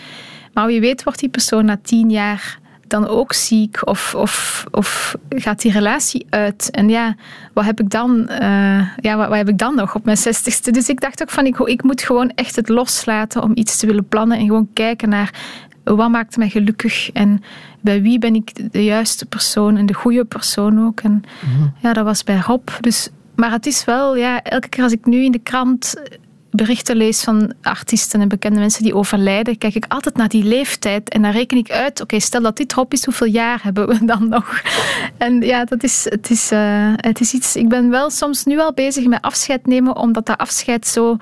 [0.52, 5.16] maar wie weet wordt die persoon na tien jaar dan ook ziek of, of, of
[5.28, 6.68] gaat die relatie uit?
[6.70, 7.16] En ja,
[7.52, 10.70] wat heb ik dan, uh, ja, wat, wat, heb ik dan nog op mijn zestigste?
[10.70, 13.86] Dus ik dacht ook van, ik, ik moet gewoon echt het loslaten om iets te
[13.86, 15.30] willen plannen en gewoon kijken naar
[15.84, 17.42] wat maakt mij gelukkig en
[17.80, 21.00] bij wie ben ik de juiste persoon en de goede persoon ook.
[21.00, 22.68] En mm ja, dat was bij Rob.
[22.80, 25.94] Dus, maar het is wel, ja, elke keer als ik nu in de krant
[26.50, 31.09] berichten lees van artiesten en bekende mensen die overlijden, kijk ik altijd naar die leeftijd
[31.09, 34.04] en dan reken ik uit, oké, stel dat dit Rob is, hoeveel jaar hebben we
[34.04, 34.62] dan nog?
[35.16, 38.60] En ja, dat is, het, is, uh, het is iets, ik ben wel soms nu
[38.60, 41.16] al bezig met afscheid nemen, omdat dat afscheid zo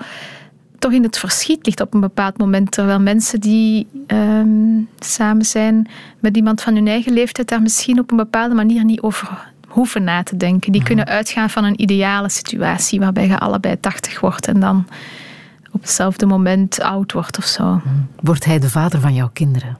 [0.81, 2.71] toch in het verschiet ligt op een bepaald moment.
[2.71, 5.89] Terwijl mensen die um, samen zijn
[6.19, 10.03] met iemand van hun eigen leeftijd daar misschien op een bepaalde manier niet over hoeven
[10.03, 10.71] na te denken.
[10.71, 10.89] Die mhm.
[10.89, 14.87] kunnen uitgaan van een ideale situatie waarbij je allebei 80 wordt en dan
[15.71, 17.63] op hetzelfde moment oud wordt of zo.
[17.63, 17.87] Mhm.
[18.21, 19.77] Wordt hij de vader van jouw kinderen?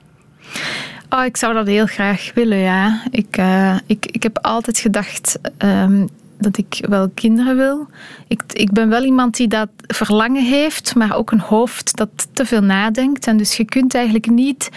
[1.08, 3.02] Oh, ik zou dat heel graag willen, ja.
[3.10, 6.08] Ik, uh, ik, ik heb altijd gedacht, um,
[6.42, 7.86] dat ik wel kinderen wil.
[8.28, 12.44] Ik, ik ben wel iemand die dat verlangen heeft, maar ook een hoofd dat te
[12.44, 13.26] veel nadenkt.
[13.26, 14.70] En dus je kunt eigenlijk niet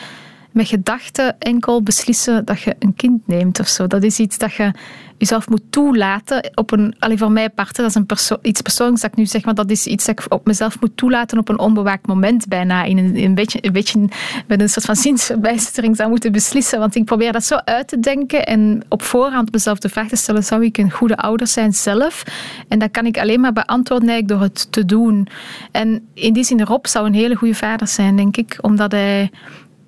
[0.56, 3.88] met gedachten enkel beslissen dat je een kind neemt of zo.
[3.88, 4.72] Dat is iets dat je
[5.18, 8.06] jezelf moet toelaten op een, alleen voor mij apart, dat is een
[8.42, 10.98] iets persoonlijks dat ik nu zeg, maar dat is iets dat ik op mezelf moet
[10.98, 14.10] toelaten op een onbewaakt moment bijna, in een, een, beetje, een beetje
[14.48, 18.00] met een soort van zinsverbijstering zou moeten beslissen, want ik probeer dat zo uit te
[18.00, 21.74] denken en op voorhand mezelf de vraag te stellen, zou ik een goede ouder zijn
[21.74, 22.24] zelf?
[22.68, 25.28] En dat kan ik alleen maar beantwoorden eigenlijk door het te doen.
[25.72, 29.32] En in die zin, Rob zou een hele goede vader zijn, denk ik, omdat hij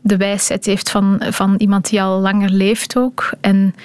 [0.02, 3.30] de wijsheid heeft van, van iemand die al langer leeft ook.
[3.41, 3.76] En,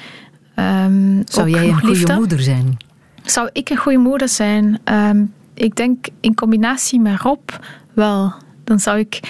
[0.57, 2.77] um, Zou jij een goede moeder zijn?
[3.25, 4.81] Zou ik een goede moeder zijn?
[4.85, 7.51] Um, ik denk in combinatie met Rob
[7.93, 8.33] wel.
[8.65, 9.21] Dan zou ik,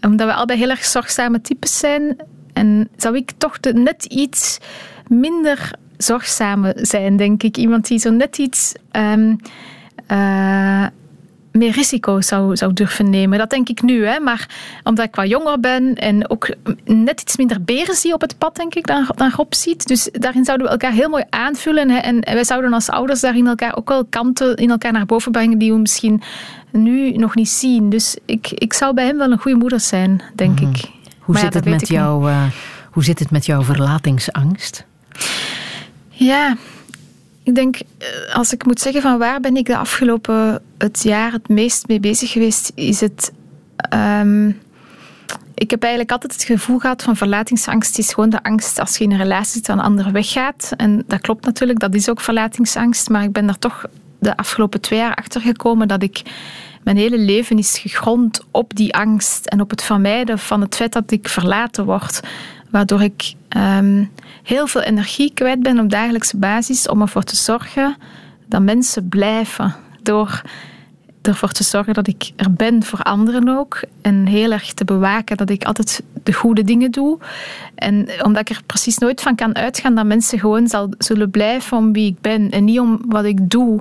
[0.00, 2.16] omdat we allebei heel erg zorgzame types zijn,
[2.52, 4.58] en zou ik toch de, net iets
[5.06, 7.56] minder zorgzame zijn, denk ik.
[7.56, 8.72] Iemand die zo net iets.
[8.92, 9.36] Um,
[10.08, 10.86] uh,
[11.52, 13.38] meer risico zou, zou durven nemen.
[13.38, 14.20] Dat denk ik nu, hè.
[14.20, 14.48] maar
[14.84, 16.54] omdat ik wat jonger ben en ook
[16.84, 19.86] net iets minder beren zie op het pad, denk ik, dan, dan Rob ziet.
[19.86, 21.90] Dus daarin zouden we elkaar heel mooi aanvullen.
[21.90, 21.98] Hè.
[21.98, 25.58] En wij zouden als ouders daarin elkaar ook wel kanten in elkaar naar boven brengen
[25.58, 26.22] die we misschien
[26.70, 27.90] nu nog niet zien.
[27.90, 30.70] Dus ik, ik zou bij hem wel een goede moeder zijn, denk mhm.
[30.70, 30.90] ik.
[31.18, 32.44] Hoe, zit het met jou, uh,
[32.90, 34.84] hoe zit het met jouw verlatingsangst?
[36.08, 36.56] Ja,
[37.42, 41.32] ik denk, eh, als ik moet zeggen van waar ben ik de afgelopen het jaar
[41.32, 43.32] het meest mee bezig geweest, is het.
[43.94, 44.60] Um,
[45.54, 49.04] ik heb eigenlijk altijd het gevoel gehad van verlatingsangst is gewoon de angst als je
[49.04, 50.72] in een relatie zit en een ander weggaat.
[50.76, 53.08] En dat klopt natuurlijk, dat is ook verlatingsangst.
[53.08, 53.84] Maar ik ben daar toch
[54.18, 56.22] de afgelopen twee jaar achter gekomen dat ik
[56.82, 60.92] mijn hele leven is gegrond op die angst en op het vermijden van het feit
[60.92, 62.20] dat ik verlaten word.
[62.72, 64.10] Waardoor ik um,
[64.42, 67.96] heel veel energie kwijt ben op dagelijkse basis om ervoor te zorgen
[68.46, 69.74] dat mensen blijven.
[70.02, 70.42] Door
[71.22, 73.82] ervoor te zorgen dat ik er ben voor anderen ook.
[74.00, 77.18] En heel erg te bewaken dat ik altijd de goede dingen doe.
[77.74, 81.76] En omdat ik er precies nooit van kan uitgaan dat mensen gewoon zal, zullen blijven
[81.76, 83.80] om wie ik ben en niet om wat ik doe.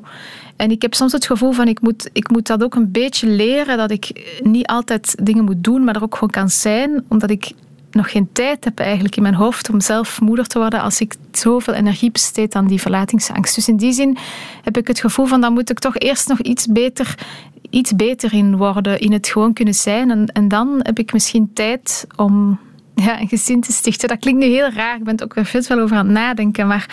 [0.56, 3.28] En ik heb soms het gevoel van ik moet, ik moet dat ook een beetje
[3.28, 7.30] leren, dat ik niet altijd dingen moet doen, maar er ook gewoon kan zijn, omdat
[7.30, 7.52] ik
[7.94, 11.16] nog geen tijd heb eigenlijk in mijn hoofd om zelf moeder te worden als ik
[11.32, 13.56] zoveel energie besteed aan die verlatingsangst.
[13.56, 14.18] Dus in die zin
[14.64, 17.16] heb ik het gevoel van dan moet ik toch eerst nog iets beter,
[17.70, 20.12] iets beter in worden, in het gewoon kunnen zijn.
[20.12, 22.60] En, en dan heb ik misschien tijd om
[22.96, 24.08] ja, een gezin te stichten.
[24.08, 26.68] Dat klinkt nu heel raar, ik ben er ook weer veel over aan het nadenken,
[26.68, 26.90] maar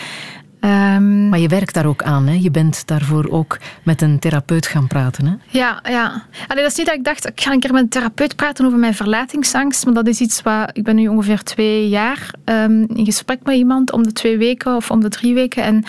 [0.60, 2.34] Um, maar je werkt daar ook aan, hè?
[2.40, 5.34] Je bent daarvoor ook met een therapeut gaan praten, hè?
[5.58, 6.22] Ja, ja.
[6.46, 8.66] Allee, dat is niet dat ik dacht, ik ga een keer met een therapeut praten
[8.66, 10.70] over mijn verlatingsangst, maar dat is iets wat...
[10.72, 14.76] Ik ben nu ongeveer twee jaar um, in gesprek met iemand om de twee weken
[14.76, 15.84] of om de drie weken en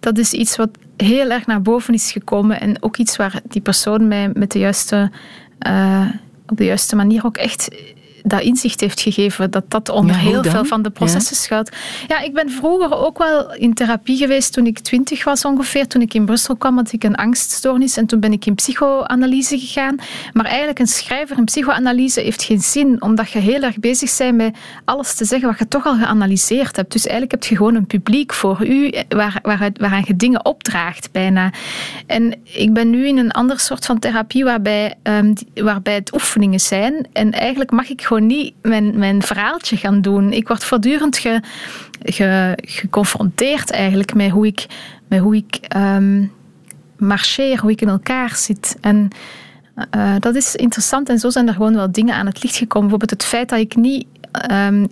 [0.00, 3.62] dat is iets wat heel erg naar boven is gekomen en ook iets waar die
[3.62, 5.10] persoon mij met de juiste...
[5.66, 6.06] Uh,
[6.50, 7.68] op de juiste manier ook echt
[8.22, 9.50] dat inzicht heeft gegeven.
[9.50, 11.42] Dat dat onder heel veel van de processen ja.
[11.42, 11.70] schuilt.
[12.08, 15.86] Ja, ik ben vroeger ook wel in therapie geweest toen ik twintig was ongeveer.
[15.86, 19.58] Toen ik in Brussel kwam had ik een angststoornis en toen ben ik in psychoanalyse
[19.58, 19.96] gegaan.
[20.32, 24.36] Maar eigenlijk een schrijver in psychoanalyse heeft geen zin, omdat je heel erg bezig bent
[24.36, 26.92] met alles te zeggen wat je toch al geanalyseerd hebt.
[26.92, 31.12] Dus eigenlijk heb je gewoon een publiek voor u waar, waaruit, waaraan je dingen opdraagt
[31.12, 31.52] bijna.
[32.06, 36.60] En ik ben nu in een ander soort van therapie waarbij, um, waarbij het oefeningen
[36.60, 37.06] zijn.
[37.12, 40.32] En eigenlijk mag ik gewoon niet mijn, mijn verhaaltje gaan doen.
[40.32, 41.40] Ik word voortdurend ge,
[42.02, 44.66] ge, geconfronteerd eigenlijk met hoe ik,
[45.08, 46.26] met hoe ik ehm,
[46.96, 48.76] marcheer, hoe ik in elkaar zit.
[48.80, 49.08] En
[49.96, 52.88] uh, dat is interessant en zo zijn er gewoon wel dingen aan het licht gekomen.
[52.88, 54.06] Bijvoorbeeld het feit dat ik niet
[54.50, 54.86] um,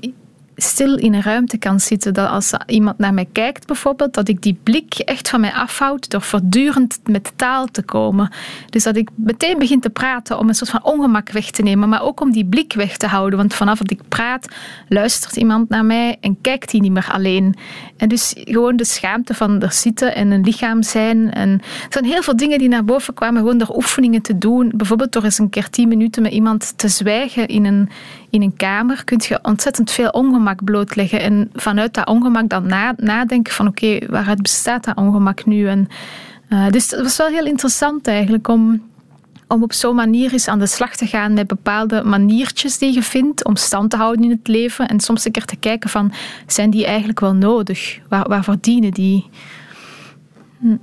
[0.56, 2.14] stil in een ruimte kan zitten.
[2.14, 6.10] Dat als iemand naar mij kijkt bijvoorbeeld, dat ik die blik echt van mij afhoud
[6.10, 8.32] door voortdurend met taal te komen.
[8.70, 11.88] Dus dat ik meteen begin te praten om een soort van ongemak weg te nemen,
[11.88, 13.38] maar ook om die blik weg te houden.
[13.38, 14.48] Want vanaf dat ik praat,
[14.88, 17.54] luistert iemand naar mij en kijkt hij niet meer alleen.
[17.96, 21.32] En dus gewoon de schaamte van er zitten en een lichaam zijn.
[21.32, 24.72] En er zijn heel veel dingen die naar boven kwamen, gewoon door oefeningen te doen.
[24.74, 27.88] Bijvoorbeeld door eens een keer tien minuten met iemand te zwijgen in een,
[28.30, 31.20] in een kamer kun je ontzettend veel ongemak blootleggen.
[31.20, 32.66] En vanuit dat ongemak dan
[32.96, 35.68] nadenken van oké, okay, waaruit bestaat dat ongemak nu?
[35.68, 35.88] En,
[36.48, 38.82] uh, dus het was wel heel interessant eigenlijk om,
[39.48, 43.02] om op zo'n manier eens aan de slag te gaan met bepaalde maniertjes die je
[43.02, 44.88] vindt om stand te houden in het leven.
[44.88, 46.12] En soms een keer te kijken van,
[46.46, 47.98] zijn die eigenlijk wel nodig?
[48.08, 49.26] Waar, waarvoor dienen die?
[50.58, 50.76] Hm.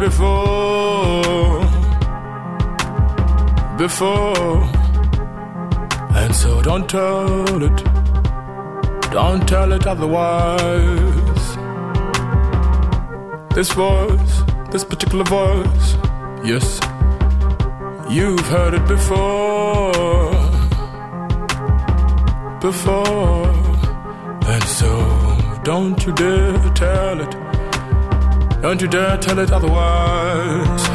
[0.00, 1.60] Before,
[3.76, 4.62] before.
[6.20, 7.84] And so don't tell it,
[9.12, 11.44] don't tell it otherwise.
[13.54, 15.88] This voice, this particular voice,
[16.44, 16.80] yes,
[18.08, 20.32] you've heard it before,
[22.60, 23.48] before.
[24.54, 24.90] And so
[25.62, 27.29] don't you dare tell it.
[28.62, 30.88] Don't you dare tell it otherwise.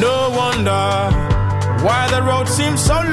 [0.00, 1.10] No wonder
[1.84, 3.12] why the road seems so long.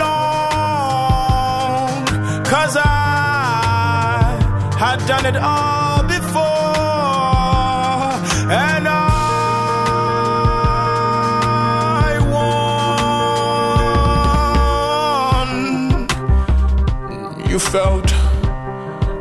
[2.46, 4.40] Cause I
[4.80, 6.40] had done it all before.
[8.50, 9.00] And I
[17.36, 17.50] won.
[17.50, 18.14] You felt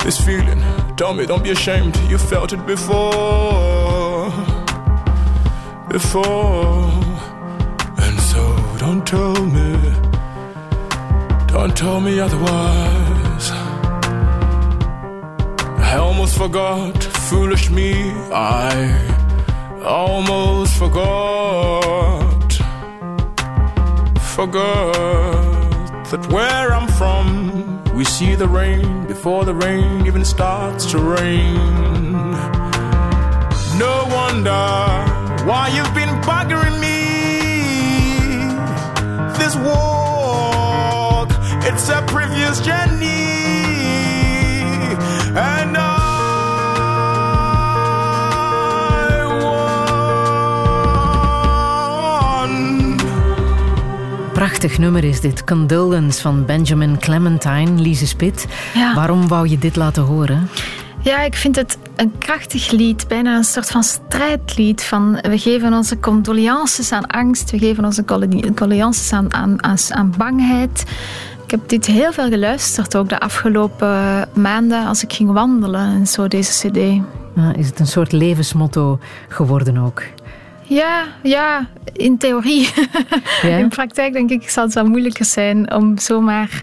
[0.05, 0.63] this feeling
[0.99, 3.68] Tell me, don't be ashamed, you felt it before.
[5.99, 6.93] Before.
[8.05, 8.43] And so
[8.79, 9.73] don't tell me,
[11.49, 13.47] don't tell me otherwise.
[15.91, 18.73] I almost forgot, foolish me, I
[19.83, 22.53] almost forgot.
[24.37, 30.99] Forgot that where I'm from we see the rain before the rain even starts to
[30.99, 31.55] rain.
[33.85, 35.08] No wonder
[35.49, 37.01] why you've been buggering me.
[39.39, 41.31] This walk,
[41.69, 43.17] it's a previous journey.
[45.35, 46.07] And I
[54.33, 55.45] Prachtig nummer is dit.
[55.45, 58.47] Condolence van Benjamin Clementine, Lise Spit.
[58.95, 60.49] Waarom wou je dit laten horen?
[61.09, 64.85] Ja, ik vind het een krachtig lied, bijna een soort van strijdlied.
[64.85, 70.15] Van we geven onze condolences aan angst, we geven onze condolences aan, aan, aan, aan
[70.17, 70.85] bangheid.
[71.45, 76.07] Ik heb dit heel veel geluisterd, ook de afgelopen maanden als ik ging wandelen en
[76.07, 76.77] zo, deze CD.
[77.57, 78.99] is het een soort levensmotto
[79.29, 80.03] geworden ook?
[80.69, 82.69] Ja, ja, in theorie.
[83.43, 83.57] Ja?
[83.57, 86.63] In praktijk denk ik zal het wel moeilijker zijn om zomaar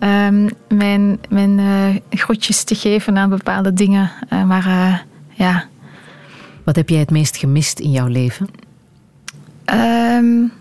[0.00, 4.10] um, mijn, mijn uh, grotjes te geven aan bepaalde dingen.
[4.32, 4.98] Uh, maar uh,
[5.30, 5.64] ja.
[6.64, 8.48] Wat heb jij het meest gemist in jouw leven?
[9.72, 10.52] Um,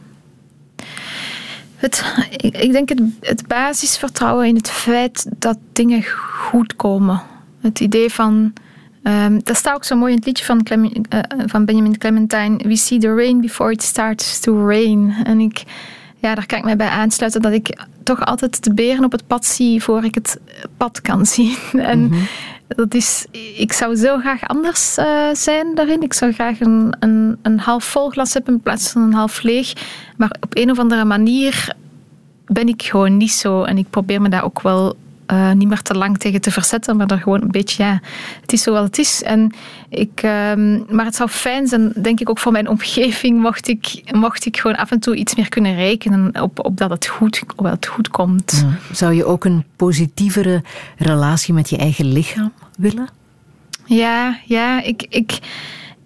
[1.76, 2.04] het,
[2.38, 6.04] ik, ik, denk het, het basisvertrouwen in het feit dat dingen
[6.50, 7.22] goed komen.
[7.62, 8.54] Het idee van
[9.04, 12.58] Ehm, dat staat ook zo mooi in het liedje van, Clem, uh, van Benjamin Clementine.
[12.58, 15.16] We see the rain before it starts to rain.
[15.24, 15.64] En ik,
[16.18, 19.28] ja, daar kan ik mij bij aansluiten dat ik toch altijd de beren op het
[19.28, 20.40] pad zie voor ik het
[20.78, 21.58] pad kan zien.
[21.92, 22.28] En mm -hmm.
[22.68, 23.26] dat is,
[23.58, 26.02] ik zou zo graag anders uh, zijn daarin.
[26.02, 29.42] Ik zou graag een, een, een half vol glas hebben in plaats van een half
[29.42, 29.74] leeg.
[30.18, 31.76] Maar op een of andere manier
[32.46, 33.64] ben ik gewoon niet zo.
[33.64, 34.96] En ik probeer me daar ook wel
[35.32, 38.02] uh, niet meer te lang tegen te verzetten, maar er gewoon een beetje, ja,
[38.42, 39.24] het is zoals het is.
[39.24, 39.52] En
[39.90, 44.02] ik, um, maar het zou fijn zijn, denk ik ook voor mijn omgeving, mocht ik,
[44.12, 47.44] mocht ik gewoon af en toe iets meer kunnen rekenen op, op dat het goed,
[47.56, 48.66] op dat het goed komt.
[48.66, 48.96] Ja.
[48.96, 50.64] Zou je ook een positievere
[50.98, 53.10] relatie met je eigen lichaam willen?
[53.86, 55.40] Ja, ja, ik, ik,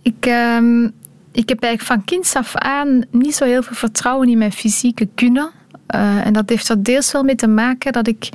[0.01, 0.93] ik, um,
[1.31, 5.09] ik heb eigenlijk van kinds af aan niet zo heel veel vertrouwen in mijn fysieke
[5.15, 5.51] kunnen.
[5.95, 8.29] Uh, en dat heeft er deels wel mee te maken dat ik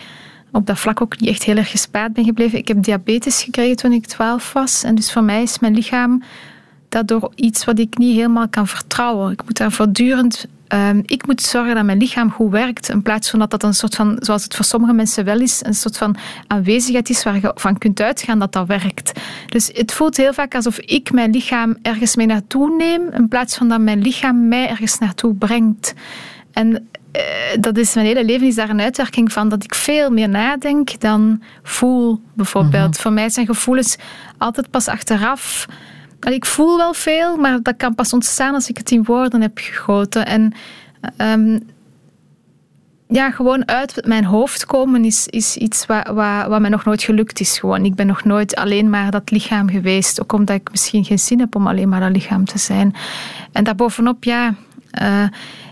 [0.53, 2.59] op dat vlak ook niet echt heel erg gespaard ben gebleven.
[2.59, 4.83] Ik heb diabetes gekregen toen ik 12 was.
[4.83, 6.23] En dus voor mij is mijn lichaam
[6.89, 9.33] daardoor iets wat ik niet helemaal kan vertrouwen.
[9.33, 10.47] Ik moet daar voortdurend...
[10.74, 12.89] Um, ik moet zorgen dat mijn lichaam goed werkt.
[12.89, 15.61] In plaats van dat dat een soort van, zoals het voor sommige mensen wel is,
[15.65, 16.16] een soort van
[16.47, 19.20] aanwezigheid is waar je van kunt uitgaan dat dat werkt.
[19.47, 23.57] Dus het voelt heel vaak alsof ik mijn lichaam ergens mee naartoe neem, in plaats
[23.57, 25.95] van dat mijn lichaam mij ergens naartoe brengt.
[26.53, 26.89] En
[27.60, 31.01] dat is mijn hele leven is daar een uitwerking van dat ik veel meer nadenk
[31.01, 32.74] dan voel, bijvoorbeeld.
[32.74, 32.94] Mm -hmm.
[33.01, 33.97] Voor mij zijn gevoelens
[34.39, 35.66] altijd pas achteraf.
[36.20, 39.59] Ik voel wel veel, maar dat kan pas ontstaan als ik het in woorden heb
[39.59, 40.26] gegoten.
[40.26, 40.52] En
[41.16, 41.60] um,
[43.09, 47.02] ja, gewoon uit mijn hoofd komen is, is iets wat, wat, wat mij nog nooit
[47.02, 47.59] gelukt is.
[47.59, 47.84] Gewoon.
[47.84, 50.22] Ik ben nog nooit alleen maar dat lichaam geweest.
[50.22, 52.94] Ook omdat ik misschien geen zin heb om alleen maar dat lichaam te zijn.
[53.52, 54.55] En daarbovenop, ja,
[55.02, 55.24] uh,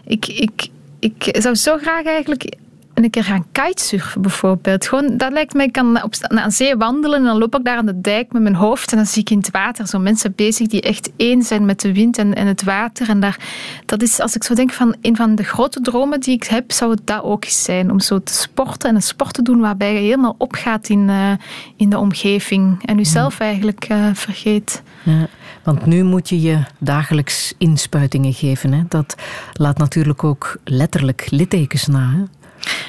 [0.04, 0.68] ik, ik,
[1.01, 2.56] ik zou zo graag eigenlijk
[3.05, 4.89] een keer gaan kitesurfen bijvoorbeeld.
[4.89, 7.77] Gewoon, dat lijkt mij, ik kan op, naar zee wandelen en dan loop ik daar
[7.77, 10.32] aan de dijk met mijn hoofd en dan zie ik in het water zo mensen
[10.35, 13.09] bezig die echt één zijn met de wind en, en het water.
[13.09, 13.39] En daar,
[13.86, 16.72] dat is, als ik zo denk van een van de grote dromen die ik heb,
[16.72, 17.90] zou het dat ook eens zijn.
[17.90, 21.32] Om zo te sporten en een sport te doen waarbij je helemaal opgaat in, uh,
[21.77, 23.44] in de omgeving en jezelf ja.
[23.44, 24.82] eigenlijk uh, vergeet.
[25.02, 25.28] Ja.
[25.65, 28.73] Want nu moet je je dagelijks inspuitingen geven.
[28.73, 28.82] Hè?
[28.89, 29.15] Dat
[29.53, 32.11] laat natuurlijk ook letterlijk littekens na.
[32.11, 32.23] Hè?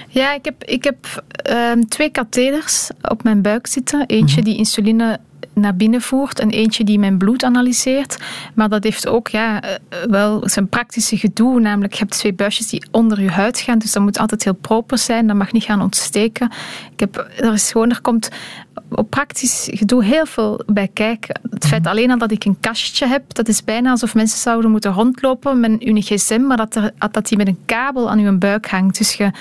[0.07, 3.99] Ja, ik heb, ik heb um, twee katheders op mijn buik zitten.
[3.99, 4.43] Eentje mm -hmm.
[4.43, 5.19] die insuline
[5.53, 8.17] naar binnen voert en eentje die mijn bloed analyseert.
[8.53, 9.61] Maar dat heeft ook ja,
[10.09, 11.59] wel zijn praktische gedoe.
[11.59, 13.79] Namelijk, je hebt twee buisjes die onder je huid gaan.
[13.79, 15.27] Dus dat moet altijd heel proper zijn.
[15.27, 16.51] Dat mag niet gaan ontsteken.
[16.91, 18.29] Ik heb, er, is gewoon, er komt
[18.89, 21.39] op praktisch gedoe heel veel bij kijken.
[21.49, 24.71] Het feit alleen al dat ik een kastje heb, dat is bijna alsof mensen zouden
[24.71, 28.31] moeten rondlopen met hun gsm, maar dat, er, dat die met een kabel aan je
[28.31, 28.97] buik hangt.
[28.97, 29.31] Dus je,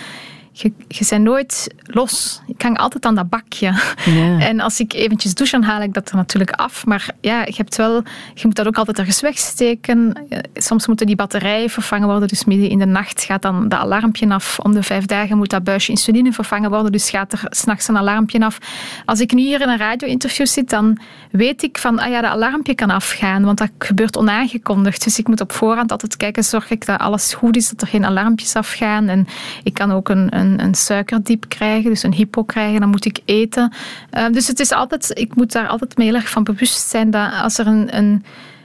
[0.53, 2.41] je, je bent nooit los.
[2.47, 3.73] Ik hang altijd aan dat bakje.
[4.05, 4.39] Ja.
[4.51, 6.87] En als ik eventjes douche, dan haal ik dat er natuurlijk af.
[6.87, 8.03] Maar ja, je, hebt wel,
[8.35, 10.27] je moet dat ook altijd ergens wegsteken.
[10.55, 12.29] Soms moeten die batterijen vervangen worden.
[12.29, 14.59] Dus midden in de nacht gaat dan dat alarmpje af.
[14.59, 16.93] Om de vijf dagen moet dat buisje insuline vervangen worden.
[16.93, 18.59] Dus gaat er s'nachts een alarmpje af.
[19.05, 20.99] Als ik nu hier in een radio-interview zit, dan
[21.31, 23.45] weet ik van, ah ja, dat alarmpje kan afgaan.
[23.45, 25.05] Want dat gebeurt onaangekondigd.
[25.05, 27.87] Dus ik moet op voorhand altijd kijken, zorg ik dat alles goed is, dat er
[27.87, 29.09] geen alarmpjes afgaan.
[29.09, 29.27] En
[29.63, 33.21] ik kan ook een, een, een suikerdiep krijgen, dus een hypo krijgen, dan moet ik
[33.25, 33.73] eten.
[34.13, 37.11] Uh, dus het is altijd, ik moet daar altijd mee heel erg van bewust zijn
[37.11, 38.25] dat als er een, een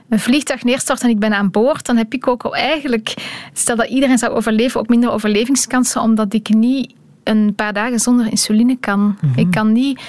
[0.09, 3.13] een vliegtuig neerstort en ik ben aan boord, dan heb ik ook eigenlijk,
[3.53, 6.93] stel dat iedereen zou overleven, ook minder overlevingskansen, omdat ik niet
[7.23, 8.99] een paar dagen zonder insuline kan.
[8.99, 9.31] Mm -hmm.
[9.35, 10.01] Ik kan niet.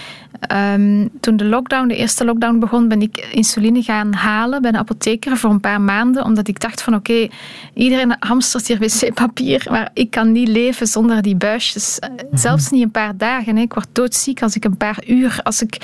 [0.53, 4.79] Um, toen de lockdown, de eerste lockdown begon, ben ik insuline gaan halen bij de
[4.79, 7.31] apotheker voor een paar maanden, omdat ik dacht van oké, okay,
[7.75, 11.99] iedereen hamstert hier wc-papier, maar ik kan niet leven zonder die buisjes.
[12.01, 12.39] Mm -hmm.
[12.39, 13.57] Zelfs niet een paar dagen.
[13.57, 13.63] Hè.
[13.63, 15.77] Ik word doodziek als ik een paar uur, als ik,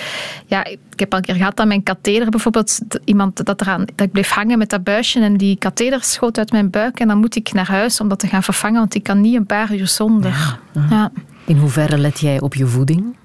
[0.46, 4.06] ja, ik heb al een keer gehad aan mijn katheder bijvoorbeeld, iemand dat, eraan, dat
[4.06, 7.18] ik bleef hangen met dat buisje en die katheder schoot uit mijn buik en dan
[7.18, 9.74] moet ik naar huis om dat te gaan vervangen, want ik kan niet een paar
[9.74, 10.58] uur zonder.
[10.90, 11.10] Ja.
[11.46, 13.16] In hoeverre let jij op je voeding?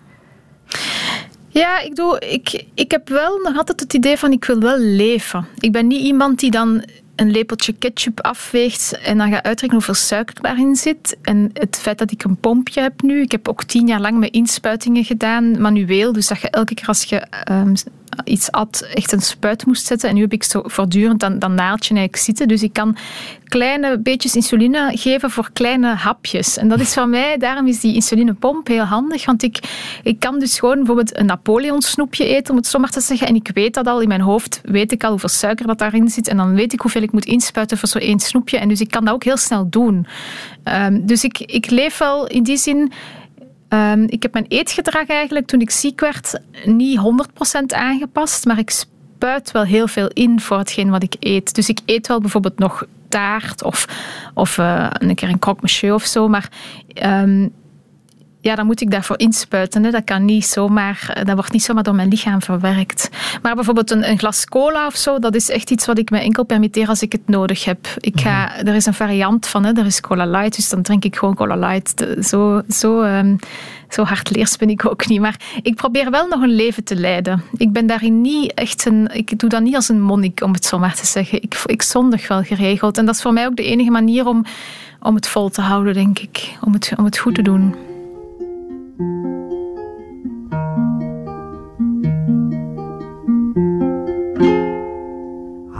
[1.47, 4.77] Ja, ik, doe, ik, ik heb wel nog altijd het idee van ik wil wel
[4.77, 5.47] leven.
[5.59, 6.83] Ik ben niet iemand die dan
[7.15, 11.17] een lepeltje ketchup afweegt en dan gaat uitrekenen hoeveel suiker daarin zit.
[11.21, 14.17] En het feit dat ik een pompje heb nu, ik heb ook tien jaar lang
[14.17, 16.11] met inspuitingen gedaan, manueel.
[16.11, 17.73] Dus dat je elke keer als je um,
[18.23, 20.09] iets at, echt een spuit moest zetten.
[20.09, 22.47] En nu heb ik zo voortdurend dat, dat naaldje eigenlijk zitten.
[22.47, 22.97] Dus ik kan
[23.43, 26.57] kleine beetjes insuline geven voor kleine hapjes.
[26.57, 29.25] En dat is van mij, daarom is die insulinepomp heel handig.
[29.25, 29.59] Want ik,
[30.03, 33.27] ik kan dus gewoon bijvoorbeeld een Napoleon snoepje eten, om het zo maar te zeggen.
[33.27, 36.09] En ik weet dat al in mijn hoofd, weet ik al hoeveel suiker dat daarin
[36.09, 36.27] zit.
[36.27, 38.57] En dan weet ik hoeveel ik moet inspuiten voor zo'n één snoepje.
[38.57, 40.07] En dus ik kan dat ook heel snel doen.
[40.63, 42.91] Um, dus ik, ik leef wel in die zin
[43.67, 48.69] Ehm, ik heb mijn eetgedrag eigenlijk toen ik ziek werd niet 100% aangepast, maar ik
[48.69, 51.55] spuit wel heel veel in voor hetgeen wat ik eet.
[51.55, 53.87] Dus ik eet wel bijvoorbeeld nog taart of,
[54.33, 56.49] of uh, een keer een croque monsieur of zo, maar
[57.03, 57.53] um,
[58.47, 59.83] ja, dan moet ik daarvoor inspuiten.
[59.83, 59.91] Hè.
[59.91, 63.09] Dat kan niet zomaar, eh, dat wordt niet zomaar door mijn lichaam verwerkt.
[63.41, 66.19] Maar bijvoorbeeld een, een, glas cola of zo, dat is echt iets wat ik me
[66.19, 67.87] enkel permitteer als ik het nodig heb.
[67.99, 68.67] Ik ga, mhm.
[68.67, 69.71] Er is een variant van, hè.
[69.73, 72.05] er is cola light, dus dan drink ik gewoon cola light.
[72.21, 73.39] Zo, zo, um,
[73.89, 75.21] zo hardleers ben ik ook niet.
[75.21, 77.43] Maar ik probeer wel nog een leven te leiden.
[77.57, 80.65] Ik ben daarin niet echt een, ik doe dat niet als een monnik, om het
[80.65, 81.41] zo maar te zeggen.
[81.41, 82.97] Ik, ik zondig wel geregeld.
[82.97, 84.45] En dat is voor mij ook de enige manier om,
[85.01, 86.57] om het vol te houden, denk ik.
[86.61, 87.75] Om het, om het goed te doen.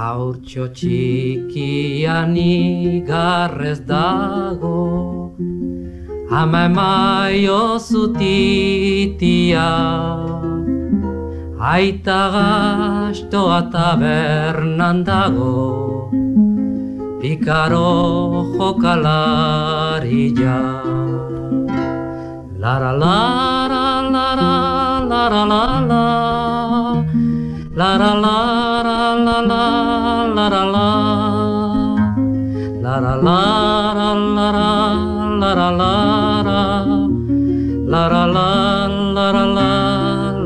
[0.08, 2.54] Haurtxo txikiani
[3.10, 4.80] garrez dago
[6.32, 9.68] Ama emaio zutitia
[11.72, 15.58] Aita gastoa tabernan dago
[17.20, 17.92] Pikaro
[18.56, 20.58] jokalaria
[22.64, 23.86] Lara lara
[24.16, 24.54] lara
[25.12, 26.06] lara lara
[27.78, 28.34] La la la
[28.82, 29.68] la la la.
[30.34, 30.98] La la la
[32.82, 34.52] La la la la
[35.38, 35.92] la la la
[36.48, 36.62] la
[37.86, 38.48] La la la
[39.14, 39.46] la la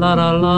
[0.01, 0.57] la la la.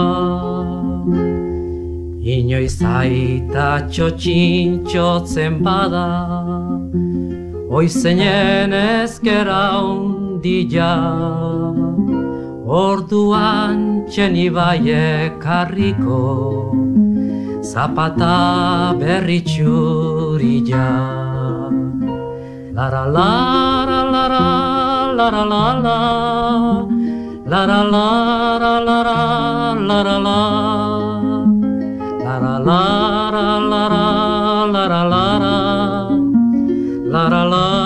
[2.23, 6.07] Inoiz aita txotxintxotzen bada
[7.69, 10.93] Oizenen ezkera ondila
[12.63, 16.71] Orduan txeni baiek harriko
[17.59, 20.87] Zapata berri txurila
[22.71, 24.47] Lara lara lara
[25.11, 25.99] lara lara
[27.43, 30.39] Lara lara lara lara lara
[32.23, 34.07] Lara lara lara
[34.71, 35.03] lara lara
[37.11, 37.82] Lara lara lara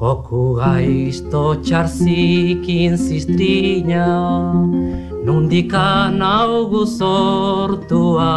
[0.00, 4.06] Joku gaizto txarzikin ziztrina
[5.26, 8.30] Nundikan augu sortua.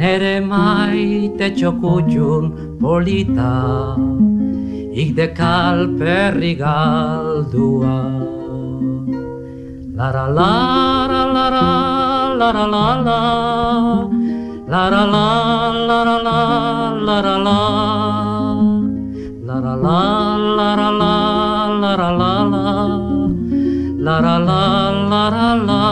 [0.00, 2.50] Nere maite txokutxun
[2.82, 3.54] polita
[4.90, 7.96] Ikde kalperri galdua.
[9.94, 11.66] Lara lara lara
[12.42, 13.20] lara lara
[14.66, 16.16] Lara lara lara
[17.06, 18.25] lara lara
[19.46, 21.16] La la la la la la
[21.80, 22.72] la la la
[23.98, 24.70] la la la
[25.10, 25.84] la la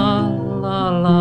[0.63, 1.19] la la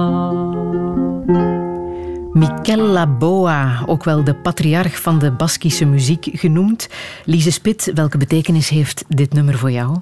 [2.33, 6.89] Mikel Laboa, ook wel de patriarch van de Baskische muziek genoemd.
[7.25, 9.97] Lise Spit, welke betekenis heeft dit nummer voor jou?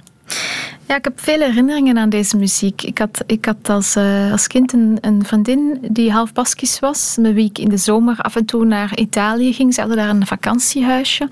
[0.88, 2.82] Ja, ik heb veel herinneringen aan deze muziek.
[2.82, 7.18] Ik had, ik had als, uh, als kind een, een, vriendin die half Baskisch was,
[7.20, 9.74] met wie ik in de zomer af en toe naar Italië ging.
[9.74, 11.30] Ze hadden daar een vakantiehuisje.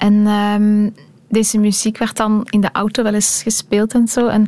[0.00, 0.94] En um,
[1.28, 4.26] deze muziek werd dan in de auto wel eens gespeeld en zo.
[4.26, 4.46] En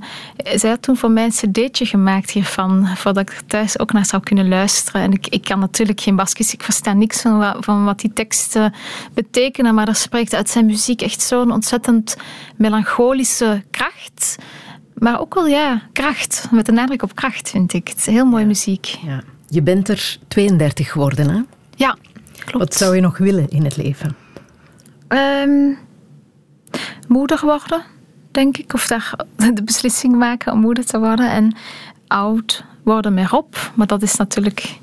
[0.54, 4.22] zij had toen voor mij een cd'tje gemaakt hiervan, voordat ik thuis ook naar zou
[4.22, 5.02] kunnen luisteren.
[5.02, 8.12] En ik, ik kan natuurlijk geen Baskisch, ik versta niks van wat, van wat die
[8.12, 8.72] teksten
[9.14, 12.16] betekenen, maar er spreekt uit zijn muziek echt zo'n ontzettend
[12.56, 14.36] melancholische kracht.
[14.94, 16.48] Maar ook wel, ja, kracht.
[16.50, 17.88] Met een nadruk op kracht, vind ik.
[17.88, 18.86] Het is heel mooie muziek.
[18.86, 19.22] Ja.
[19.48, 21.40] Je bent er 32 geworden, hè?
[21.74, 21.96] Ja,
[22.44, 22.64] klopt.
[22.64, 24.21] Wat zou je nog willen in het leven?
[25.12, 25.78] Um,
[27.08, 27.82] moeder worden,
[28.30, 28.74] denk ik.
[28.74, 29.14] Of daar
[29.54, 31.30] de beslissing maken om moeder te worden.
[31.30, 31.56] En
[32.06, 33.54] oud worden met Rob.
[33.74, 34.78] Maar dat is natuurlijk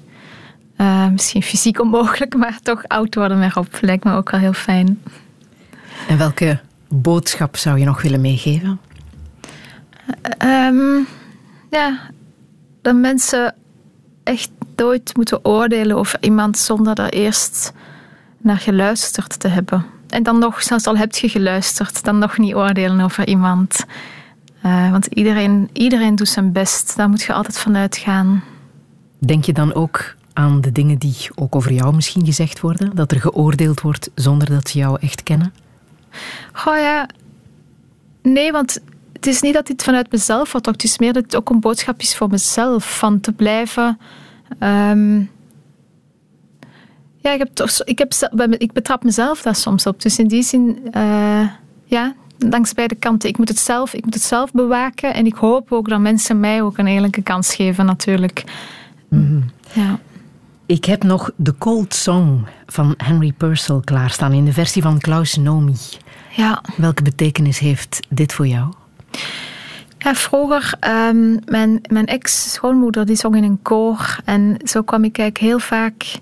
[0.77, 2.35] uh, misschien fysiek onmogelijk.
[2.43, 5.01] Maar toch oud worden met Rob lijkt me ook wel heel fijn.
[6.07, 8.79] En welke boodschap zou je nog willen meegeven?
[10.45, 11.07] Um,
[11.69, 11.99] ja,
[12.81, 13.55] dat mensen
[14.23, 17.73] echt nooit moeten oordelen over iemand zonder daar eerst
[18.37, 19.85] naar geluisterd te hebben.
[20.09, 23.85] En dan nog, zelfs al heb je geluisterd, dan nog niet oordelen over iemand.
[24.65, 26.95] Uh, want iedereen, iedereen doet zijn best.
[26.95, 28.43] Daar moet je altijd van uitgaan.
[29.19, 32.95] Denk je dan ook aan de dingen die ook over jou misschien gezegd worden?
[32.95, 35.53] Dat er geoordeeld wordt zonder dat ze jou echt kennen?
[36.53, 37.07] Goh ja,
[38.21, 38.79] nee, want
[39.13, 40.67] het is niet dat dit vanuit mezelf wordt.
[40.67, 42.97] Het is meer dat het ook een boodschap is voor mezelf.
[42.97, 43.99] Van te blijven...
[44.59, 45.29] Um,
[47.21, 48.13] ja, ik, heb toch, ik, heb,
[48.57, 50.01] ik betrap mezelf daar soms op.
[50.01, 51.49] Dus in die zin, uh,
[51.85, 53.29] ja, langs beide kanten.
[53.29, 56.39] Ik moet, het zelf, ik moet het zelf bewaken en ik hoop ook dat mensen
[56.39, 58.43] mij ook een eerlijke kans geven, natuurlijk.
[59.09, 59.45] Mm -hmm.
[59.73, 59.99] Ja.
[60.65, 65.35] Ik heb nog The Cold Song van Henry Purcell klaarstaan in de versie van Klaus
[65.35, 65.75] Nomi.
[66.35, 66.63] Ja.
[66.77, 68.73] Welke betekenis heeft dit voor jou?
[69.97, 74.19] Ja, vroeger, ehm, mijn, mijn ex-schoonmoeder die zong in een koor.
[74.25, 76.19] En zo kwam ik eigenlijk heel vaak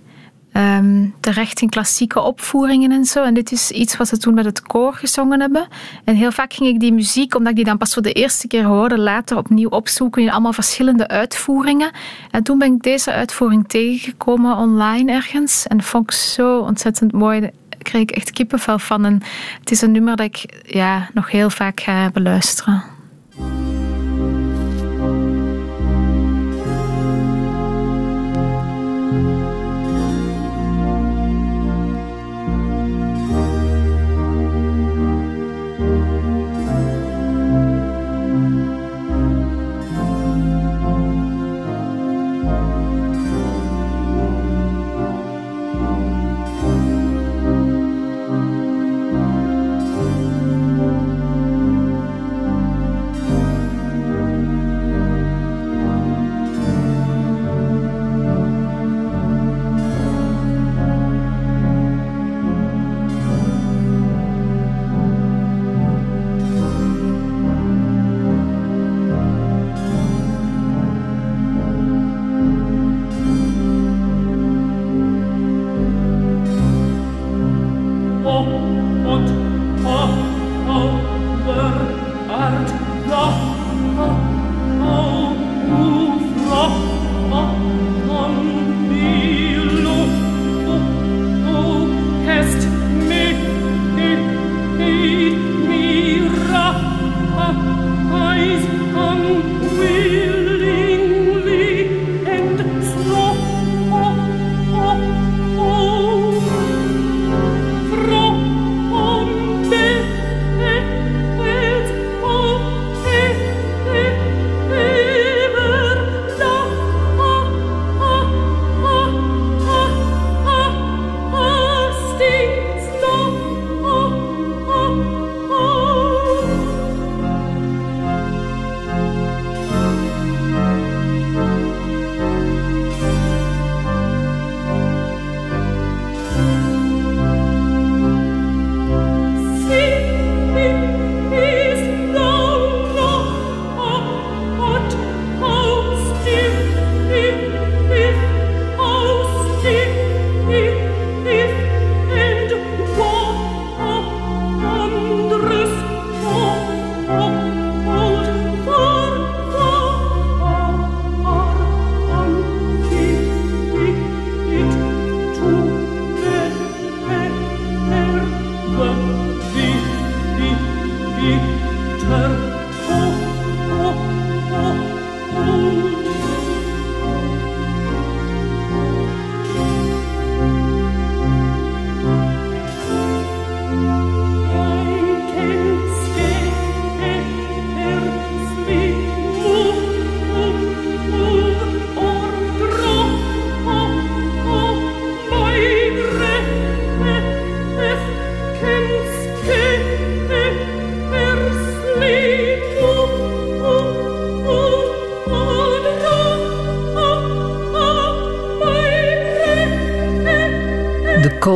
[0.57, 3.23] ehm, terecht in klassieke opvoeringen en zo.
[3.23, 5.67] En dit is iets wat ze toen met het koor gezongen hebben.
[6.03, 8.47] En heel vaak ging ik die muziek, omdat ik die dan pas voor de eerste
[8.47, 11.91] keer hoorde, later opnieuw opzoeken in allemaal verschillende uitvoeringen.
[12.31, 15.67] En toen ben ik deze uitvoering tegengekomen online ergens.
[15.67, 17.49] En vond ik zo ontzettend mooi.
[17.77, 19.05] Kreeg ik echt kippenvel van.
[19.05, 19.21] En
[19.59, 22.83] het is een nummer dat ik ja, nog heel vaak ga beluisteren.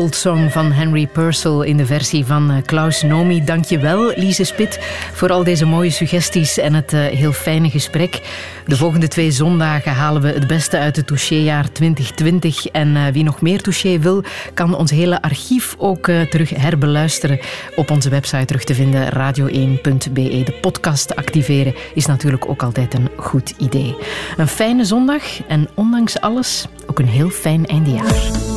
[0.10, 3.44] Song van Henry Purcell in de versie van eh, Klaus Nomi.
[3.44, 4.80] Dank je wel, Lise Spit,
[5.14, 8.22] voor al deze mooie suggesties en het uh, heel fijne gesprek.
[8.66, 12.68] De volgende twee zondagen halen we het beste uit het touchéjaar 2020.
[12.68, 14.24] En uh, wie nog meer touché wil,
[14.54, 17.40] kan ons hele archief ook terug herbeluisteren
[17.76, 20.44] op onze website terug te vinden, radio1.be.
[20.44, 23.96] De podcast activeren is natuurlijk ook altijd een goed idee.
[24.38, 28.51] Een fijne zondag en ondanks alles ook een heel fijn eindejaar.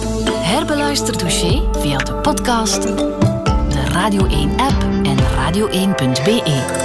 [0.44, 6.83] Herbeluister Touché via de podcast, de Radio 1-app en radio1.be.